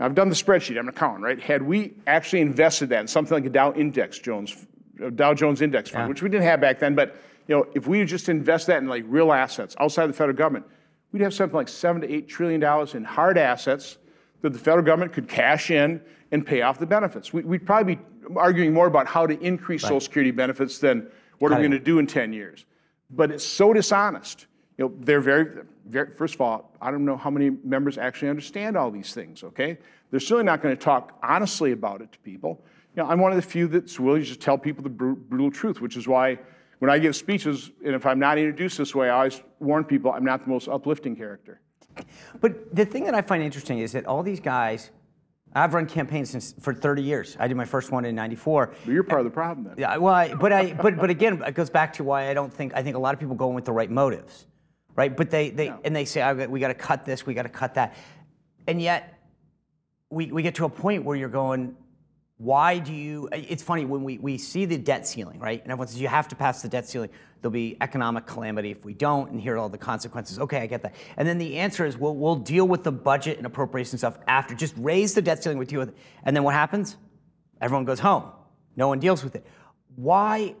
I've 0.00 0.14
done 0.14 0.28
the 0.28 0.34
spreadsheet, 0.34 0.78
I'm 0.78 0.84
an 0.84 0.90
accountant, 0.90 1.24
right? 1.24 1.40
Had 1.40 1.62
we 1.62 1.94
actually 2.06 2.40
invested 2.40 2.88
that 2.90 3.00
in 3.00 3.08
something 3.08 3.34
like 3.34 3.44
a 3.46 3.50
Dow 3.50 3.72
Index 3.72 4.18
Jones, 4.18 4.66
Dow 5.14 5.34
Jones 5.34 5.60
Index 5.60 5.90
Fund, 5.90 6.08
which 6.08 6.22
we 6.22 6.28
didn't 6.28 6.44
have 6.44 6.60
back 6.60 6.78
then, 6.78 6.94
but 6.94 7.16
you 7.48 7.56
know, 7.56 7.66
if 7.74 7.86
we 7.86 8.04
just 8.04 8.28
invest 8.28 8.66
that 8.68 8.78
in 8.78 8.88
like 8.88 9.04
real 9.06 9.32
assets 9.32 9.74
outside 9.80 10.06
the 10.06 10.12
federal 10.12 10.36
government, 10.36 10.66
we'd 11.12 11.22
have 11.22 11.34
something 11.34 11.56
like 11.56 11.68
seven 11.68 12.02
to 12.02 12.12
eight 12.12 12.28
trillion 12.28 12.60
dollars 12.60 12.94
in 12.94 13.04
hard 13.04 13.38
assets 13.38 13.98
that 14.42 14.52
the 14.52 14.58
federal 14.58 14.84
government 14.84 15.12
could 15.12 15.28
cash 15.28 15.70
in 15.70 16.00
and 16.30 16.46
pay 16.46 16.62
off 16.62 16.78
the 16.78 16.86
benefits. 16.86 17.32
We, 17.32 17.42
we'd 17.42 17.66
probably 17.66 17.96
be 17.96 18.02
arguing 18.36 18.72
more 18.74 18.86
about 18.86 19.06
how 19.06 19.26
to 19.26 19.38
increase 19.40 19.82
Social 19.82 20.00
Security 20.00 20.30
benefits 20.30 20.78
than 20.78 21.10
what 21.38 21.50
are 21.50 21.56
we 21.56 21.62
going 21.62 21.70
to 21.72 21.78
do 21.78 21.98
in 21.98 22.06
10 22.06 22.32
years. 22.32 22.66
But 23.10 23.30
it's 23.30 23.44
so 23.44 23.72
dishonest. 23.72 24.46
You 24.78 24.84
know, 24.84 24.94
they're 25.00 25.20
very, 25.20 25.64
very, 25.86 26.14
first 26.14 26.34
of 26.36 26.40
all, 26.40 26.72
I 26.80 26.92
don't 26.92 27.04
know 27.04 27.16
how 27.16 27.30
many 27.30 27.50
members 27.50 27.98
actually 27.98 28.28
understand 28.28 28.76
all 28.76 28.90
these 28.92 29.12
things, 29.12 29.42
okay? 29.42 29.76
They're 30.10 30.20
certainly 30.20 30.44
not 30.44 30.62
going 30.62 30.74
to 30.74 30.82
talk 30.82 31.18
honestly 31.22 31.72
about 31.72 32.00
it 32.00 32.12
to 32.12 32.18
people. 32.20 32.64
You 32.94 33.02
know, 33.02 33.10
I'm 33.10 33.20
one 33.20 33.32
of 33.32 33.36
the 33.36 33.42
few 33.42 33.66
that's 33.66 33.98
willing 33.98 34.22
to 34.22 34.26
just 34.28 34.40
tell 34.40 34.56
people 34.56 34.84
the 34.84 34.88
brutal 34.88 35.50
truth, 35.50 35.80
which 35.80 35.96
is 35.96 36.06
why, 36.06 36.38
when 36.78 36.90
I 36.90 36.98
give 36.98 37.16
speeches, 37.16 37.72
and 37.84 37.94
if 37.94 38.06
I'm 38.06 38.20
not 38.20 38.38
introduced 38.38 38.78
this 38.78 38.94
way, 38.94 39.10
I 39.10 39.16
always 39.16 39.42
warn 39.58 39.84
people 39.84 40.12
I'm 40.12 40.24
not 40.24 40.44
the 40.44 40.50
most 40.50 40.68
uplifting 40.68 41.16
character. 41.16 41.60
But 42.40 42.74
the 42.74 42.84
thing 42.84 43.04
that 43.04 43.14
I 43.14 43.22
find 43.22 43.42
interesting 43.42 43.80
is 43.80 43.90
that 43.92 44.06
all 44.06 44.22
these 44.22 44.38
guys, 44.38 44.90
I've 45.54 45.74
run 45.74 45.86
campaigns 45.86 46.30
since 46.30 46.54
for 46.60 46.72
30 46.72 47.02
years. 47.02 47.36
I 47.40 47.48
did 47.48 47.56
my 47.56 47.64
first 47.64 47.90
one 47.90 48.04
in 48.04 48.14
'94. 48.14 48.74
But 48.84 48.92
you're 48.92 49.02
part 49.02 49.20
of 49.20 49.24
the 49.24 49.30
problem 49.30 49.66
then. 49.66 49.74
Yeah, 49.76 49.96
well, 49.96 50.14
I, 50.14 50.34
but 50.34 50.52
I, 50.52 50.72
but 50.74 50.96
but 50.96 51.10
again, 51.10 51.42
it 51.42 51.54
goes 51.54 51.70
back 51.70 51.94
to 51.94 52.04
why 52.04 52.30
I 52.30 52.34
don't 52.34 52.52
think 52.52 52.74
I 52.76 52.82
think 52.82 52.94
a 52.94 52.98
lot 53.00 53.14
of 53.14 53.18
people 53.18 53.34
go 53.34 53.48
in 53.48 53.54
with 53.54 53.64
the 53.64 53.72
right 53.72 53.90
motives, 53.90 54.46
right? 54.98 55.16
But 55.16 55.30
they 55.30 55.50
they 55.50 55.72
and 55.84 55.94
they 55.94 56.04
say 56.04 56.20
"I- 56.20 56.46
we 56.46 56.58
got 56.58 56.68
to 56.68 56.74
cut 56.74 57.04
this, 57.04 57.24
we 57.24 57.32
got 57.32 57.44
to 57.44 57.48
cut 57.48 57.74
that, 57.74 57.94
and 58.66 58.82
yet 58.82 59.16
we 60.10 60.32
we 60.32 60.42
get 60.42 60.56
to 60.56 60.64
a 60.64 60.68
point 60.68 61.04
where 61.04 61.16
you're 61.16 61.28
going, 61.28 61.76
why 62.36 62.80
do 62.80 62.92
you? 62.92 63.28
It's 63.32 63.62
funny 63.62 63.84
when 63.84 64.02
we 64.02 64.18
we 64.18 64.38
see 64.38 64.64
the 64.64 64.76
debt 64.76 65.06
ceiling, 65.06 65.38
right? 65.38 65.62
And 65.62 65.70
everyone 65.70 65.86
says 65.86 66.00
you 66.00 66.08
have 66.08 66.26
to 66.28 66.36
pass 66.36 66.62
the 66.62 66.68
debt 66.68 66.88
ceiling. 66.88 67.10
There'll 67.40 67.52
be 67.52 67.76
economic 67.80 68.26
calamity 68.26 68.72
if 68.72 68.84
we 68.84 68.92
don't, 68.92 69.30
and 69.30 69.40
here 69.40 69.54
are 69.54 69.58
all 69.58 69.68
the 69.68 69.78
consequences. 69.78 70.40
Okay, 70.40 70.58
I 70.62 70.66
get 70.66 70.82
that. 70.82 70.96
And 71.16 71.28
then 71.28 71.38
the 71.38 71.58
answer 71.58 71.86
is 71.86 71.96
we'll 71.96 72.16
we'll 72.16 72.34
deal 72.54 72.66
with 72.66 72.82
the 72.82 72.90
budget 72.92 73.38
and 73.38 73.46
appropriation 73.46 73.98
stuff 73.98 74.18
after. 74.26 74.56
Just 74.56 74.74
raise 74.76 75.14
the 75.14 75.22
debt 75.22 75.44
ceiling, 75.44 75.58
with 75.58 75.70
you. 75.70 75.80
And 76.24 76.34
then 76.34 76.42
what 76.42 76.54
happens? 76.54 76.96
Everyone 77.60 77.84
goes 77.84 78.00
home. 78.00 78.24
No 78.74 78.88
one 78.88 78.98
deals 78.98 79.22
with 79.22 79.36
it. 79.36 79.46
Why? 79.94 80.56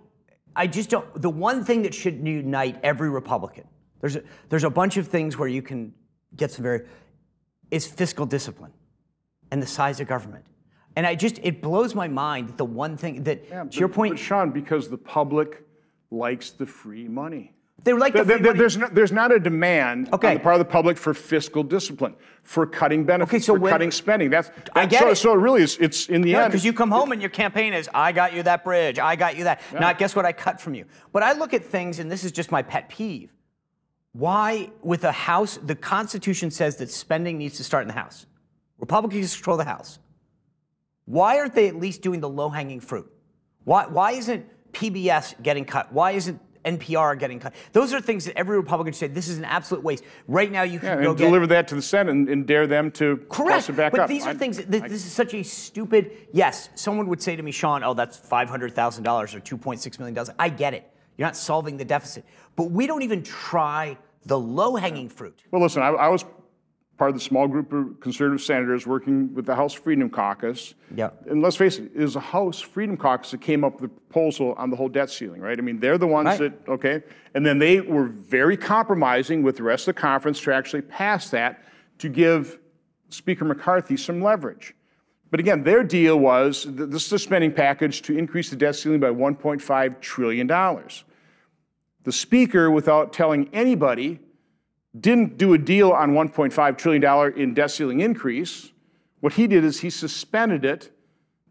I 0.54 0.68
just 0.68 0.90
don't. 0.90 1.06
The 1.20 1.30
one 1.30 1.64
thing 1.64 1.82
that 1.82 1.94
should 1.94 2.24
unite 2.24 2.78
every 2.84 3.10
Republican, 3.10 3.64
there's 4.00 4.16
a, 4.16 4.22
there's 4.48 4.64
a 4.64 4.70
bunch 4.70 4.96
of 4.96 5.08
things 5.08 5.36
where 5.36 5.48
you 5.48 5.62
can 5.62 5.92
get 6.36 6.50
some 6.50 6.62
very, 6.62 6.82
is 7.70 7.86
fiscal 7.86 8.26
discipline 8.26 8.72
and 9.50 9.62
the 9.62 9.66
size 9.66 10.00
of 10.00 10.06
government. 10.08 10.44
And 10.96 11.06
I 11.06 11.14
just, 11.14 11.38
it 11.42 11.62
blows 11.62 11.94
my 11.94 12.08
mind 12.08 12.48
that 12.48 12.58
the 12.58 12.64
one 12.64 12.96
thing 12.96 13.22
that, 13.24 13.44
Yeah, 13.48 13.64
to 13.64 13.78
your 13.78 13.88
point, 13.88 14.14
but 14.14 14.18
Sean, 14.18 14.50
because 14.50 14.88
the 14.88 14.98
public 14.98 15.64
likes 16.10 16.50
the 16.50 16.66
free 16.66 17.06
money. 17.08 17.52
they 17.84 17.92
like 17.92 18.12
the 18.14 18.24
there- 18.24 18.40
money- 18.40 18.58
there's, 18.58 18.76
no, 18.76 18.88
there's 18.88 19.12
not 19.12 19.30
a 19.30 19.38
demand 19.38 20.08
Okay. 20.12 20.28
on 20.28 20.34
the 20.34 20.40
part 20.40 20.54
of 20.54 20.58
the 20.58 20.64
public 20.64 20.96
for 20.96 21.14
fiscal 21.14 21.62
discipline, 21.62 22.14
for 22.42 22.66
cutting 22.66 23.04
benefits, 23.04 23.34
Okay, 23.34 23.42
so 23.44 23.54
for 23.54 23.60
when- 23.60 23.70
cutting 23.72 23.90
spending. 23.92 24.30
That's, 24.30 24.48
I 24.74 24.86
that's- 24.86 24.90
get 24.90 25.00
so, 25.02 25.10
it. 25.10 25.16
so 25.16 25.34
really 25.34 25.62
is. 25.62 25.76
It's 25.78 26.08
in 26.08 26.22
the 26.22 26.34
end. 26.34 26.50
because 26.50 26.64
you 26.64 26.72
come 26.72 26.90
home 26.90 27.12
and 27.12 27.20
your 27.22 27.30
campaign 27.30 27.74
is, 27.74 27.88
I 27.94 28.10
got 28.12 28.32
you 28.32 28.42
that 28.44 28.64
bridge, 28.64 28.98
I 28.98 29.14
got 29.16 29.36
you 29.36 29.44
that. 29.44 29.60
Not 29.78 29.98
guess 29.98 30.16
what 30.16 30.24
I 30.24 30.32
cut 30.32 30.60
from 30.60 30.74
you. 30.74 30.86
But 31.12 31.22
I 31.22 31.32
look 31.34 31.54
at 31.54 31.64
things, 31.64 31.98
and 32.00 32.10
this 32.10 32.24
is 32.24 32.32
just 32.32 32.50
my 32.50 32.62
pet 32.62 32.88
peeve. 32.88 33.32
Why, 34.18 34.70
with 34.82 35.04
a 35.04 35.12
House, 35.12 35.60
the 35.62 35.76
Constitution 35.76 36.50
says 36.50 36.74
that 36.78 36.90
spending 36.90 37.38
needs 37.38 37.56
to 37.58 37.62
start 37.62 37.82
in 37.82 37.88
the 37.88 37.94
House. 37.94 38.26
Republicans 38.80 39.32
control 39.32 39.56
the 39.56 39.62
House. 39.62 40.00
Why 41.04 41.38
aren't 41.38 41.54
they 41.54 41.68
at 41.68 41.76
least 41.76 42.02
doing 42.02 42.18
the 42.18 42.28
low 42.28 42.48
hanging 42.48 42.80
fruit? 42.80 43.08
Why, 43.62 43.86
why 43.86 44.12
isn't 44.12 44.44
PBS 44.72 45.40
getting 45.40 45.64
cut? 45.64 45.92
Why 45.92 46.12
isn't 46.12 46.40
NPR 46.64 47.16
getting 47.16 47.38
cut? 47.38 47.54
Those 47.72 47.94
are 47.94 48.00
things 48.00 48.24
that 48.24 48.36
every 48.36 48.56
Republican 48.56 48.92
should 48.92 48.98
say 48.98 49.06
this 49.06 49.28
is 49.28 49.38
an 49.38 49.44
absolute 49.44 49.84
waste. 49.84 50.02
Right 50.26 50.50
now, 50.50 50.62
you 50.62 50.80
yeah, 50.82 50.96
can 50.96 51.02
go 51.04 51.10
and 51.10 51.18
get 51.18 51.24
deliver 51.24 51.46
that 51.46 51.68
to 51.68 51.76
the 51.76 51.82
Senate 51.82 52.10
and, 52.10 52.28
and 52.28 52.44
dare 52.44 52.66
them 52.66 52.90
to 52.92 53.18
Correct. 53.28 53.68
it 53.68 53.76
back 53.76 53.92
but 53.92 54.00
up. 54.00 54.08
But 54.08 54.12
these 54.12 54.26
are 54.26 54.30
I- 54.30 54.34
things. 54.34 54.56
This, 54.56 54.82
this 54.82 55.06
is 55.06 55.12
such 55.12 55.32
a 55.32 55.44
stupid. 55.44 56.26
Yes, 56.32 56.70
someone 56.74 57.06
would 57.06 57.22
say 57.22 57.36
to 57.36 57.42
me, 57.44 57.52
Sean, 57.52 57.84
"Oh, 57.84 57.94
that's 57.94 58.16
five 58.16 58.48
hundred 58.50 58.74
thousand 58.74 59.04
dollars 59.04 59.32
or 59.32 59.38
two 59.38 59.56
point 59.56 59.80
six 59.80 60.00
million 60.00 60.14
dollars." 60.14 60.30
I 60.40 60.48
get 60.48 60.74
it. 60.74 60.90
You're 61.16 61.28
not 61.28 61.36
solving 61.36 61.76
the 61.76 61.84
deficit, 61.84 62.24
but 62.56 62.72
we 62.72 62.88
don't 62.88 63.02
even 63.02 63.22
try 63.22 63.96
the 64.28 64.38
low-hanging 64.38 65.08
fruit. 65.08 65.42
Well, 65.50 65.62
listen, 65.62 65.82
I, 65.82 65.88
I 65.88 66.08
was 66.08 66.24
part 66.98 67.10
of 67.10 67.14
the 67.14 67.20
small 67.20 67.46
group 67.46 67.72
of 67.72 68.00
conservative 68.00 68.42
senators 68.42 68.86
working 68.86 69.32
with 69.32 69.46
the 69.46 69.54
House 69.54 69.72
Freedom 69.72 70.10
Caucus. 70.10 70.74
Yeah. 70.94 71.10
And 71.26 71.40
let's 71.40 71.56
face 71.56 71.78
it, 71.78 71.92
it 71.94 72.00
was 72.02 72.14
the 72.14 72.20
House 72.20 72.60
Freedom 72.60 72.96
Caucus 72.96 73.30
that 73.30 73.40
came 73.40 73.62
up 73.64 73.80
with 73.80 73.82
the 73.82 73.88
proposal 73.88 74.54
on 74.58 74.70
the 74.70 74.76
whole 74.76 74.88
debt 74.88 75.08
ceiling, 75.08 75.40
right? 75.40 75.56
I 75.56 75.62
mean, 75.62 75.78
they're 75.80 75.96
the 75.98 76.08
ones 76.08 76.26
Right. 76.26 76.38
that, 76.66 76.70
okay? 76.72 77.02
And 77.34 77.46
then 77.46 77.58
they 77.58 77.80
were 77.80 78.06
very 78.06 78.56
compromising 78.56 79.42
with 79.42 79.56
the 79.56 79.62
rest 79.62 79.86
of 79.88 79.94
the 79.94 80.00
conference 80.00 80.40
to 80.42 80.52
actually 80.52 80.82
pass 80.82 81.30
that 81.30 81.64
to 81.98 82.08
give 82.08 82.58
Speaker 83.10 83.44
McCarthy 83.44 83.96
some 83.96 84.20
leverage. 84.20 84.74
But 85.30 85.40
again, 85.40 85.62
their 85.62 85.84
deal 85.84 86.18
was 86.18 86.66
this 86.68 87.06
is 87.06 87.12
a 87.12 87.18
spending 87.18 87.52
package 87.52 88.02
to 88.02 88.18
increase 88.18 88.50
the 88.50 88.56
debt 88.56 88.74
ceiling 88.76 88.98
by 88.98 89.10
$1.5 89.10 90.00
trillion. 90.00 90.48
The 92.04 92.12
Speaker, 92.12 92.70
without 92.70 93.12
telling 93.12 93.48
anybody, 93.52 94.20
didn't 94.98 95.38
do 95.38 95.54
a 95.54 95.58
deal 95.58 95.90
on 95.90 96.12
$1.5 96.12 96.78
trillion 96.78 97.38
in 97.38 97.54
debt 97.54 97.70
ceiling 97.70 98.00
increase. 98.00 98.72
What 99.20 99.32
he 99.34 99.46
did 99.46 99.64
is 99.64 99.80
he 99.80 99.90
suspended 99.90 100.64
it 100.64 100.90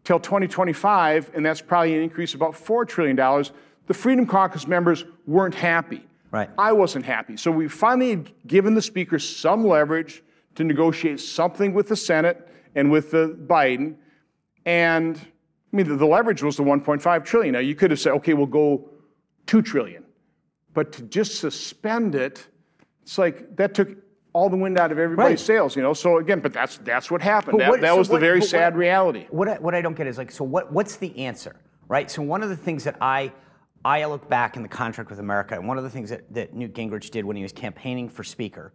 till 0.04 0.18
2025, 0.18 1.32
and 1.34 1.44
that's 1.44 1.60
probably 1.60 1.94
an 1.94 2.02
increase 2.02 2.34
of 2.34 2.40
about 2.40 2.54
$4 2.54 2.86
trillion. 2.88 3.16
The 3.16 3.94
Freedom 3.94 4.26
Caucus 4.26 4.66
members 4.66 5.04
weren't 5.26 5.54
happy. 5.54 6.04
Right. 6.30 6.50
I 6.58 6.72
wasn't 6.72 7.04
happy. 7.04 7.36
So 7.36 7.50
we 7.50 7.68
finally 7.68 8.10
had 8.10 8.32
given 8.46 8.74
the 8.74 8.82
Speaker 8.82 9.18
some 9.18 9.66
leverage 9.66 10.22
to 10.56 10.64
negotiate 10.64 11.20
something 11.20 11.72
with 11.72 11.88
the 11.88 11.96
Senate 11.96 12.48
and 12.74 12.90
with 12.90 13.10
the 13.10 13.36
Biden. 13.46 13.96
And 14.66 15.16
I 15.72 15.76
mean, 15.76 15.88
the, 15.88 15.96
the 15.96 16.06
leverage 16.06 16.42
was 16.42 16.56
the 16.56 16.62
1.5 16.62 17.24
trillion. 17.24 17.52
Now 17.54 17.60
you 17.60 17.74
could 17.74 17.90
have 17.90 18.00
said, 18.00 18.12
okay, 18.14 18.34
we'll 18.34 18.46
go 18.46 18.90
2 19.46 19.62
trillion. 19.62 20.04
But 20.74 20.92
to 20.92 21.02
just 21.02 21.36
suspend 21.38 22.14
it, 22.14 22.46
it's 23.02 23.18
like 23.18 23.56
that 23.56 23.74
took 23.74 23.88
all 24.32 24.48
the 24.50 24.56
wind 24.56 24.78
out 24.78 24.92
of 24.92 24.98
everybody's 24.98 25.40
Right. 25.40 25.46
sails, 25.46 25.74
you 25.74 25.82
know. 25.82 25.94
So 25.94 26.18
again, 26.18 26.40
but 26.40 26.52
that's 26.52 26.78
that's 26.78 27.10
what 27.10 27.22
happened. 27.22 27.60
That 27.60 27.70
what- 27.70 27.80
that 27.80 27.92
so 27.92 27.98
was 27.98 28.08
the 28.08 28.18
very 28.18 28.40
what- 28.40 28.48
sad 28.48 28.76
reality. 28.76 29.26
What 29.30 29.48
I, 29.48 29.54
what 29.56 29.74
I 29.74 29.80
don't 29.80 29.96
get 29.96 30.06
is 30.06 30.18
like, 30.18 30.30
so 30.30 30.44
what? 30.44 30.70
What's 30.72 30.96
the 30.96 31.16
answer, 31.18 31.56
right? 31.88 32.10
So 32.10 32.22
one 32.22 32.42
of 32.42 32.48
the 32.50 32.56
things 32.56 32.84
that 32.84 32.96
I 33.00 33.32
I 33.84 34.04
look 34.06 34.28
back 34.28 34.56
in 34.56 34.62
the 34.62 34.68
contract 34.68 35.08
with 35.08 35.18
America, 35.20 35.54
and 35.54 35.66
one 35.66 35.78
of 35.78 35.84
the 35.84 35.90
things 35.90 36.10
that, 36.10 36.32
that 36.34 36.52
Newt 36.52 36.74
Gingrich 36.74 37.10
did 37.10 37.24
when 37.24 37.36
he 37.36 37.42
was 37.42 37.52
campaigning 37.52 38.08
for 38.08 38.24
Speaker, 38.24 38.72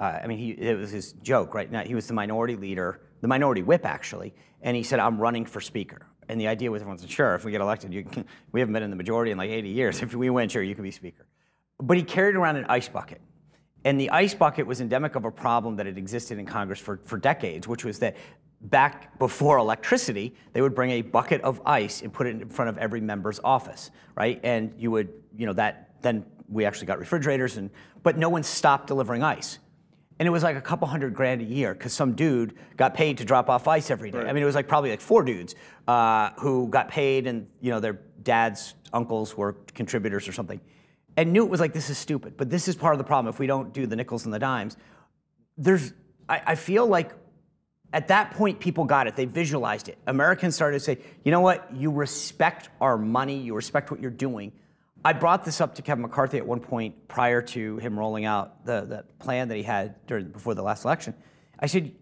uh, 0.00 0.18
I 0.22 0.26
mean, 0.26 0.38
he, 0.38 0.50
it 0.50 0.76
was 0.76 0.90
his 0.90 1.12
joke, 1.14 1.54
right? 1.54 1.70
Now 1.70 1.82
he 1.82 1.94
was 1.94 2.08
the 2.08 2.14
minority 2.14 2.56
leader, 2.56 3.00
the 3.20 3.28
minority 3.28 3.62
whip 3.62 3.86
actually, 3.86 4.34
and 4.60 4.76
he 4.76 4.82
said, 4.82 4.98
"I'm 5.00 5.18
running 5.18 5.46
for 5.46 5.60
Speaker." 5.60 6.06
And 6.28 6.40
the 6.40 6.46
idea 6.48 6.70
was, 6.70 6.82
everyone 6.82 6.98
said, 6.98 7.10
"Sure, 7.10 7.34
if 7.34 7.44
we 7.44 7.50
get 7.52 7.60
elected, 7.60 7.92
you 7.92 8.04
can, 8.04 8.24
we 8.52 8.60
haven't 8.60 8.72
been 8.72 8.82
in 8.82 8.90
the 8.90 8.96
majority 8.96 9.30
in 9.32 9.38
like 9.38 9.50
80 9.50 9.68
years. 9.70 10.02
If 10.02 10.14
we 10.14 10.30
win, 10.30 10.48
sure, 10.48 10.62
you 10.62 10.74
can 10.74 10.84
be 10.84 10.90
Speaker." 10.90 11.26
But 11.80 11.96
he 11.96 12.02
carried 12.02 12.36
around 12.36 12.56
an 12.56 12.66
ice 12.68 12.88
bucket. 12.88 13.20
And 13.84 13.98
the 13.98 14.10
ice 14.10 14.34
bucket 14.34 14.66
was 14.66 14.80
endemic 14.80 15.14
of 15.14 15.24
a 15.24 15.30
problem 15.30 15.76
that 15.76 15.86
had 15.86 15.96
existed 15.96 16.38
in 16.38 16.44
Congress 16.44 16.78
for, 16.78 17.00
for 17.04 17.16
decades, 17.16 17.66
which 17.66 17.84
was 17.84 17.98
that 18.00 18.16
back 18.60 19.18
before 19.18 19.56
electricity, 19.58 20.34
they 20.52 20.60
would 20.60 20.74
bring 20.74 20.90
a 20.90 21.02
bucket 21.02 21.40
of 21.40 21.62
ice 21.64 22.02
and 22.02 22.12
put 22.12 22.26
it 22.26 22.40
in 22.40 22.48
front 22.48 22.68
of 22.68 22.76
every 22.78 23.00
member's 23.00 23.40
office, 23.42 23.90
right? 24.14 24.38
And 24.42 24.74
you 24.76 24.90
would, 24.90 25.08
you 25.36 25.46
know, 25.46 25.54
that 25.54 25.94
then 26.02 26.26
we 26.48 26.64
actually 26.64 26.86
got 26.86 26.98
refrigerators, 26.98 27.56
and 27.56 27.70
but 28.02 28.18
no 28.18 28.28
one 28.28 28.42
stopped 28.42 28.88
delivering 28.88 29.22
ice. 29.22 29.58
And 30.18 30.26
it 30.26 30.30
was 30.30 30.42
like 30.42 30.56
a 30.56 30.60
couple 30.60 30.86
hundred 30.86 31.14
grand 31.14 31.40
a 31.40 31.44
year 31.44 31.72
because 31.72 31.94
some 31.94 32.12
dude 32.12 32.54
got 32.76 32.92
paid 32.92 33.16
to 33.18 33.24
drop 33.24 33.48
off 33.48 33.66
ice 33.66 33.90
every 33.90 34.10
day. 34.10 34.18
I 34.18 34.32
mean, 34.34 34.42
it 34.42 34.46
was 34.46 34.54
like 34.54 34.68
probably 34.68 34.90
like 34.90 35.00
four 35.00 35.22
dudes 35.22 35.54
uh, 35.88 36.30
who 36.38 36.68
got 36.68 36.88
paid, 36.88 37.26
and 37.26 37.46
you 37.60 37.70
know, 37.70 37.80
their 37.80 38.00
dads, 38.22 38.74
uncles 38.92 39.34
were 39.34 39.54
contributors 39.74 40.28
or 40.28 40.32
something. 40.32 40.60
And 41.20 41.34
Newt 41.34 41.50
was 41.50 41.60
like, 41.60 41.74
"This 41.74 41.90
is 41.90 41.98
stupid," 41.98 42.38
but 42.38 42.48
this 42.48 42.66
is 42.66 42.74
part 42.74 42.94
of 42.94 42.98
the 42.98 43.04
problem. 43.04 43.30
If 43.30 43.38
we 43.38 43.46
don't 43.46 43.74
do 43.74 43.86
the 43.86 43.94
nickels 43.94 44.24
and 44.24 44.32
the 44.32 44.38
dimes, 44.38 44.74
there's. 45.58 45.92
I, 46.26 46.40
I 46.46 46.54
feel 46.54 46.86
like 46.86 47.12
at 47.92 48.08
that 48.08 48.30
point, 48.30 48.58
people 48.58 48.84
got 48.84 49.06
it. 49.06 49.16
They 49.16 49.26
visualized 49.26 49.90
it. 49.90 49.98
Americans 50.06 50.54
started 50.54 50.78
to 50.78 50.84
say, 50.84 50.96
you 51.22 51.30
know 51.30 51.42
what? 51.42 51.68
You 51.74 51.90
respect 51.90 52.70
our 52.80 52.96
money. 52.96 53.38
You 53.38 53.54
respect 53.54 53.90
what 53.90 54.00
you're 54.00 54.10
doing. 54.10 54.52
I 55.04 55.12
brought 55.12 55.44
this 55.44 55.60
up 55.60 55.74
to 55.74 55.82
Kevin 55.82 56.00
McCarthy 56.00 56.38
at 56.38 56.46
one 56.46 56.60
point 56.60 57.06
prior 57.06 57.42
to 57.42 57.76
him 57.76 57.98
rolling 57.98 58.24
out 58.24 58.64
the, 58.64 58.80
the 58.86 59.04
plan 59.18 59.48
that 59.48 59.56
he 59.56 59.62
had 59.62 60.06
during 60.06 60.28
before 60.28 60.54
the 60.54 60.62
last 60.62 60.86
election. 60.86 61.12
I 61.58 61.66
said, 61.66 61.92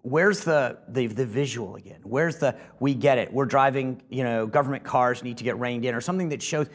where's 0.00 0.44
the, 0.44 0.78
the 0.88 1.08
the 1.08 1.26
visual 1.26 1.76
again? 1.76 2.00
Where's 2.04 2.36
the 2.36 2.56
we 2.80 2.94
get 2.94 3.18
it? 3.18 3.32
We're 3.34 3.44
driving, 3.44 4.00
you 4.08 4.24
know, 4.24 4.46
government 4.46 4.82
cars 4.82 5.22
need 5.22 5.36
to 5.38 5.44
get 5.44 5.58
reined 5.58 5.84
in 5.84 5.94
or 5.94 6.00
something 6.00 6.30
that 6.30 6.42
shows. 6.42 6.68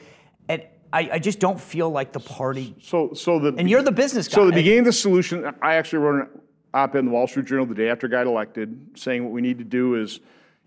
And 0.47 0.63
I, 0.93 1.09
I 1.13 1.19
just 1.19 1.39
don't 1.39 1.59
feel 1.59 1.89
like 1.89 2.13
the 2.13 2.19
party. 2.19 2.75
So, 2.81 3.13
so 3.13 3.39
the 3.39 3.53
And 3.57 3.69
you're 3.69 3.81
the 3.81 3.91
business 3.91 4.27
guy. 4.27 4.35
So 4.35 4.45
the 4.45 4.53
beginning 4.53 4.79
of 4.79 4.85
the 4.85 4.93
solution, 4.93 5.45
I 5.61 5.75
actually 5.75 5.99
wrote 5.99 6.21
an 6.33 6.41
op-ed 6.73 6.99
in 6.99 7.05
the 7.05 7.11
Wall 7.11 7.27
Street 7.27 7.45
Journal 7.45 7.65
the 7.65 7.75
day 7.75 7.89
after 7.89 8.07
I 8.07 8.09
got 8.09 8.25
elected, 8.25 8.91
saying 8.95 9.23
what 9.23 9.33
we 9.33 9.41
need 9.41 9.57
to 9.57 9.63
do 9.63 9.95
is, 9.95 10.19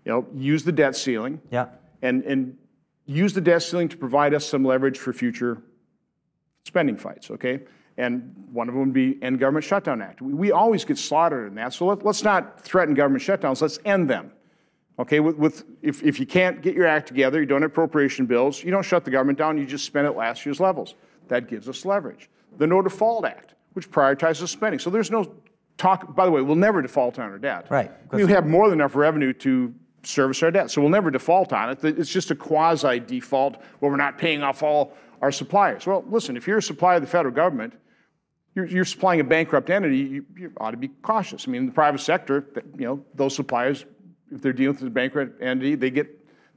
you 0.05 0.11
know, 0.11 0.27
use 0.35 0.63
the 0.63 0.71
debt 0.71 0.95
ceiling. 0.95 1.41
Yeah. 1.51 1.67
And 2.01 2.23
and 2.23 2.57
use 3.05 3.33
the 3.33 3.41
debt 3.41 3.63
ceiling 3.63 3.89
to 3.89 3.97
provide 3.97 4.33
us 4.33 4.45
some 4.45 4.63
leverage 4.63 4.97
for 4.97 5.13
future 5.13 5.61
spending 6.65 6.97
fights. 6.97 7.31
Okay. 7.31 7.61
And 7.97 8.33
one 8.51 8.69
of 8.69 8.73
them 8.73 8.85
would 8.85 8.93
be 8.93 9.21
end 9.21 9.39
government 9.39 9.65
shutdown 9.65 10.01
act. 10.01 10.21
We, 10.21 10.33
we 10.33 10.51
always 10.51 10.85
get 10.85 10.97
slaughtered 10.97 11.47
in 11.47 11.55
that. 11.55 11.73
So 11.73 11.85
let, 11.85 12.05
let's 12.05 12.23
not 12.23 12.61
threaten 12.61 12.93
government 12.93 13.23
shutdowns. 13.23 13.61
Let's 13.61 13.79
end 13.85 14.09
them. 14.09 14.31
Okay, 15.01 15.19
with, 15.19 15.35
with 15.35 15.63
if, 15.81 16.03
if 16.03 16.19
you 16.19 16.27
can't 16.27 16.61
get 16.61 16.75
your 16.75 16.85
act 16.85 17.07
together, 17.07 17.39
you 17.39 17.47
don't 17.47 17.63
have 17.63 17.71
appropriation 17.71 18.27
bills, 18.27 18.63
you 18.63 18.69
don't 18.69 18.83
shut 18.83 19.03
the 19.03 19.09
government 19.09 19.39
down, 19.39 19.57
you 19.57 19.65
just 19.65 19.83
spend 19.83 20.05
at 20.05 20.15
last 20.15 20.45
year's 20.45 20.59
levels. 20.59 20.93
That 21.27 21.47
gives 21.47 21.67
us 21.67 21.85
leverage. 21.85 22.29
The 22.59 22.67
No 22.67 22.83
Default 22.83 23.25
Act, 23.25 23.55
which 23.73 23.89
prioritizes 23.89 24.49
spending. 24.49 24.77
So 24.79 24.91
there's 24.91 25.09
no 25.09 25.33
talk, 25.77 26.15
by 26.15 26.25
the 26.25 26.31
way, 26.31 26.41
we'll 26.41 26.55
never 26.55 26.83
default 26.83 27.17
on 27.17 27.31
our 27.31 27.39
debt. 27.39 27.65
Right, 27.71 27.91
We 28.11 28.27
have 28.27 28.45
more 28.45 28.69
than 28.69 28.79
enough 28.79 28.95
revenue 28.95 29.33
to 29.33 29.73
service 30.03 30.43
our 30.43 30.51
debt, 30.51 30.69
so 30.69 30.81
we'll 30.81 30.91
never 30.91 31.09
default 31.09 31.51
on 31.51 31.71
it. 31.71 31.83
It's 31.83 32.11
just 32.11 32.29
a 32.29 32.35
quasi 32.35 32.99
default 32.99 33.57
where 33.79 33.89
we're 33.89 33.97
not 33.97 34.19
paying 34.19 34.43
off 34.43 34.61
all, 34.61 34.93
our 35.19 35.31
suppliers. 35.31 35.87
Well, 35.87 36.05
listen, 36.09 36.37
if 36.37 36.45
you're 36.45 36.59
a 36.59 36.63
supplier 36.63 36.97
of 36.97 37.01
the 37.01 37.07
federal 37.07 37.33
government, 37.33 37.73
you're, 38.53 38.65
you're 38.65 38.85
supplying 38.85 39.19
a 39.19 39.23
bankrupt 39.23 39.71
entity, 39.71 39.97
you, 39.97 40.25
you 40.37 40.51
ought 40.59 40.71
to 40.71 40.77
be 40.77 40.89
cautious. 41.01 41.47
I 41.47 41.51
mean, 41.51 41.61
in 41.61 41.65
the 41.67 41.73
private 41.73 42.01
sector, 42.01 42.45
you 42.77 42.85
know, 42.85 43.05
those 43.15 43.35
suppliers, 43.35 43.85
if 44.31 44.41
they're 44.41 44.53
dealing 44.53 44.75
with 44.75 44.83
a 44.85 44.89
bankrupt 44.89 45.41
entity, 45.41 45.75
they 45.75 45.89
get, 45.89 46.07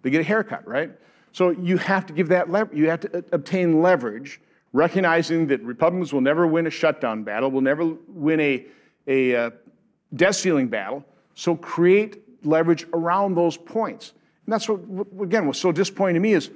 they 0.03 0.11
get 0.11 0.21
a 0.21 0.25
haircut, 0.25 0.67
right? 0.67 0.93
So 1.33 1.51
you 1.51 1.77
have 1.79 2.07
to 2.07 2.13
give 2.13 2.29
that, 2.29 2.51
lever- 2.51 2.75
you 2.75 2.89
have 2.89 3.01
to 3.01 3.19
uh, 3.19 3.23
obtain 3.33 3.83
leverage, 3.83 4.41
recognizing 4.73 5.47
that 5.49 5.63
Republicans 5.63 6.13
will 6.13 6.21
never 6.21 6.47
win 6.47 6.67
a 6.67 6.71
shutdown 6.71 7.25
battle, 7.25 7.51
will 7.51 7.61
never 7.61 7.85
win 8.09 8.41
a, 8.41 8.67
a 9.07 9.35
uh, 9.37 9.51
debt 10.15 10.35
ceiling 10.35 10.69
battle. 10.69 11.05
So 11.35 11.57
create 11.57 12.23
leverage 12.45 12.87
around 12.93 13.35
those 13.35 13.57
points. 13.57 14.13
And 14.47 14.53
that's 14.53 14.69
what, 14.69 14.81
again, 15.21 15.47
what's 15.47 15.59
so 15.59 15.73
disappointing 15.73 16.15
to 16.15 16.21
me 16.21 16.35
is 16.35 16.51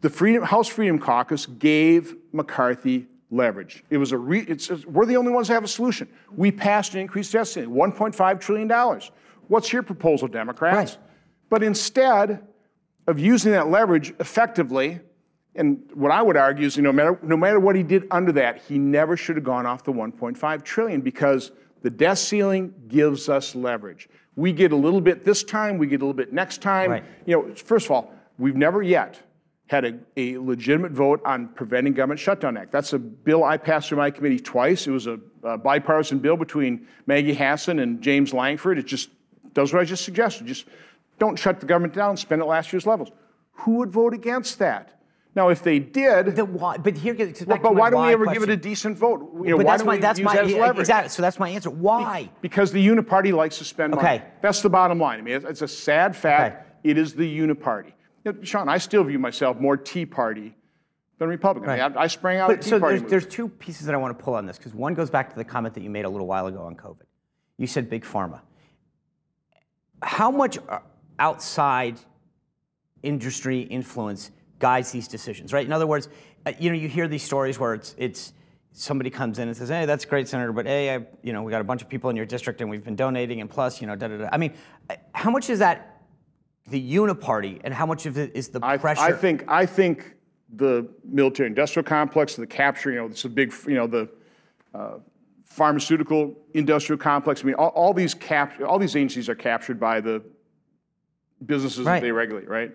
the 0.00 0.10
Freedom, 0.10 0.42
House 0.42 0.68
Freedom 0.68 0.98
Caucus 0.98 1.46
gave 1.46 2.16
McCarthy 2.32 3.06
leverage. 3.30 3.84
It 3.90 3.98
was 3.98 4.12
a 4.12 4.18
re, 4.18 4.40
it's, 4.40 4.70
it's- 4.70 4.86
we're 4.86 5.06
the 5.06 5.16
only 5.16 5.32
ones 5.32 5.48
that 5.48 5.54
have 5.54 5.64
a 5.64 5.68
solution. 5.68 6.08
We 6.34 6.50
passed 6.50 6.94
an 6.94 7.00
increased 7.00 7.32
debt 7.32 7.46
ceiling, 7.46 7.70
$1.5 7.70 8.40
trillion. 8.40 9.00
What's 9.48 9.72
your 9.72 9.82
proposal, 9.82 10.28
Democrats? 10.28 10.92
Right. 10.92 11.04
But 11.50 11.62
instead 11.62 12.46
of 13.06 13.18
using 13.18 13.52
that 13.52 13.68
leverage 13.68 14.14
effectively, 14.20 15.00
and 15.54 15.82
what 15.94 16.12
I 16.12 16.22
would 16.22 16.36
argue 16.36 16.66
is, 16.66 16.76
you 16.76 16.82
know, 16.82 16.90
no 16.90 16.96
matter, 16.96 17.18
no 17.22 17.36
matter 17.36 17.58
what 17.58 17.74
he 17.74 17.82
did 17.82 18.06
under 18.10 18.32
that, 18.32 18.62
he 18.68 18.78
never 18.78 19.16
should 19.16 19.36
have 19.36 19.44
gone 19.44 19.66
off 19.66 19.82
the 19.82 19.92
1.5 19.92 20.62
trillion 20.62 21.00
because 21.00 21.50
the 21.82 21.90
debt 21.90 22.18
ceiling 22.18 22.74
gives 22.86 23.28
us 23.28 23.54
leverage. 23.54 24.08
We 24.36 24.52
get 24.52 24.72
a 24.72 24.76
little 24.76 25.00
bit 25.00 25.24
this 25.24 25.42
time, 25.42 25.78
we 25.78 25.86
get 25.86 25.96
a 25.96 26.04
little 26.04 26.12
bit 26.12 26.32
next 26.32 26.62
time. 26.62 26.90
Right. 26.90 27.04
You 27.26 27.36
know, 27.36 27.54
first 27.54 27.86
of 27.86 27.92
all, 27.92 28.12
we've 28.38 28.56
never 28.56 28.82
yet 28.82 29.20
had 29.68 29.84
a, 29.84 29.98
a 30.16 30.38
legitimate 30.38 30.92
vote 30.92 31.20
on 31.24 31.48
preventing 31.48 31.92
government 31.92 32.20
shutdown 32.20 32.56
act. 32.56 32.72
That's 32.72 32.92
a 32.92 32.98
bill 32.98 33.44
I 33.44 33.56
passed 33.56 33.88
through 33.88 33.98
my 33.98 34.10
committee 34.10 34.38
twice. 34.38 34.86
It 34.86 34.90
was 34.90 35.06
a, 35.06 35.18
a 35.42 35.58
bipartisan 35.58 36.20
bill 36.20 36.36
between 36.36 36.86
Maggie 37.06 37.34
Hassan 37.34 37.78
and 37.78 38.00
James 38.00 38.32
Lankford. 38.32 38.78
It 38.78 38.86
just 38.86 39.10
does 39.54 39.72
what 39.72 39.80
I 39.80 39.84
just 39.84 40.04
suggested. 40.04 40.46
Just 40.46 40.66
don't 41.18 41.38
shut 41.38 41.60
the 41.60 41.66
government 41.66 41.94
down, 41.94 42.16
spend 42.16 42.42
at 42.42 42.48
last 42.48 42.72
year's 42.72 42.86
levels. 42.86 43.10
Who 43.52 43.76
would 43.76 43.90
vote 43.90 44.14
against 44.14 44.58
that? 44.60 44.94
Now, 45.34 45.50
if 45.50 45.62
they 45.62 45.78
did, 45.78 46.34
The 46.36 46.44
why, 46.44 46.78
but 46.78 46.96
here, 46.96 47.14
well, 47.46 47.58
but 47.62 47.74
why 47.76 47.90
don't 47.90 48.06
we 48.06 48.12
ever 48.12 48.24
question. 48.24 48.42
give 48.42 48.48
it 48.50 48.52
a 48.52 48.56
decent 48.56 48.98
vote? 48.98 49.20
You 49.44 49.50
know, 49.50 49.56
But 49.58 49.66
why 49.66 49.72
that's 49.72 49.80
don't 49.82 49.86
my 49.86 49.94
we 49.94 50.00
that's 50.00 50.18
use 50.18 50.24
my 50.26 50.34
that 50.34 50.44
as 50.46 50.52
leverage? 50.54 50.78
exactly. 50.80 51.08
So 51.10 51.22
that's 51.22 51.38
my 51.38 51.48
answer. 51.50 51.70
Why? 51.70 52.28
Because 52.40 52.72
the 52.72 52.84
uniparty 52.84 53.32
likes 53.32 53.58
to 53.58 53.64
spend 53.64 53.94
money. 53.94 54.06
Okay. 54.08 54.24
That's 54.42 54.62
the 54.62 54.70
bottom 54.70 54.98
line. 54.98 55.18
I 55.18 55.22
mean, 55.22 55.34
it's, 55.34 55.44
it's 55.44 55.62
a 55.62 55.68
sad 55.68 56.16
fact. 56.16 56.56
Okay. 56.56 56.90
It 56.90 56.98
is 56.98 57.14
the 57.14 57.38
uniparty. 57.38 57.92
You 58.24 58.32
know, 58.32 58.38
Sean, 58.42 58.68
I 58.68 58.78
still 58.78 59.04
view 59.04 59.18
myself 59.18 59.60
more 59.60 59.76
Tea 59.76 60.06
Party 60.06 60.56
than 61.18 61.28
Republican. 61.28 61.70
I, 61.70 61.88
mean, 61.88 61.96
I, 61.98 62.02
I 62.02 62.06
sprang 62.08 62.38
out 62.38 62.50
of 62.50 62.56
But 62.56 62.62
the 62.62 62.64
Tea 62.64 62.70
so 62.70 62.80
Party. 62.80 62.98
there's, 62.98 63.10
there's 63.10 63.26
two 63.26 63.48
pieces 63.48 63.86
that 63.86 63.94
I 63.94 63.98
want 63.98 64.18
to 64.18 64.24
pull 64.24 64.34
on 64.34 64.46
this 64.46 64.56
because 64.56 64.74
one 64.74 64.94
goes 64.94 65.10
back 65.10 65.30
to 65.30 65.36
the 65.36 65.44
comment 65.44 65.74
that 65.74 65.82
you 65.82 65.90
made 65.90 66.04
a 66.04 66.08
little 66.10 66.26
while 66.26 66.46
ago 66.46 66.62
on 66.62 66.74
COVID. 66.74 67.02
You 67.58 67.66
said 67.66 67.88
big 67.90 68.04
pharma. 68.04 68.40
How 70.02 70.30
much 70.30 70.58
uh, 70.68 70.78
outside 71.18 71.98
industry 73.02 73.62
influence 73.62 74.30
guides 74.58 74.90
these 74.90 75.08
decisions, 75.08 75.52
right? 75.52 75.64
In 75.64 75.72
other 75.72 75.86
words, 75.86 76.08
uh, 76.46 76.52
you 76.58 76.70
know, 76.70 76.76
you 76.76 76.88
hear 76.88 77.08
these 77.08 77.22
stories 77.22 77.58
where 77.58 77.74
it's 77.74 77.94
it's 77.98 78.32
somebody 78.72 79.10
comes 79.10 79.38
in 79.38 79.48
and 79.48 79.56
says, 79.56 79.68
"Hey, 79.68 79.86
that's 79.86 80.04
great, 80.04 80.28
Senator, 80.28 80.52
but 80.52 80.66
hey, 80.66 80.94
I, 80.94 81.06
you 81.22 81.32
know, 81.32 81.42
we 81.42 81.50
got 81.50 81.60
a 81.60 81.64
bunch 81.64 81.82
of 81.82 81.88
people 81.88 82.10
in 82.10 82.16
your 82.16 82.26
district 82.26 82.60
and 82.60 82.70
we've 82.70 82.84
been 82.84 82.96
donating, 82.96 83.40
and 83.40 83.50
plus, 83.50 83.80
you 83.80 83.86
know, 83.86 83.96
da 83.96 84.08
da 84.08 84.16
da." 84.18 84.28
I 84.32 84.36
mean, 84.36 84.54
uh, 84.90 84.96
how 85.12 85.30
much 85.30 85.50
is 85.50 85.58
that 85.58 86.02
the 86.68 86.94
uniparty, 86.94 87.60
and 87.64 87.72
how 87.72 87.86
much 87.86 88.06
of 88.06 88.18
it 88.18 88.32
is 88.34 88.48
the 88.48 88.60
I, 88.62 88.76
pressure? 88.76 89.00
I 89.00 89.12
think 89.12 89.44
I 89.48 89.66
think 89.66 90.14
the 90.56 90.88
military-industrial 91.04 91.84
complex, 91.84 92.36
the 92.36 92.46
capture, 92.46 92.90
you 92.90 92.96
know, 92.96 93.06
it's 93.06 93.24
a 93.24 93.28
big, 93.28 93.52
you 93.66 93.74
know, 93.74 93.86
the 93.86 94.08
uh, 94.74 94.98
pharmaceutical 95.48 96.36
industrial 96.54 96.98
complex. 96.98 97.42
I 97.42 97.46
mean, 97.46 97.54
all, 97.54 97.68
all 97.68 97.94
these 97.94 98.14
cap, 98.14 98.60
all 98.66 98.78
these 98.78 98.94
agencies 98.94 99.28
are 99.28 99.34
captured 99.34 99.80
by 99.80 100.00
the 100.00 100.22
businesses 101.44 101.84
Right. 101.86 101.96
that 101.96 102.02
they 102.02 102.12
regulate, 102.12 102.48
right? 102.48 102.72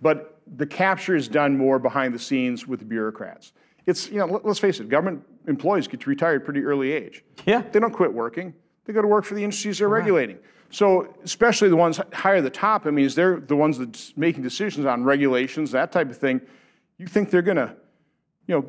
But 0.00 0.40
the 0.56 0.66
capture 0.66 1.14
is 1.16 1.28
done 1.28 1.56
more 1.56 1.78
behind 1.78 2.14
the 2.14 2.18
scenes 2.18 2.66
with 2.66 2.80
the 2.80 2.84
bureaucrats. 2.84 3.52
It's, 3.86 4.10
you 4.10 4.18
know, 4.18 4.26
let, 4.26 4.44
us 4.44 4.58
face 4.58 4.80
it, 4.80 4.88
government 4.88 5.22
employees 5.48 5.88
get 5.88 6.00
to 6.00 6.10
retire 6.10 6.36
at 6.36 6.44
pretty 6.44 6.64
early 6.64 6.92
age. 6.92 7.24
Yeah. 7.46 7.62
They 7.62 7.80
don't 7.80 7.92
quit 7.92 8.12
working. 8.12 8.54
They 8.84 8.92
go 8.92 9.02
to 9.02 9.08
work 9.08 9.24
for 9.24 9.34
the 9.34 9.44
industries 9.44 9.78
they're 9.78 9.88
regulating. 9.88 10.38
So, 10.70 11.14
especially 11.22 11.68
the 11.68 11.76
ones 11.76 12.00
higher 12.12 12.36
at 12.36 12.44
the 12.44 12.50
top, 12.50 12.86
I 12.86 12.90
mean, 12.90 13.04
is 13.04 13.14
they're 13.14 13.38
the 13.40 13.56
ones 13.56 13.78
that's 13.78 14.16
making 14.16 14.42
decisions 14.42 14.86
on 14.86 15.04
regulations, 15.04 15.70
that 15.72 15.92
type 15.92 16.10
of 16.10 16.16
thing. 16.16 16.40
You 16.96 17.06
think 17.06 17.30
they're 17.30 17.42
going 17.42 17.58
to, 17.58 17.76
you 18.46 18.54
know, 18.54 18.64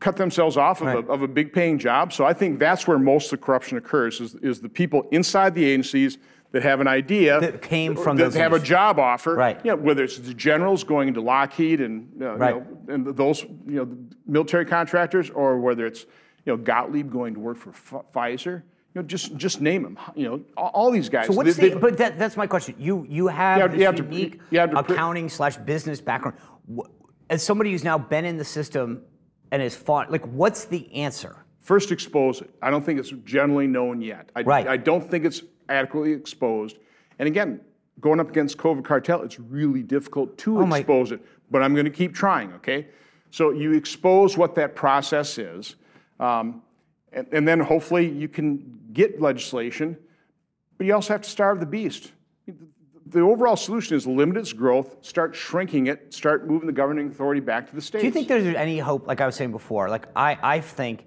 cut 0.00 0.16
themselves 0.16 0.56
off 0.56 0.80
of, 0.80 0.86
Right. 0.88 0.96
a, 1.04 1.08
of 1.08 1.22
a 1.22 1.28
big 1.28 1.52
paying 1.52 1.78
job? 1.78 2.12
So 2.12 2.24
I 2.24 2.32
think 2.32 2.58
that's 2.58 2.86
where 2.86 2.98
most 2.98 3.32
of 3.32 3.38
the 3.40 3.44
corruption 3.46 3.78
occurs, 3.78 4.20
is, 4.20 4.34
is 4.36 4.60
the 4.60 4.68
people 4.68 5.06
inside 5.10 5.54
the 5.54 5.64
agencies 5.64 6.18
that 6.52 6.62
have 6.62 6.80
an 6.80 6.86
idea 6.86 7.40
That 7.40 7.60
came 7.60 7.96
from 7.96 8.16
that 8.18 8.24
those 8.24 8.34
have 8.34 8.52
a 8.52 8.58
job 8.60 8.98
offer, 8.98 9.34
Right. 9.34 9.58
You 9.64 9.72
know, 9.72 9.76
whether 9.76 10.04
it's 10.04 10.18
the 10.18 10.32
generals 10.34 10.84
going 10.84 11.08
into 11.08 11.20
Lockheed 11.20 11.80
and 11.80 12.08
uh, 12.22 12.36
Right. 12.36 12.54
you 12.54 12.60
know, 12.60 12.94
and 12.94 13.16
those 13.16 13.42
you 13.42 13.76
know 13.76 13.84
the 13.84 13.96
military 14.26 14.64
contractors, 14.64 15.28
or 15.30 15.58
whether 15.58 15.84
it's 15.86 16.02
you 16.44 16.52
know 16.52 16.56
Gottlieb 16.56 17.10
going 17.10 17.34
to 17.34 17.40
work 17.40 17.56
for 17.58 17.72
Pf- 17.72 18.04
Pfizer. 18.14 18.62
You 18.94 19.02
know, 19.02 19.08
just 19.08 19.36
just 19.36 19.60
name 19.60 19.82
them. 19.82 19.98
You 20.14 20.28
know, 20.28 20.40
all, 20.56 20.90
these 20.90 21.08
guys. 21.10 21.26
So 21.26 21.32
what's 21.34 21.56
they- 21.56 21.68
the? 21.70 21.74
they- 21.74 21.80
but 21.80 21.98
that, 21.98 22.18
that's 22.18 22.36
my 22.36 22.46
question. 22.46 22.76
You 22.78 23.04
you 23.08 23.26
have 23.26 23.56
You 23.58 23.62
have- 23.62 23.76
you 23.80 23.84
have 23.86 23.96
to- 23.96 24.04
unique 24.04 24.40
you 24.50 24.58
have 24.60 24.70
to 24.70 24.78
accounting 24.78 25.28
slash 25.28 25.56
business 25.58 26.00
background. 26.00 26.38
As 27.28 27.42
somebody 27.42 27.72
who's 27.72 27.84
now 27.84 27.98
been 27.98 28.24
in 28.24 28.36
the 28.38 28.44
system 28.44 29.02
and 29.50 29.62
has 29.62 29.74
fought, 29.76 30.10
like, 30.10 30.24
what's 30.26 30.64
the 30.64 30.92
answer? 30.94 31.44
First, 31.60 31.90
expose 31.92 32.40
it. 32.40 32.50
I 32.62 32.70
don't 32.70 32.84
think 32.84 32.98
it's 33.00 33.10
generally 33.24 33.66
known 33.66 34.00
yet. 34.00 34.30
I, 34.36 34.42
Right. 34.42 34.66
I 34.68 34.76
don't 34.76 35.08
think 35.08 35.24
it's 35.24 35.42
adequately 35.68 36.12
exposed. 36.12 36.78
And 37.18 37.26
again, 37.26 37.60
going 38.00 38.20
up 38.20 38.28
against 38.28 38.56
COVID 38.58 38.84
cartel, 38.84 39.22
it's 39.22 39.40
really 39.40 39.82
difficult 39.82 40.36
to 40.38 40.60
Oh 40.60 40.66
my- 40.66 40.78
expose 40.78 41.12
it. 41.12 41.20
But 41.50 41.62
I'm 41.62 41.74
going 41.74 41.84
to 41.86 41.90
keep 41.92 42.14
trying. 42.14 42.52
Okay. 42.54 42.88
So 43.30 43.50
you 43.50 43.72
expose 43.72 44.36
what 44.36 44.54
that 44.56 44.74
process 44.74 45.38
is, 45.38 45.76
um, 46.20 46.62
and, 47.12 47.26
and 47.32 47.46
then 47.46 47.60
hopefully 47.60 48.08
you 48.08 48.28
can 48.28 48.78
get 48.92 49.20
legislation. 49.20 49.96
But 50.78 50.86
you 50.86 50.94
also 50.94 51.14
have 51.14 51.22
to 51.22 51.30
starve 51.30 51.60
the 51.60 51.66
beast. 51.66 52.12
The 53.08 53.20
overall 53.20 53.54
solution 53.56 53.96
is 53.96 54.04
limit 54.06 54.36
its 54.36 54.52
growth, 54.52 54.96
start 55.00 55.34
shrinking 55.34 55.86
it, 55.86 56.12
start 56.12 56.48
moving 56.48 56.66
the 56.66 56.72
governing 56.72 57.06
authority 57.08 57.40
back 57.40 57.68
to 57.68 57.74
the 57.74 57.80
states. 57.80 58.02
Do 58.02 58.06
you 58.06 58.12
think 58.12 58.26
there's 58.26 58.44
any 58.56 58.78
hope? 58.78 59.06
Like 59.06 59.20
I 59.20 59.26
was 59.26 59.36
saying 59.36 59.52
before, 59.52 59.88
like 59.88 60.06
I 60.16 60.36
I 60.42 60.60
think 60.60 61.04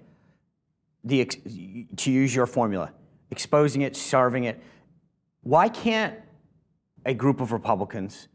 the 1.04 1.20
ex- 1.20 1.36
to 1.36 2.10
use 2.10 2.34
your 2.34 2.46
formula, 2.46 2.92
exposing 3.30 3.82
it, 3.82 3.96
starving 3.96 4.44
it. 4.44 4.62
Why 5.42 5.68
can't 5.68 6.14
a 7.04 7.12
group 7.14 7.40
of 7.42 7.52
Republicans 7.52 8.28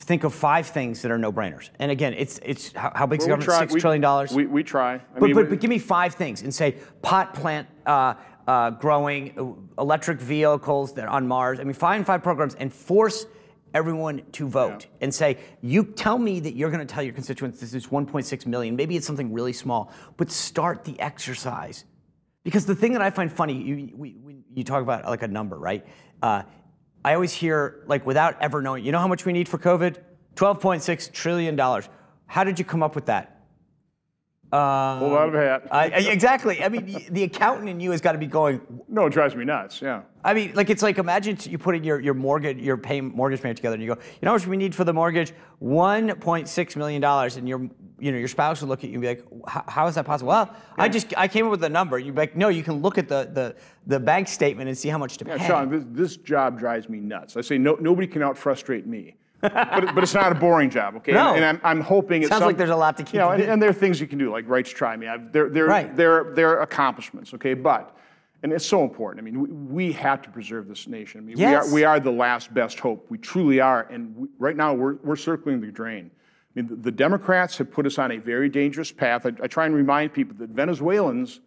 think 0.00 0.22
of 0.24 0.32
five 0.34 0.66
things 0.66 1.02
that 1.02 1.10
are 1.12 1.18
no-brainers? 1.18 1.70
And 1.78 1.90
again, 1.92 2.14
it's 2.14 2.40
it's 2.42 2.72
how, 2.72 2.90
how 2.96 3.06
big 3.06 3.20
is 3.20 3.26
the 3.26 3.30
Well, 3.30 3.38
we 3.38 3.44
government? 3.44 3.58
try- 3.58 3.58
Six 3.60 3.74
we- 3.74 3.80
trillion 3.80 4.02
dollars. 4.02 4.32
We, 4.32 4.46
we 4.46 4.64
try. 4.64 4.94
I 4.94 5.00
But, 5.14 5.22
mean, 5.22 5.34
but, 5.34 5.50
but 5.50 5.60
give 5.60 5.70
me 5.70 5.78
five 5.78 6.14
things 6.14 6.42
and 6.42 6.52
say 6.52 6.76
pot 7.02 7.32
plant 7.32 7.68
uh, 7.86 8.14
uh, 8.48 8.70
growing, 8.70 9.38
uh, 9.38 9.80
electric 9.80 10.18
vehicles 10.20 10.94
that 10.94 11.06
on 11.06 11.28
Mars. 11.28 11.60
I 11.60 11.64
mean, 11.64 11.74
find 11.74 12.04
five 12.04 12.22
programs 12.22 12.54
and 12.54 12.72
force 12.72 13.26
everyone 13.74 14.22
to 14.32 14.48
vote 14.48 14.86
and 15.02 15.14
say, 15.14 15.36
you 15.60 15.84
tell 15.84 16.18
me 16.18 16.40
that 16.40 16.56
you're 16.56 16.70
going 16.70 16.84
to 16.84 16.92
tell 16.92 17.02
your 17.02 17.12
constituents 17.12 17.60
this 17.60 17.74
is 17.74 17.88
1.6 17.88 18.46
million. 18.46 18.74
Maybe 18.74 18.96
it's 18.96 19.06
something 19.06 19.34
really 19.34 19.52
small, 19.52 19.92
but 20.16 20.30
start 20.32 20.84
the 20.84 20.98
exercise. 20.98 21.84
Because 22.42 22.64
the 22.64 22.74
thing 22.74 22.94
that 22.94 23.02
I 23.02 23.10
find 23.10 23.30
funny, 23.30 23.52
you, 23.52 23.90
we, 23.94 24.16
we, 24.18 24.36
you 24.54 24.64
talk 24.64 24.82
about 24.82 25.04
like 25.04 25.22
a 25.22 25.28
number, 25.28 25.58
right? 25.58 25.86
Uh, 26.22 26.42
I 27.04 27.12
always 27.12 27.34
hear, 27.34 27.84
like, 27.86 28.06
without 28.06 28.40
ever 28.40 28.62
knowing, 28.62 28.82
you 28.82 28.92
know 28.92 28.98
how 28.98 29.08
much 29.08 29.26
we 29.26 29.34
need 29.34 29.48
for 29.48 29.58
COVID? 29.58 29.98
$12.6 30.36 31.12
trillion. 31.12 31.58
How 32.26 32.44
did 32.44 32.58
you 32.58 32.64
come 32.64 32.82
up 32.82 32.94
with 32.94 33.06
that? 33.06 33.37
Pull 34.50 34.58
out 34.58 35.02
um, 35.24 35.28
of 35.28 35.34
a 35.34 35.38
hat. 35.38 35.68
I, 35.70 35.84
I- 35.84 36.10
exactly. 36.10 36.62
I 36.64 36.68
mean, 36.70 36.90
y- 36.92 37.06
the 37.10 37.24
accountant 37.24 37.68
in 37.68 37.80
you 37.80 37.90
has 37.90 38.00
got 38.00 38.12
to 38.12 38.18
be 38.18 38.26
going. 38.26 38.60
no, 38.88 39.06
it 39.06 39.12
drives 39.12 39.36
me 39.36 39.44
nuts. 39.44 39.82
Yeah. 39.82 40.02
I 40.24 40.32
mean, 40.34 40.52
like 40.54 40.70
it's 40.70 40.82
like 40.82 40.98
imagine 40.98 41.36
t- 41.36 41.50
you 41.50 41.58
putting 41.58 41.84
your 41.84 42.00
your 42.00 42.14
mortgage, 42.14 42.58
your 42.58 42.76
pay 42.78 43.00
mortgage 43.00 43.42
payment 43.42 43.56
together, 43.58 43.74
and 43.74 43.82
you 43.82 43.94
go, 43.94 44.00
you 44.00 44.18
know 44.22 44.30
how 44.30 44.34
much 44.34 44.46
we 44.46 44.56
need 44.56 44.74
for 44.74 44.84
the 44.84 44.92
mortgage? 44.92 45.32
One 45.58 46.14
point 46.16 46.48
six 46.48 46.76
million 46.76 47.00
dollars, 47.02 47.36
and 47.36 47.46
your 47.48 47.60
you 47.98 48.10
know 48.12 48.18
your 48.18 48.28
spouse 48.28 48.60
would 48.60 48.68
look 48.68 48.84
at 48.84 48.90
you 48.90 48.94
and 48.94 49.02
be 49.02 49.08
like, 49.08 49.24
"How- 49.46 49.64
how 49.68 49.86
is 49.86 49.94
that 49.96 50.06
possible? 50.06 50.28
Well, 50.30 50.54
I 50.78 50.88
just 50.88 51.12
I 51.16 51.28
came 51.28 51.44
up 51.44 51.50
with 51.50 51.64
a 51.64 51.68
number. 51.68 51.98
You'd 51.98 52.14
be 52.14 52.20
like, 52.22 52.36
no, 52.36 52.48
you 52.48 52.62
can 52.62 52.80
look 52.80 52.96
at 52.98 53.08
the 53.08 53.28
the 53.32 53.56
the 53.86 54.00
bank 54.00 54.28
statement 54.28 54.68
and 54.68 54.76
see 54.78 54.88
how 54.88 54.98
much 54.98 55.18
to 55.18 55.26
Yeah, 55.26 55.36
pay. 55.38 55.46
Sean, 55.46 55.70
this, 55.70 55.84
this 55.90 56.16
job 56.16 56.58
drives 56.58 56.88
me 56.88 57.00
nuts. 57.00 57.36
I 57.36 57.42
say 57.42 57.58
no, 57.58 57.74
nobody 57.80 58.06
can 58.06 58.22
out 58.22 58.36
frustrate 58.38 58.86
me. 58.86 59.16
But, 59.40 59.94
but 59.94 60.02
it's 60.02 60.14
not 60.14 60.32
a 60.32 60.34
boring 60.34 60.70
job, 60.70 60.96
okay? 60.96 61.12
No. 61.12 61.34
And, 61.34 61.44
I'm, 61.44 61.60
I'm 61.62 61.80
hoping 61.80 62.22
it 62.22 62.28
Sounds 62.28 62.44
like 62.44 62.56
there's 62.56 62.70
a 62.70 62.76
lot 62.76 62.96
to 62.96 63.04
keep 63.04 63.14
You 63.14 63.20
know, 63.20 63.30
and, 63.30 63.42
and 63.42 63.62
there 63.62 63.70
are 63.70 63.74
things 63.74 64.00
you 64.00 64.06
can 64.06 64.18
do, 64.18 64.30
like 64.30 64.48
Rights 64.48 64.70
Try 64.70 64.96
Me. 64.96 65.06
I've, 65.06 65.32
they're, 65.32 65.48
they're, 65.48 65.66
Right. 65.66 65.94
they're, 65.96 66.32
they're 66.34 66.60
accomplishments, 66.60 67.32
okay? 67.34 67.54
But, 67.54 67.96
and 68.42 68.52
it's 68.52 68.66
so 68.66 68.82
important. 68.82 69.20
I 69.20 69.30
mean, 69.30 69.40
we, 69.40 69.48
we 69.86 69.92
have 69.92 70.22
to 70.22 70.30
preserve 70.30 70.68
this 70.68 70.86
nation. 70.86 71.20
I 71.20 71.24
mean, 71.24 71.38
Yes. 71.38 71.66
we, 71.66 71.70
are, 71.70 71.74
we 71.74 71.84
are 71.84 72.00
the 72.00 72.10
last 72.12 72.52
best 72.52 72.78
hope. 72.80 73.06
We 73.10 73.18
truly 73.18 73.60
are. 73.60 73.82
And 73.90 74.16
we, 74.16 74.28
right 74.38 74.56
now, 74.56 74.74
we're, 74.74 74.94
we're 75.04 75.16
circling 75.16 75.60
the 75.60 75.68
drain. 75.68 76.10
I 76.12 76.60
mean, 76.60 76.68
the, 76.68 76.76
the 76.76 76.92
Democrats 76.92 77.58
have 77.58 77.70
put 77.70 77.86
us 77.86 77.98
on 77.98 78.12
a 78.12 78.16
very 78.16 78.48
dangerous 78.48 78.90
path. 78.90 79.26
I, 79.26 79.32
I 79.42 79.46
try 79.46 79.66
and 79.66 79.74
remind 79.74 80.12
people 80.12 80.36
that 80.38 80.50
Venezuelans, 80.50 81.40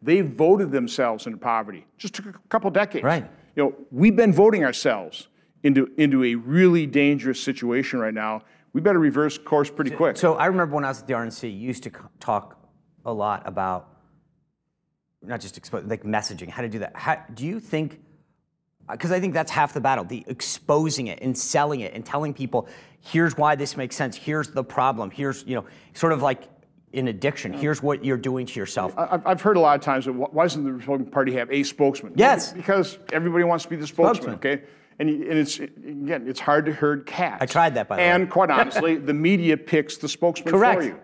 they 0.00 0.20
voted 0.20 0.70
themselves 0.70 1.26
into 1.26 1.38
poverty. 1.38 1.86
Just 1.98 2.14
took 2.14 2.26
a 2.26 2.34
couple 2.48 2.70
decades. 2.70 3.04
Right. 3.04 3.26
You 3.56 3.62
know, 3.64 3.74
we've 3.90 4.16
been 4.16 4.32
voting 4.32 4.64
ourselves 4.64 5.28
into, 5.64 5.90
into 5.96 6.22
a 6.22 6.34
really 6.36 6.86
dangerous 6.86 7.42
situation 7.42 7.98
right 7.98 8.14
now. 8.14 8.42
We 8.72 8.80
better 8.80 8.98
reverse 8.98 9.38
course 9.38 9.70
pretty 9.70 9.90
quick. 9.90 10.16
So 10.16 10.34
I 10.34 10.46
remember 10.46 10.74
when 10.74 10.84
I 10.84 10.88
was 10.88 11.00
at 11.00 11.06
the 11.06 11.14
RNC, 11.14 11.44
you 11.44 11.66
used 11.66 11.82
to 11.84 11.92
talk 12.20 12.58
a 13.04 13.12
lot 13.12 13.42
about 13.46 13.88
not 15.22 15.40
just 15.40 15.60
expo- 15.60 15.88
like 15.88 16.02
messaging, 16.02 16.48
how 16.48 16.62
to 16.62 16.68
do 16.68 16.80
that. 16.80 16.94
How, 16.94 17.24
do 17.32 17.46
you 17.46 17.58
think? 17.60 18.00
Uh, 18.88 18.92
because 18.92 19.10
I 19.10 19.20
think 19.20 19.32
that's 19.32 19.50
half 19.50 19.72
the 19.72 19.80
battle: 19.80 20.04
the 20.04 20.24
exposing 20.26 21.06
it 21.06 21.20
and 21.22 21.38
selling 21.38 21.80
it 21.80 21.94
and 21.94 22.04
telling 22.04 22.34
people, 22.34 22.68
here's 23.00 23.36
why 23.38 23.54
this 23.54 23.76
makes 23.76 23.96
sense. 23.96 24.16
Here's 24.16 24.50
the 24.50 24.64
problem. 24.64 25.10
Here's 25.10 25.44
you 25.46 25.54
know, 25.54 25.64
sort 25.94 26.12
of 26.12 26.20
like 26.20 26.42
in 26.92 27.08
addiction. 27.08 27.52
Here's 27.52 27.82
what 27.82 28.04
you're 28.04 28.16
doing 28.16 28.44
to 28.46 28.60
yourself. 28.60 28.92
I've 28.96 29.40
heard 29.40 29.56
a 29.56 29.60
lot 29.60 29.76
of 29.76 29.82
times 29.82 30.04
that 30.04 30.12
why 30.12 30.44
doesn't 30.44 30.64
the 30.64 30.72
Republican 30.72 31.10
Party 31.10 31.32
have 31.34 31.50
a 31.50 31.62
spokesman? 31.62 32.14
Yes. 32.16 32.52
Because 32.52 32.98
everybody 33.12 33.44
wants 33.44 33.64
to 33.64 33.70
be 33.70 33.76
the 33.76 33.86
spokesman, 33.86 34.34
Spokesman. 34.34 34.52
okay? 34.56 34.62
And, 34.98 35.08
and 35.10 35.38
it's, 35.38 35.58
again, 35.58 36.26
it's 36.28 36.40
hard 36.40 36.66
to 36.66 36.72
herd 36.72 37.06
cats. 37.06 37.42
I 37.42 37.46
tried 37.46 37.74
that, 37.74 37.88
by 37.88 37.96
the 37.96 38.02
way. 38.02 38.08
And 38.08 38.30
quite 38.30 38.50
honestly, 38.50 38.96
the 38.96 39.14
media 39.14 39.56
picks 39.56 39.96
the 39.96 40.08
spokesman 40.08 40.52
Correct. 40.52 40.80
for 40.80 40.86
you. 40.86 40.98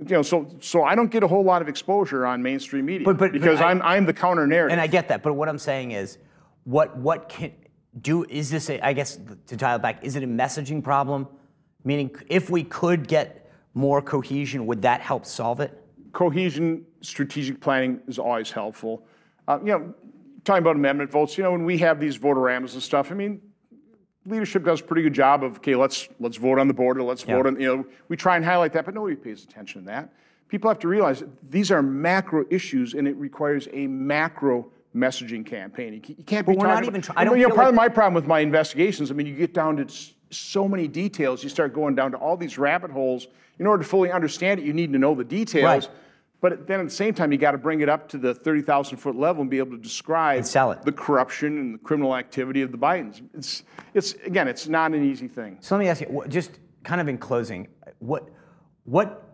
You 0.00 0.16
know, 0.16 0.22
so, 0.22 0.48
so 0.60 0.82
I 0.82 0.94
don't 0.94 1.10
get 1.10 1.22
a 1.22 1.28
whole 1.28 1.44
lot 1.44 1.62
of 1.62 1.68
exposure 1.68 2.26
on 2.26 2.42
mainstream 2.42 2.86
media 2.86 3.04
But- 3.04 3.18
but- 3.18 3.32
but 3.32 3.40
because 3.40 3.60
I- 3.60 3.70
I'm, 3.70 3.82
I'm 3.82 4.06
the 4.06 4.12
counter 4.12 4.46
narrative. 4.46 4.72
And 4.72 4.80
I 4.80 4.86
get 4.86 5.08
that, 5.08 5.22
but 5.22 5.34
what 5.34 5.48
I'm 5.48 5.58
saying 5.58 5.92
is, 5.92 6.18
what 6.64 6.96
what 6.96 7.28
can 7.28 7.52
do 8.00 8.24
is 8.24 8.50
this? 8.50 8.70
A, 8.70 8.80
I 8.80 8.94
guess 8.94 9.18
to 9.46 9.56
dial 9.56 9.78
back, 9.78 10.02
is 10.02 10.16
it 10.16 10.22
a 10.22 10.26
messaging 10.26 10.82
problem? 10.82 11.28
Meaning, 11.84 12.10
if 12.28 12.48
we 12.48 12.64
could 12.64 13.06
get 13.06 13.50
more 13.74 14.00
cohesion, 14.00 14.66
would 14.66 14.80
that 14.82 15.00
help 15.00 15.26
solve 15.26 15.60
it? 15.60 15.80
cohesion, 16.12 16.84
strategic 17.02 17.60
planning 17.60 18.00
is 18.08 18.18
always 18.18 18.50
helpful. 18.50 19.04
Uh, 19.48 19.58
you 19.60 19.66
know, 19.72 19.94
talking 20.44 20.62
about 20.62 20.76
amendment 20.76 21.10
votes, 21.10 21.36
you 21.36 21.44
know, 21.44 21.52
when 21.52 21.64
we 21.64 21.78
have 21.78 21.98
these 21.98 22.16
vote-a-ramas 22.16 22.74
and 22.74 22.82
stuff, 22.82 23.10
I 23.10 23.14
mean, 23.14 23.40
leadership 24.26 24.64
does 24.64 24.80
a 24.80 24.84
pretty 24.84 25.02
good 25.02 25.12
job 25.14 25.42
of, 25.42 25.56
okay, 25.56 25.74
let's 25.74 26.08
let's 26.20 26.36
vote 26.36 26.58
on 26.58 26.68
the 26.68 26.74
border, 26.74 27.02
let's 27.02 27.24
Yeah. 27.26 27.36
vote 27.36 27.46
on, 27.46 27.60
you 27.60 27.76
know, 27.76 27.86
we 28.08 28.16
try 28.16 28.36
and 28.36 28.44
highlight 28.44 28.72
that, 28.74 28.84
but 28.84 28.94
nobody 28.94 29.16
pays 29.16 29.44
attention 29.44 29.82
to 29.82 29.86
that. 29.86 30.10
People 30.48 30.70
have 30.70 30.78
to 30.80 30.88
realize 30.88 31.24
these 31.50 31.70
are 31.70 31.82
macro 31.82 32.44
issues, 32.50 32.94
and 32.94 33.08
it 33.08 33.16
requires 33.16 33.68
a 33.72 33.86
macro 33.86 34.66
messaging 34.94 35.44
campaign. 35.44 35.94
You 35.94 36.00
can't 36.24 36.46
be 36.46 36.52
But 36.54 36.60
we're 36.60 36.68
not 36.68 36.84
even 36.84 36.96
about- 36.96 37.04
try- 37.04 37.14
I 37.16 37.24
don't 37.24 37.38
you 37.38 37.42
know, 37.48 37.54
part 37.54 37.58
like- 37.66 37.68
of 37.70 37.74
my 37.74 37.88
problem 37.88 38.14
with 38.14 38.26
my 38.26 38.40
investigations, 38.40 39.10
I 39.10 39.14
mean, 39.14 39.26
you 39.26 39.34
get 39.34 39.52
down 39.52 39.76
to 39.78 39.86
so 40.30 40.68
many 40.68 40.86
details, 40.86 41.42
you 41.42 41.48
start 41.48 41.72
going 41.74 41.94
down 41.94 42.12
to 42.12 42.16
all 42.18 42.36
these 42.36 42.58
rabbit 42.58 42.90
holes. 42.90 43.26
In 43.58 43.66
order 43.66 43.82
to 43.84 43.88
fully 43.88 44.10
understand 44.10 44.60
it, 44.60 44.66
you 44.66 44.72
need 44.72 44.92
to 44.92 44.98
know 44.98 45.14
the 45.14 45.24
details. 45.24 45.64
Right. 45.86 45.88
But 46.44 46.66
then 46.66 46.78
at 46.78 46.84
the 46.84 46.94
same 46.94 47.14
time, 47.14 47.32
you 47.32 47.38
got 47.38 47.52
to 47.52 47.58
bring 47.58 47.80
it 47.80 47.88
up 47.88 48.06
to 48.10 48.18
the 48.18 48.34
30,000 48.34 48.98
foot 48.98 49.16
level 49.16 49.40
and 49.40 49.50
be 49.50 49.56
able 49.56 49.70
to 49.70 49.82
describe 49.82 50.36
And 50.36 50.46
sell 50.46 50.72
it. 50.72 50.82
the 50.82 50.92
corruption 50.92 51.56
and 51.56 51.72
the 51.72 51.78
criminal 51.78 52.14
activity 52.14 52.60
of 52.60 52.70
the 52.70 52.76
Bidens. 52.76 53.22
It's, 53.32 53.62
it's 53.94 54.12
again, 54.26 54.46
it's 54.46 54.68
not 54.68 54.92
an 54.92 55.02
easy 55.02 55.26
thing. 55.26 55.56
So 55.60 55.74
let 55.74 55.80
me 55.80 55.88
ask 55.88 56.02
you, 56.02 56.22
just 56.28 56.58
kind 56.82 57.00
of 57.00 57.08
in 57.08 57.16
closing, 57.16 57.68
what 57.98 58.28
what 58.82 59.26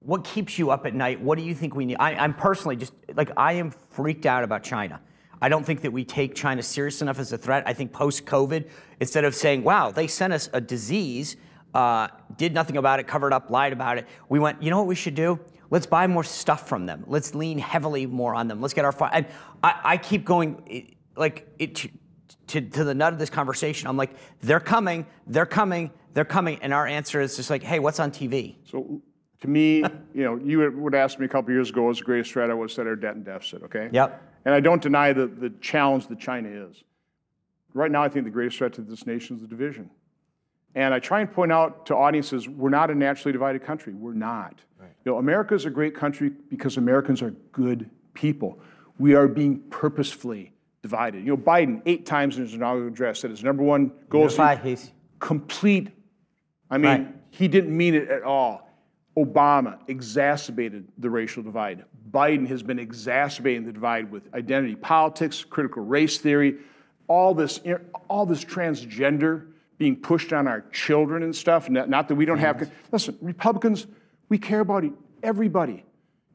what 0.00 0.22
keeps 0.22 0.58
you 0.58 0.70
up 0.70 0.84
at 0.84 0.94
night? 0.94 1.18
What 1.18 1.38
do 1.38 1.44
you 1.44 1.54
think 1.54 1.74
we 1.74 1.86
need? 1.86 1.96
I, 1.98 2.12
I'm 2.12 2.34
personally 2.34 2.76
just 2.76 2.92
like 3.14 3.30
I 3.34 3.54
am 3.54 3.70
freaked 3.70 4.26
out 4.26 4.44
about 4.44 4.62
China. 4.62 5.00
I 5.40 5.48
don't 5.48 5.64
think 5.64 5.80
that 5.80 5.92
we 5.94 6.04
take 6.04 6.34
China 6.34 6.62
serious 6.62 7.00
enough 7.00 7.18
as 7.18 7.32
a 7.32 7.38
threat. 7.38 7.62
I 7.64 7.72
think 7.72 7.94
post 7.94 8.26
COVID, 8.26 8.68
instead 9.00 9.24
of 9.24 9.34
saying, 9.34 9.64
"Wow, 9.64 9.92
they 9.92 10.08
sent 10.08 10.34
us 10.34 10.50
a 10.52 10.60
disease," 10.60 11.36
uh, 11.74 12.08
did 12.36 12.54
nothing 12.54 12.76
about 12.76 13.00
it, 13.00 13.06
covered 13.06 13.32
up, 13.32 13.50
lied 13.50 13.72
about 13.72 13.98
it, 13.98 14.06
we 14.28 14.38
went, 14.38 14.62
"You 14.62 14.70
know 14.70 14.78
what 14.78 14.86
we 14.86 14.94
should 14.94 15.14
do? 15.14 15.38
Let's 15.70 15.86
buy 15.86 16.06
more 16.06 16.24
stuff 16.24 16.68
from 16.68 16.86
them. 16.86 17.04
Let's 17.06 17.34
lean 17.34 17.58
heavily 17.58 18.06
more 18.06 18.34
on 18.34 18.48
them. 18.48 18.60
Let's 18.60 18.74
get 18.74 18.84
our." 18.84 18.92
Fi-. 18.92 19.10
And 19.12 19.26
I, 19.62 19.80
I 19.84 19.96
keep 19.96 20.24
going, 20.24 20.96
like 21.16 21.46
it 21.58 21.88
to, 22.48 22.60
to 22.60 22.84
the 22.84 22.94
nut 22.94 23.12
of 23.12 23.18
this 23.18 23.30
conversation. 23.30 23.88
I'm 23.88 23.96
like, 23.96 24.10
they're 24.40 24.60
coming, 24.60 25.06
they're 25.26 25.46
coming, 25.46 25.90
they're 26.14 26.24
coming. 26.24 26.58
And 26.62 26.72
our 26.74 26.86
answer 26.86 27.20
is 27.20 27.36
just 27.36 27.50
like, 27.50 27.62
hey, 27.62 27.78
what's 27.78 28.00
on 28.00 28.10
TV? 28.10 28.56
So 28.64 29.02
to 29.40 29.48
me, 29.48 29.78
you 30.14 30.24
know, 30.24 30.36
you 30.36 30.72
would- 30.72 30.94
ask 30.94 31.18
me 31.18 31.26
a 31.26 31.28
couple 31.28 31.52
years 31.52 31.70
ago, 31.70 31.82
what's 31.82 31.98
the 31.98 32.04
greatest 32.04 32.32
threat? 32.32 32.50
I 32.50 32.54
would 32.54 32.70
said 32.70 32.86
our 32.86 32.96
debt 32.96 33.14
and 33.14 33.24
deficit, 33.24 33.62
okay? 33.64 33.88
Yep. 33.92 34.22
And 34.44 34.54
I 34.54 34.60
don't 34.60 34.82
deny 34.82 35.12
the, 35.12 35.26
the 35.26 35.50
challenge 35.60 36.06
that 36.08 36.18
China 36.18 36.48
is. 36.48 36.82
Right 37.74 37.90
now, 37.90 38.02
I 38.02 38.08
think 38.08 38.24
the 38.24 38.30
greatest 38.30 38.58
threat 38.58 38.72
to 38.74 38.80
this 38.80 39.06
nation 39.06 39.36
is 39.36 39.42
the 39.42 39.48
division. 39.48 39.90
And 40.78 40.94
I 40.94 41.00
try 41.00 41.20
and 41.20 41.32
point 41.32 41.50
out 41.50 41.86
to 41.86 41.96
audiences, 41.96 42.48
we're 42.48 42.68
not 42.68 42.88
a 42.88 42.94
naturally 42.94 43.32
divided 43.32 43.64
country. 43.64 43.94
We're 43.94 44.12
not. 44.14 44.60
You 44.80 45.12
know, 45.12 45.18
America 45.18 45.56
is 45.56 45.64
a 45.64 45.70
great 45.70 45.92
country 45.92 46.30
because 46.50 46.76
Americans 46.76 47.20
are 47.20 47.32
good 47.50 47.90
people. 48.14 48.60
We 48.96 49.16
are 49.16 49.26
being 49.26 49.58
purposefully 49.70 50.52
divided. 50.82 51.24
You 51.24 51.30
know, 51.30 51.36
Biden, 51.36 51.82
eight 51.84 52.06
times 52.06 52.36
in 52.36 52.44
his 52.44 52.54
inaugural 52.54 52.86
address, 52.86 53.18
said 53.18 53.30
his 53.30 53.42
number 53.42 53.64
one 53.64 53.90
goal 54.08 54.26
is 54.26 54.36
to 54.36 54.42
Unify, 54.42 54.62
he's- 54.62 54.92
complete. 55.18 55.90
I 56.70 56.78
mean, 56.78 56.84
Right. 56.90 57.14
he 57.30 57.48
didn't 57.48 57.76
mean 57.76 57.94
it 57.96 58.08
at 58.08 58.22
all. 58.22 58.70
Obama 59.16 59.78
exacerbated 59.88 60.86
the 60.96 61.10
racial 61.10 61.42
divide. 61.42 61.86
Biden 62.12 62.46
has 62.46 62.62
been 62.62 62.78
exacerbating 62.78 63.64
the 63.64 63.72
divide 63.72 64.12
with 64.12 64.32
identity 64.32 64.76
politics, 64.76 65.42
critical 65.42 65.82
race 65.82 66.18
theory, 66.18 66.58
all 67.08 67.34
this, 67.34 67.60
all 68.08 68.26
this 68.26 68.44
transgender 68.44 69.47
being 69.78 69.96
pushed 69.96 70.32
on 70.32 70.46
our 70.48 70.62
children 70.72 71.22
and 71.22 71.34
stuff. 71.34 71.70
Not, 71.70 71.88
not 71.88 72.08
that 72.08 72.16
we 72.16 72.24
don't 72.24 72.38
have. 72.38 72.70
Listen, 72.92 73.16
Republicans, 73.20 73.86
we 74.28 74.36
care 74.38 74.60
about 74.60 74.84
everybody. 75.22 75.84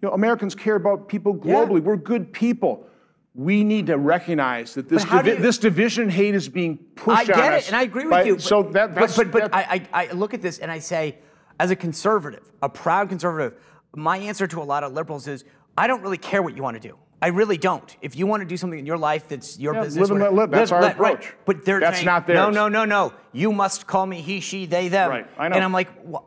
You 0.01 0.07
know, 0.09 0.11
Americans 0.13 0.55
care 0.55 0.75
about 0.75 1.07
people 1.07 1.39
Yeah. 1.43 1.53
globally. 1.53 1.81
We're 1.83 1.97
good 1.97 2.31
people. 2.33 2.87
We 3.35 3.63
need 3.63 3.87
to 3.87 3.97
recognize 3.97 4.75
that 4.75 4.87
this, 4.87 5.03
But 5.03 5.09
how 5.09 5.21
do 5.21 5.29
divi- 5.31 5.37
you- 5.37 5.43
this 5.43 5.57
division 5.57 6.09
hate 6.09 6.35
is 6.35 6.47
being 6.47 6.77
pushed 6.95 7.29
on. 7.29 7.35
I 7.35 7.43
on 7.43 7.49
get 7.49 7.53
us 7.53 7.63
it, 7.63 7.67
and 7.69 7.75
I 7.77 7.81
agree 7.83 8.03
with 8.03 8.11
by- 8.11 8.23
you. 8.23 8.35
But, 8.35 8.43
so 8.43 8.63
that, 8.63 8.95
that's, 8.95 9.17
but, 9.17 9.31
but, 9.31 9.51
but 9.51 9.53
I, 9.53 9.87
I, 9.93 10.07
I 10.07 10.11
look 10.11 10.33
at 10.33 10.41
this 10.41 10.59
and 10.59 10.71
I 10.71 10.79
say, 10.79 11.17
as 11.59 11.71
a 11.71 11.75
conservative, 11.75 12.49
a 12.61 12.69
proud 12.69 13.09
conservative, 13.09 13.59
my 13.95 14.17
answer 14.17 14.47
to 14.47 14.61
a 14.61 14.63
lot 14.63 14.83
of 14.83 14.93
liberals 14.93 15.27
is, 15.27 15.43
I 15.77 15.87
don't 15.87 16.01
really 16.01 16.17
care 16.17 16.41
what 16.43 16.55
you 16.55 16.61
want 16.63 16.79
to 16.81 16.87
do. 16.87 16.95
I 17.23 17.27
really 17.27 17.57
don't. 17.57 17.95
If 18.01 18.17
you 18.17 18.27
want 18.27 18.41
to 18.41 18.45
do 18.45 18.57
something 18.57 18.77
in 18.77 18.85
your 18.85 18.97
life 18.97 19.29
that's 19.29 19.57
your 19.57 19.73
Yeah, 19.75 19.83
business, 19.83 20.09
live 20.09 20.11
and 20.11 20.19
let 20.19 20.33
live. 20.33 20.51
That's 20.51 20.73
our 20.73 20.81
right. 20.81 20.91
approach. 20.91 21.33
But 21.45 21.63
they're 21.63 21.79
That's 21.79 21.97
saying, 21.97 22.05
not 22.05 22.27
No, 22.27 22.33
theirs. 22.33 22.55
no, 22.55 22.67
no, 22.67 22.83
no. 22.83 23.13
You 23.31 23.53
must 23.53 23.87
call 23.87 24.05
me 24.05 24.19
he, 24.21 24.41
she, 24.41 24.65
they, 24.65 24.89
them. 24.89 25.09
Right, 25.09 25.27
I 25.37 25.47
know. 25.47 25.55
And 25.55 25.63
I'm 25.63 25.71
like, 25.71 25.87
well, 26.03 26.25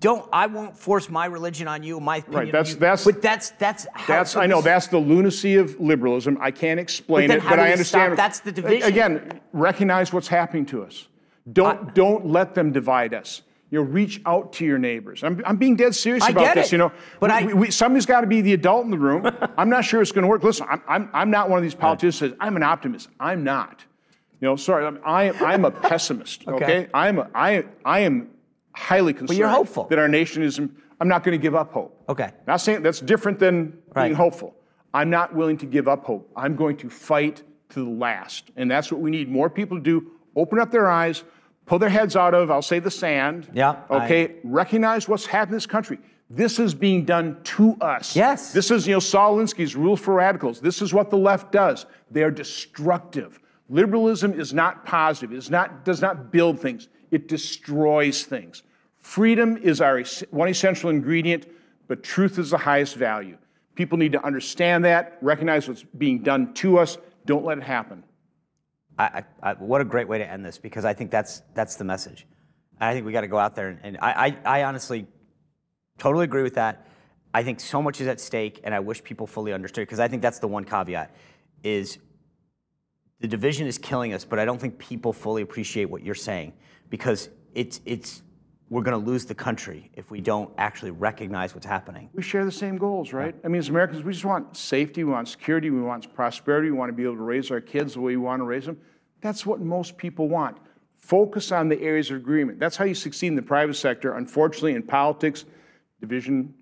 don't. 0.00 0.26
I 0.32 0.46
won't 0.46 0.74
force 0.76 1.10
my 1.10 1.26
religion 1.26 1.68
on 1.68 1.82
you. 1.82 2.00
My 2.00 2.16
opinion. 2.18 2.46
on 2.46 2.52
that's- 2.52 2.74
that's- 2.76 3.04
But 3.04 3.20
that's 3.20 3.50
that's 3.58 3.86
how. 3.92 4.06
That's 4.06 4.36
I 4.36 4.46
know 4.46 4.62
that's 4.62 4.86
the 4.86 4.98
lunacy 4.98 5.56
of 5.56 5.78
liberalism. 5.78 6.38
I 6.40 6.50
can't 6.50 6.80
explain 6.80 7.28
But 7.28 7.38
it, 7.38 7.42
but 7.44 7.58
I 7.58 7.70
understand. 7.72 8.12
stop- 8.14 8.16
that's 8.16 8.40
the 8.40 8.52
division. 8.52 8.88
Again, 8.88 9.40
recognize 9.52 10.14
what's 10.14 10.28
happening 10.28 10.64
to 10.66 10.82
us. 10.82 11.08
Don't 11.52 11.94
don't 11.94 12.24
let 12.26 12.54
them 12.54 12.72
divide 12.72 13.12
us. 13.12 13.42
You 13.70 13.80
know, 13.80 13.84
reach 13.90 14.22
out 14.24 14.54
to 14.54 14.64
your 14.64 14.78
neighbors. 14.78 15.22
I'm, 15.22 15.42
I'm 15.44 15.56
being 15.56 15.76
dead 15.76 15.94
serious 15.94 16.24
I 16.24 16.30
about 16.30 16.54
this. 16.54 16.68
it. 16.68 16.72
You 16.72 16.78
know, 16.78 16.92
But 17.20 17.30
we, 17.30 17.36
I- 17.36 17.42
we- 17.46 17.54
we- 17.54 17.70
somebody's 17.70 18.06
got 18.06 18.22
to 18.22 18.26
be 18.26 18.40
the 18.40 18.54
adult 18.54 18.84
in 18.86 18.90
the 18.90 18.98
room. 18.98 19.30
I'm 19.58 19.68
not 19.68 19.84
sure 19.84 20.00
it's 20.00 20.12
going 20.12 20.22
to 20.22 20.28
work. 20.28 20.42
Listen, 20.42 20.66
I'm, 20.70 20.82
I'm 20.88 21.10
I'm 21.12 21.30
not 21.30 21.50
one 21.50 21.58
of 21.58 21.62
these 21.62 21.74
politicians 21.74 22.20
that 22.20 22.30
says 22.30 22.36
I'm 22.40 22.56
an 22.56 22.62
optimist. 22.62 23.08
I'm 23.20 23.44
not. 23.44 23.84
You 24.40 24.48
know, 24.48 24.56
sorry, 24.56 24.86
I'm 24.86 24.98
I, 25.04 25.32
I'm 25.32 25.64
a 25.64 25.70
pessimist. 25.70 26.44
Okay. 26.48 26.64
okay, 26.64 26.88
I'm 26.94 27.18
a, 27.18 27.28
I 27.34 27.64
I 27.84 28.00
am 28.00 28.28
highly 28.72 29.12
concerned. 29.12 29.38
you're 29.38 29.48
hopeful. 29.48 29.84
that 29.90 29.98
our 29.98 30.08
nation 30.08 30.42
is. 30.42 30.58
I'm 31.00 31.06
not 31.08 31.22
going 31.22 31.38
to 31.38 31.42
give 31.42 31.54
up 31.54 31.72
hope. 31.72 32.02
Okay. 32.08 32.30
Not 32.46 32.56
saying 32.60 32.82
that's 32.82 33.00
different 33.00 33.38
than 33.38 33.78
Right. 33.94 34.04
being 34.06 34.14
hopeful. 34.16 34.54
I'm 34.94 35.10
not 35.10 35.34
willing 35.34 35.58
to 35.58 35.66
give 35.66 35.86
up 35.88 36.04
hope. 36.04 36.28
I'm 36.34 36.56
going 36.56 36.76
to 36.78 36.88
fight 36.90 37.42
to 37.70 37.84
the 37.84 37.90
last. 37.90 38.50
And 38.56 38.68
that's 38.70 38.90
what 38.90 39.00
we 39.00 39.10
need 39.10 39.28
more 39.28 39.48
people 39.50 39.76
to 39.76 39.82
do. 39.82 40.10
Open 40.34 40.58
up 40.58 40.70
their 40.72 40.88
eyes, 40.88 41.22
pull 41.68 41.78
their 41.78 41.88
heads 41.90 42.16
out 42.16 42.34
of, 42.34 42.50
I'll 42.50 42.62
say, 42.62 42.78
the 42.78 42.90
sand. 42.90 43.48
Yeah, 43.52 43.76
I- 43.90 44.04
Okay. 44.04 44.34
Recognize 44.42 45.08
what's 45.08 45.26
happening 45.26 45.54
in 45.54 45.56
this 45.58 45.66
country. 45.66 45.98
This 46.30 46.58
is 46.58 46.74
being 46.74 47.04
done 47.04 47.38
to 47.56 47.76
us. 47.80 48.16
Yes. 48.16 48.52
This 48.52 48.70
is, 48.70 48.86
you 48.86 48.94
know, 48.94 49.00
Saul 49.00 49.36
Alinsky's 49.36 49.74
rule 49.76 49.96
for 49.96 50.14
radicals. 50.14 50.60
This 50.60 50.82
is 50.82 50.92
what 50.92 51.10
the 51.10 51.16
left 51.16 51.52
does. 51.52 51.86
They 52.10 52.22
are 52.22 52.30
destructive. 52.30 53.38
Liberalism 53.70 54.38
is 54.38 54.52
not 54.52 54.84
positive. 54.84 55.32
It 55.32 55.36
is 55.38 55.50
not, 55.50 55.84
does 55.84 56.00
not 56.02 56.30
build 56.32 56.58
things. 56.60 56.88
It 57.10 57.28
destroys 57.28 58.24
things. 58.24 58.62
Freedom 58.98 59.56
is 59.58 59.80
our 59.80 60.02
one 60.30 60.48
essential 60.48 60.90
ingredient, 60.90 61.46
but 61.86 62.02
truth 62.02 62.38
is 62.38 62.50
the 62.50 62.58
highest 62.58 62.96
value. 62.96 63.38
People 63.74 63.96
need 63.96 64.12
to 64.12 64.22
understand 64.24 64.84
that, 64.84 65.16
recognize 65.22 65.68
what's 65.68 65.84
being 65.96 66.22
done 66.22 66.52
to 66.54 66.78
us. 66.78 66.98
Don't 67.24 67.44
let 67.44 67.56
it 67.58 67.64
happen. 67.64 68.02
I, 68.98 69.24
I, 69.42 69.52
what 69.54 69.80
a 69.80 69.84
great 69.84 70.08
way 70.08 70.18
to 70.18 70.28
end 70.28 70.44
this 70.44 70.58
because 70.58 70.84
I 70.84 70.92
think 70.92 71.10
that's 71.10 71.42
that's 71.54 71.76
the 71.76 71.84
message. 71.84 72.26
I 72.80 72.92
think 72.92 73.06
we 73.06 73.12
got 73.12 73.20
to 73.22 73.28
go 73.28 73.38
out 73.38 73.54
there 73.54 73.68
and, 73.68 73.80
and 73.82 73.98
I, 74.00 74.36
I, 74.44 74.60
I 74.60 74.64
honestly 74.64 75.06
totally 75.98 76.24
agree 76.24 76.42
with 76.42 76.54
that. 76.54 76.86
I 77.34 77.42
think 77.42 77.60
so 77.60 77.82
much 77.82 78.00
is 78.00 78.06
at 78.06 78.20
stake, 78.20 78.60
and 78.64 78.74
I 78.74 78.80
wish 78.80 79.04
people 79.04 79.26
fully 79.26 79.52
understood 79.52 79.82
because 79.82 80.00
I 80.00 80.08
think 80.08 80.22
that's 80.22 80.38
the 80.38 80.48
one 80.48 80.64
caveat 80.64 81.14
is 81.62 81.98
the 83.20 83.28
division 83.28 83.66
is 83.66 83.78
killing 83.78 84.12
us, 84.14 84.24
but 84.24 84.38
I 84.38 84.44
don't 84.44 84.60
think 84.60 84.78
people 84.78 85.12
fully 85.12 85.42
appreciate 85.42 85.86
what 85.86 86.02
you're 86.02 86.14
saying 86.14 86.52
because 86.88 87.28
it's 87.54 87.80
it's 87.84 88.22
we're 88.70 88.82
going 88.82 88.98
to 88.98 89.10
lose 89.10 89.24
the 89.24 89.34
country 89.34 89.90
if 89.94 90.10
we 90.10 90.20
don't 90.20 90.52
actually 90.58 90.90
recognize 90.90 91.54
what's 91.54 91.66
happening. 91.66 92.10
We 92.12 92.22
share 92.22 92.44
the 92.44 92.52
same 92.52 92.76
goals, 92.76 93.12
right? 93.12 93.34
I 93.44 93.48
mean, 93.48 93.58
as 93.58 93.70
Americans, 93.70 94.04
we 94.04 94.12
just 94.12 94.24
want 94.24 94.56
safety, 94.56 95.04
we 95.04 95.12
want 95.12 95.28
security, 95.28 95.70
we 95.70 95.80
want 95.80 96.12
prosperity, 96.14 96.70
we 96.70 96.76
want 96.76 96.90
to 96.90 96.94
be 96.94 97.04
able 97.04 97.16
to 97.16 97.22
raise 97.22 97.50
our 97.50 97.60
kids 97.60 97.94
the 97.94 98.00
way 98.00 98.12
we 98.12 98.22
want 98.22 98.40
to 98.40 98.44
raise 98.44 98.66
them. 98.66 98.78
That's 99.20 99.46
what 99.46 99.60
most 99.60 99.96
people 99.96 100.28
want. 100.28 100.58
Focus 100.98 101.50
on 101.52 101.68
the 101.68 101.80
areas 101.80 102.10
of 102.10 102.18
agreement. 102.18 102.58
That's 102.58 102.76
how 102.76 102.84
you 102.84 102.94
succeed 102.94 103.28
in 103.28 103.36
the 103.36 103.42
private 103.42 103.74
sector. 103.74 104.14
Unfortunately, 104.14 104.74
in 104.74 104.82
politics, 104.82 105.46
division 106.00 106.52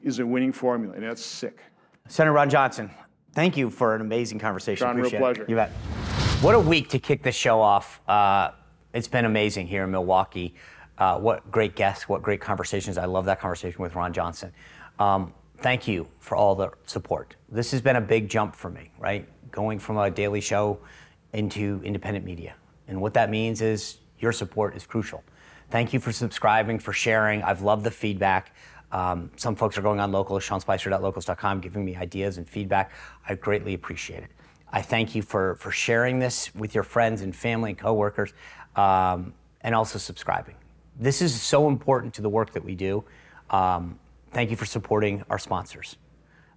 is 0.00 0.18
a 0.20 0.26
winning 0.26 0.52
formula, 0.52 0.94
and 0.94 1.04
that's 1.04 1.24
sick. 1.24 1.58
Senator 2.08 2.32
Ron 2.32 2.48
Johnson, 2.48 2.90
thank 3.34 3.56
you 3.56 3.68
for 3.68 3.94
an 3.94 4.00
amazing 4.00 4.38
conversation. 4.38 4.86
John, 4.86 4.96
real 4.96 5.06
Appreciate 5.06 5.20
pleasure. 5.20 5.42
It. 5.42 5.50
You 5.50 5.56
bet. 5.56 5.70
What 6.40 6.54
a 6.54 6.60
week 6.60 6.88
to 6.90 6.98
kick 6.98 7.22
this 7.22 7.34
show 7.34 7.60
off. 7.60 8.00
Uh, 8.08 8.52
it's 8.94 9.08
been 9.08 9.26
amazing 9.26 9.66
here 9.66 9.84
in 9.84 9.90
Milwaukee. 9.90 10.54
Uh, 11.00 11.18
what 11.18 11.50
great 11.50 11.74
guests, 11.74 12.08
what 12.08 12.22
great 12.22 12.42
conversations. 12.42 12.98
I 12.98 13.06
love 13.06 13.24
that 13.24 13.40
conversation 13.40 13.82
with 13.82 13.94
Ron 13.94 14.12
Johnson. 14.12 14.52
Um, 14.98 15.32
thank 15.58 15.88
you 15.88 16.06
for 16.18 16.36
all 16.36 16.54
the 16.54 16.70
support. 16.86 17.36
This 17.48 17.70
has 17.70 17.80
been 17.80 17.96
a 17.96 18.00
big 18.02 18.28
jump 18.28 18.54
for 18.54 18.68
me, 18.68 18.92
right? 18.98 19.26
Going 19.50 19.78
from 19.78 19.96
a 19.96 20.10
daily 20.10 20.42
show 20.42 20.78
into 21.32 21.80
independent 21.84 22.26
media. 22.26 22.54
And 22.86 23.00
what 23.00 23.14
that 23.14 23.30
means 23.30 23.62
is 23.62 23.98
your 24.18 24.30
support 24.32 24.76
is 24.76 24.86
crucial. 24.86 25.24
Thank 25.70 25.94
you 25.94 26.00
for 26.00 26.12
subscribing, 26.12 26.78
for 26.78 26.92
sharing. 26.92 27.42
I've 27.42 27.62
loved 27.62 27.84
the 27.84 27.90
feedback. 27.90 28.54
Um, 28.92 29.30
some 29.36 29.56
folks 29.56 29.78
are 29.78 29.82
going 29.82 30.00
on 30.00 30.12
locals, 30.12 30.46
seanspicer.locals.com, 30.46 31.60
giving 31.60 31.84
me 31.84 31.96
ideas 31.96 32.36
and 32.36 32.46
feedback. 32.46 32.92
I 33.26 33.36
greatly 33.36 33.72
appreciate 33.72 34.24
it. 34.24 34.30
I 34.72 34.82
thank 34.82 35.14
you 35.14 35.22
for, 35.22 35.54
for 35.56 35.70
sharing 35.70 36.18
this 36.18 36.54
with 36.54 36.74
your 36.74 36.84
friends 36.84 37.22
and 37.22 37.34
family 37.34 37.70
and 37.70 37.78
coworkers, 37.78 38.32
um, 38.76 39.32
and 39.62 39.74
also 39.74 39.98
subscribing. 39.98 40.56
This 41.00 41.22
is 41.22 41.40
so 41.40 41.66
important 41.66 42.12
to 42.14 42.22
the 42.22 42.28
work 42.28 42.52
that 42.52 42.62
we 42.62 42.74
do. 42.74 43.04
Um, 43.48 43.98
thank 44.32 44.50
you 44.50 44.56
for 44.56 44.66
supporting 44.66 45.24
our 45.30 45.38
sponsors. 45.38 45.96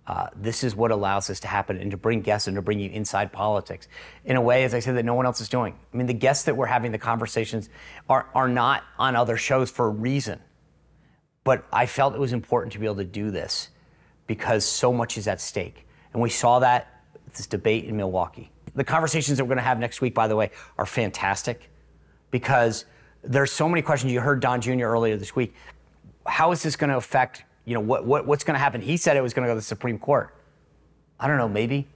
Uh, 0.05 0.27
this 0.35 0.65
is 0.65 0.75
what 0.75 0.91
allows 0.91 1.27
this 1.27 1.39
to 1.39 1.47
happen 1.47 1.77
and 1.77 1.91
to 1.91 1.95
bring 1.95 2.19
guests 2.19 2.49
and 2.49 2.55
to 2.55 2.61
bring 2.61 2.77
you 2.77 2.89
inside 2.89 3.31
politics 3.31 3.87
in 4.25 4.35
a 4.35 4.41
way, 4.41 4.65
as 4.65 4.73
I 4.73 4.79
said, 4.79 4.97
that 4.97 5.05
no 5.05 5.13
one 5.13 5.25
else 5.25 5.39
is 5.39 5.47
doing. 5.47 5.79
I 5.93 5.97
mean, 5.97 6.07
the 6.07 6.13
guests 6.13 6.43
that 6.43 6.57
we're 6.57 6.65
having 6.65 6.91
the 6.91 6.97
conversations 6.97 7.69
are, 8.09 8.27
are 8.35 8.49
not 8.49 8.83
on 8.99 9.15
other 9.15 9.37
shows 9.37 9.71
for 9.71 9.85
a 9.85 9.89
reason. 9.89 10.41
But 11.45 11.65
I 11.71 11.85
felt 11.85 12.13
it 12.13 12.19
was 12.19 12.33
important 12.33 12.73
to 12.73 12.79
be 12.79 12.85
able 12.85 12.97
to 12.97 13.05
do 13.05 13.31
this 13.31 13.69
because 14.27 14.65
so 14.65 14.91
much 14.91 15.17
is 15.17 15.25
at 15.25 15.39
stake. 15.39 15.87
And 16.11 16.21
we 16.21 16.29
saw 16.29 16.59
that 16.59 17.01
this 17.33 17.47
debate 17.47 17.85
in 17.85 17.95
Milwaukee. 17.95 18.51
The 18.75 18.83
conversations 18.83 19.37
that 19.37 19.45
we're 19.45 19.55
going 19.55 19.57
to 19.57 19.63
have 19.63 19.79
next 19.79 20.01
week, 20.01 20.13
by 20.13 20.27
the 20.27 20.35
way, 20.35 20.51
are 20.77 20.85
fantastic 20.85 21.69
because 22.29 22.83
there's 23.23 23.51
so 23.51 23.67
many 23.69 23.81
questions. 23.81 24.11
You 24.11 24.21
heard 24.21 24.39
Don 24.39 24.61
Jr. 24.61 24.85
earlier 24.85 25.17
this 25.17 25.35
week. 25.35 25.53
How 26.25 26.51
is 26.51 26.63
this 26.63 26.75
going 26.75 26.89
to 26.89 26.97
affect, 26.97 27.43
you 27.65 27.73
know, 27.73 27.79
what, 27.79 28.05
what 28.05 28.25
what's 28.27 28.43
going 28.43 28.55
to 28.55 28.59
happen? 28.59 28.81
He 28.81 28.97
said 28.97 29.17
it 29.17 29.21
was 29.21 29.33
going 29.33 29.45
to 29.45 29.49
go 29.49 29.53
to 29.53 29.59
the 29.59 29.65
Supreme 29.65 29.97
Court. 29.97 30.35
I 31.19 31.27
don't 31.27 31.37
know, 31.37 31.49
maybe. 31.49 31.87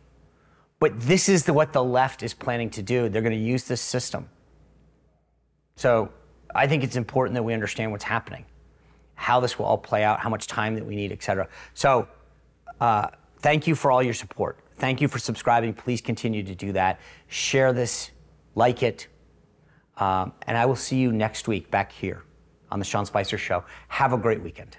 But 0.79 0.99
this 0.99 1.27
is 1.27 1.45
the, 1.45 1.53
what 1.53 1.73
the 1.73 1.83
left 1.83 2.23
is 2.23 2.33
planning 2.33 2.69
to 2.71 2.81
do. 2.81 3.09
They're 3.09 3.21
going 3.21 3.37
to 3.37 3.37
use 3.37 3.63
this 3.63 3.81
system. 3.81 4.29
So 5.75 6.09
I 6.53 6.67
think 6.67 6.83
it's 6.83 6.95
important 6.95 7.35
that 7.35 7.43
we 7.43 7.53
understand 7.53 7.91
what's 7.91 8.03
happening, 8.03 8.45
how 9.15 9.39
this 9.39 9.57
will 9.57 9.65
all 9.65 9.77
play 9.77 10.03
out, 10.03 10.19
how 10.19 10.29
much 10.29 10.47
time 10.47 10.75
that 10.75 10.85
we 10.85 10.95
need, 10.95 11.11
et 11.11 11.23
cetera. 11.23 11.47
So 11.73 12.07
uh, 12.79 13.07
thank 13.39 13.67
you 13.67 13.75
for 13.75 13.91
all 13.91 14.03
your 14.03 14.13
support. 14.13 14.59
Thank 14.75 15.01
you 15.01 15.07
for 15.07 15.19
subscribing. 15.19 15.73
Please 15.73 16.01
continue 16.01 16.43
to 16.43 16.53
do 16.53 16.71
that. 16.73 16.99
Share 17.27 17.73
this, 17.73 18.11
like 18.53 18.83
it, 18.83 19.07
um, 19.97 20.33
and 20.47 20.57
I 20.57 20.65
will 20.65 20.75
see 20.75 20.97
you 20.97 21.11
next 21.11 21.47
week 21.47 21.71
back 21.71 21.91
here 21.91 22.23
on 22.71 22.79
the 22.79 22.85
Sean 22.85 23.05
Spicer 23.05 23.37
Show. 23.37 23.63
Have 23.87 24.13
a 24.13 24.17
great 24.17 24.41
weekend. 24.41 24.77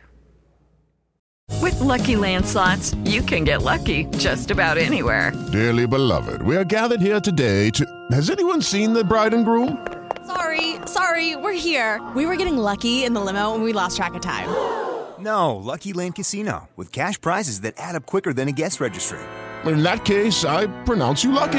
With 1.60 1.80
Lucky 1.80 2.14
Land 2.14 2.46
slots, 2.46 2.94
you 3.04 3.22
can 3.22 3.44
get 3.44 3.62
lucky 3.62 4.04
just 4.18 4.50
about 4.50 4.78
anywhere. 4.78 5.32
Dearly 5.50 5.86
beloved, 5.86 6.42
we 6.42 6.56
are 6.56 6.64
gathered 6.64 7.00
here 7.00 7.20
today 7.20 7.70
to. 7.70 7.84
Has 8.12 8.30
anyone 8.30 8.62
seen 8.62 8.92
the 8.92 9.02
bride 9.02 9.34
and 9.34 9.44
groom? 9.44 9.86
Sorry, 10.26 10.76
sorry, 10.86 11.36
we're 11.36 11.58
here. 11.58 12.06
We 12.14 12.26
were 12.26 12.36
getting 12.36 12.58
lucky 12.58 13.04
in 13.04 13.14
the 13.14 13.20
limo 13.20 13.54
and 13.54 13.64
we 13.64 13.72
lost 13.72 13.96
track 13.96 14.14
of 14.14 14.20
time. 14.20 14.48
No, 15.18 15.56
Lucky 15.56 15.92
Land 15.92 16.14
Casino, 16.14 16.68
with 16.76 16.92
cash 16.92 17.20
prizes 17.20 17.62
that 17.62 17.74
add 17.76 17.96
up 17.96 18.06
quicker 18.06 18.32
than 18.32 18.46
a 18.46 18.52
guest 18.52 18.78
registry. 18.80 19.18
In 19.64 19.82
that 19.82 20.04
case, 20.04 20.44
I 20.44 20.68
pronounce 20.84 21.24
you 21.24 21.32
lucky. 21.32 21.58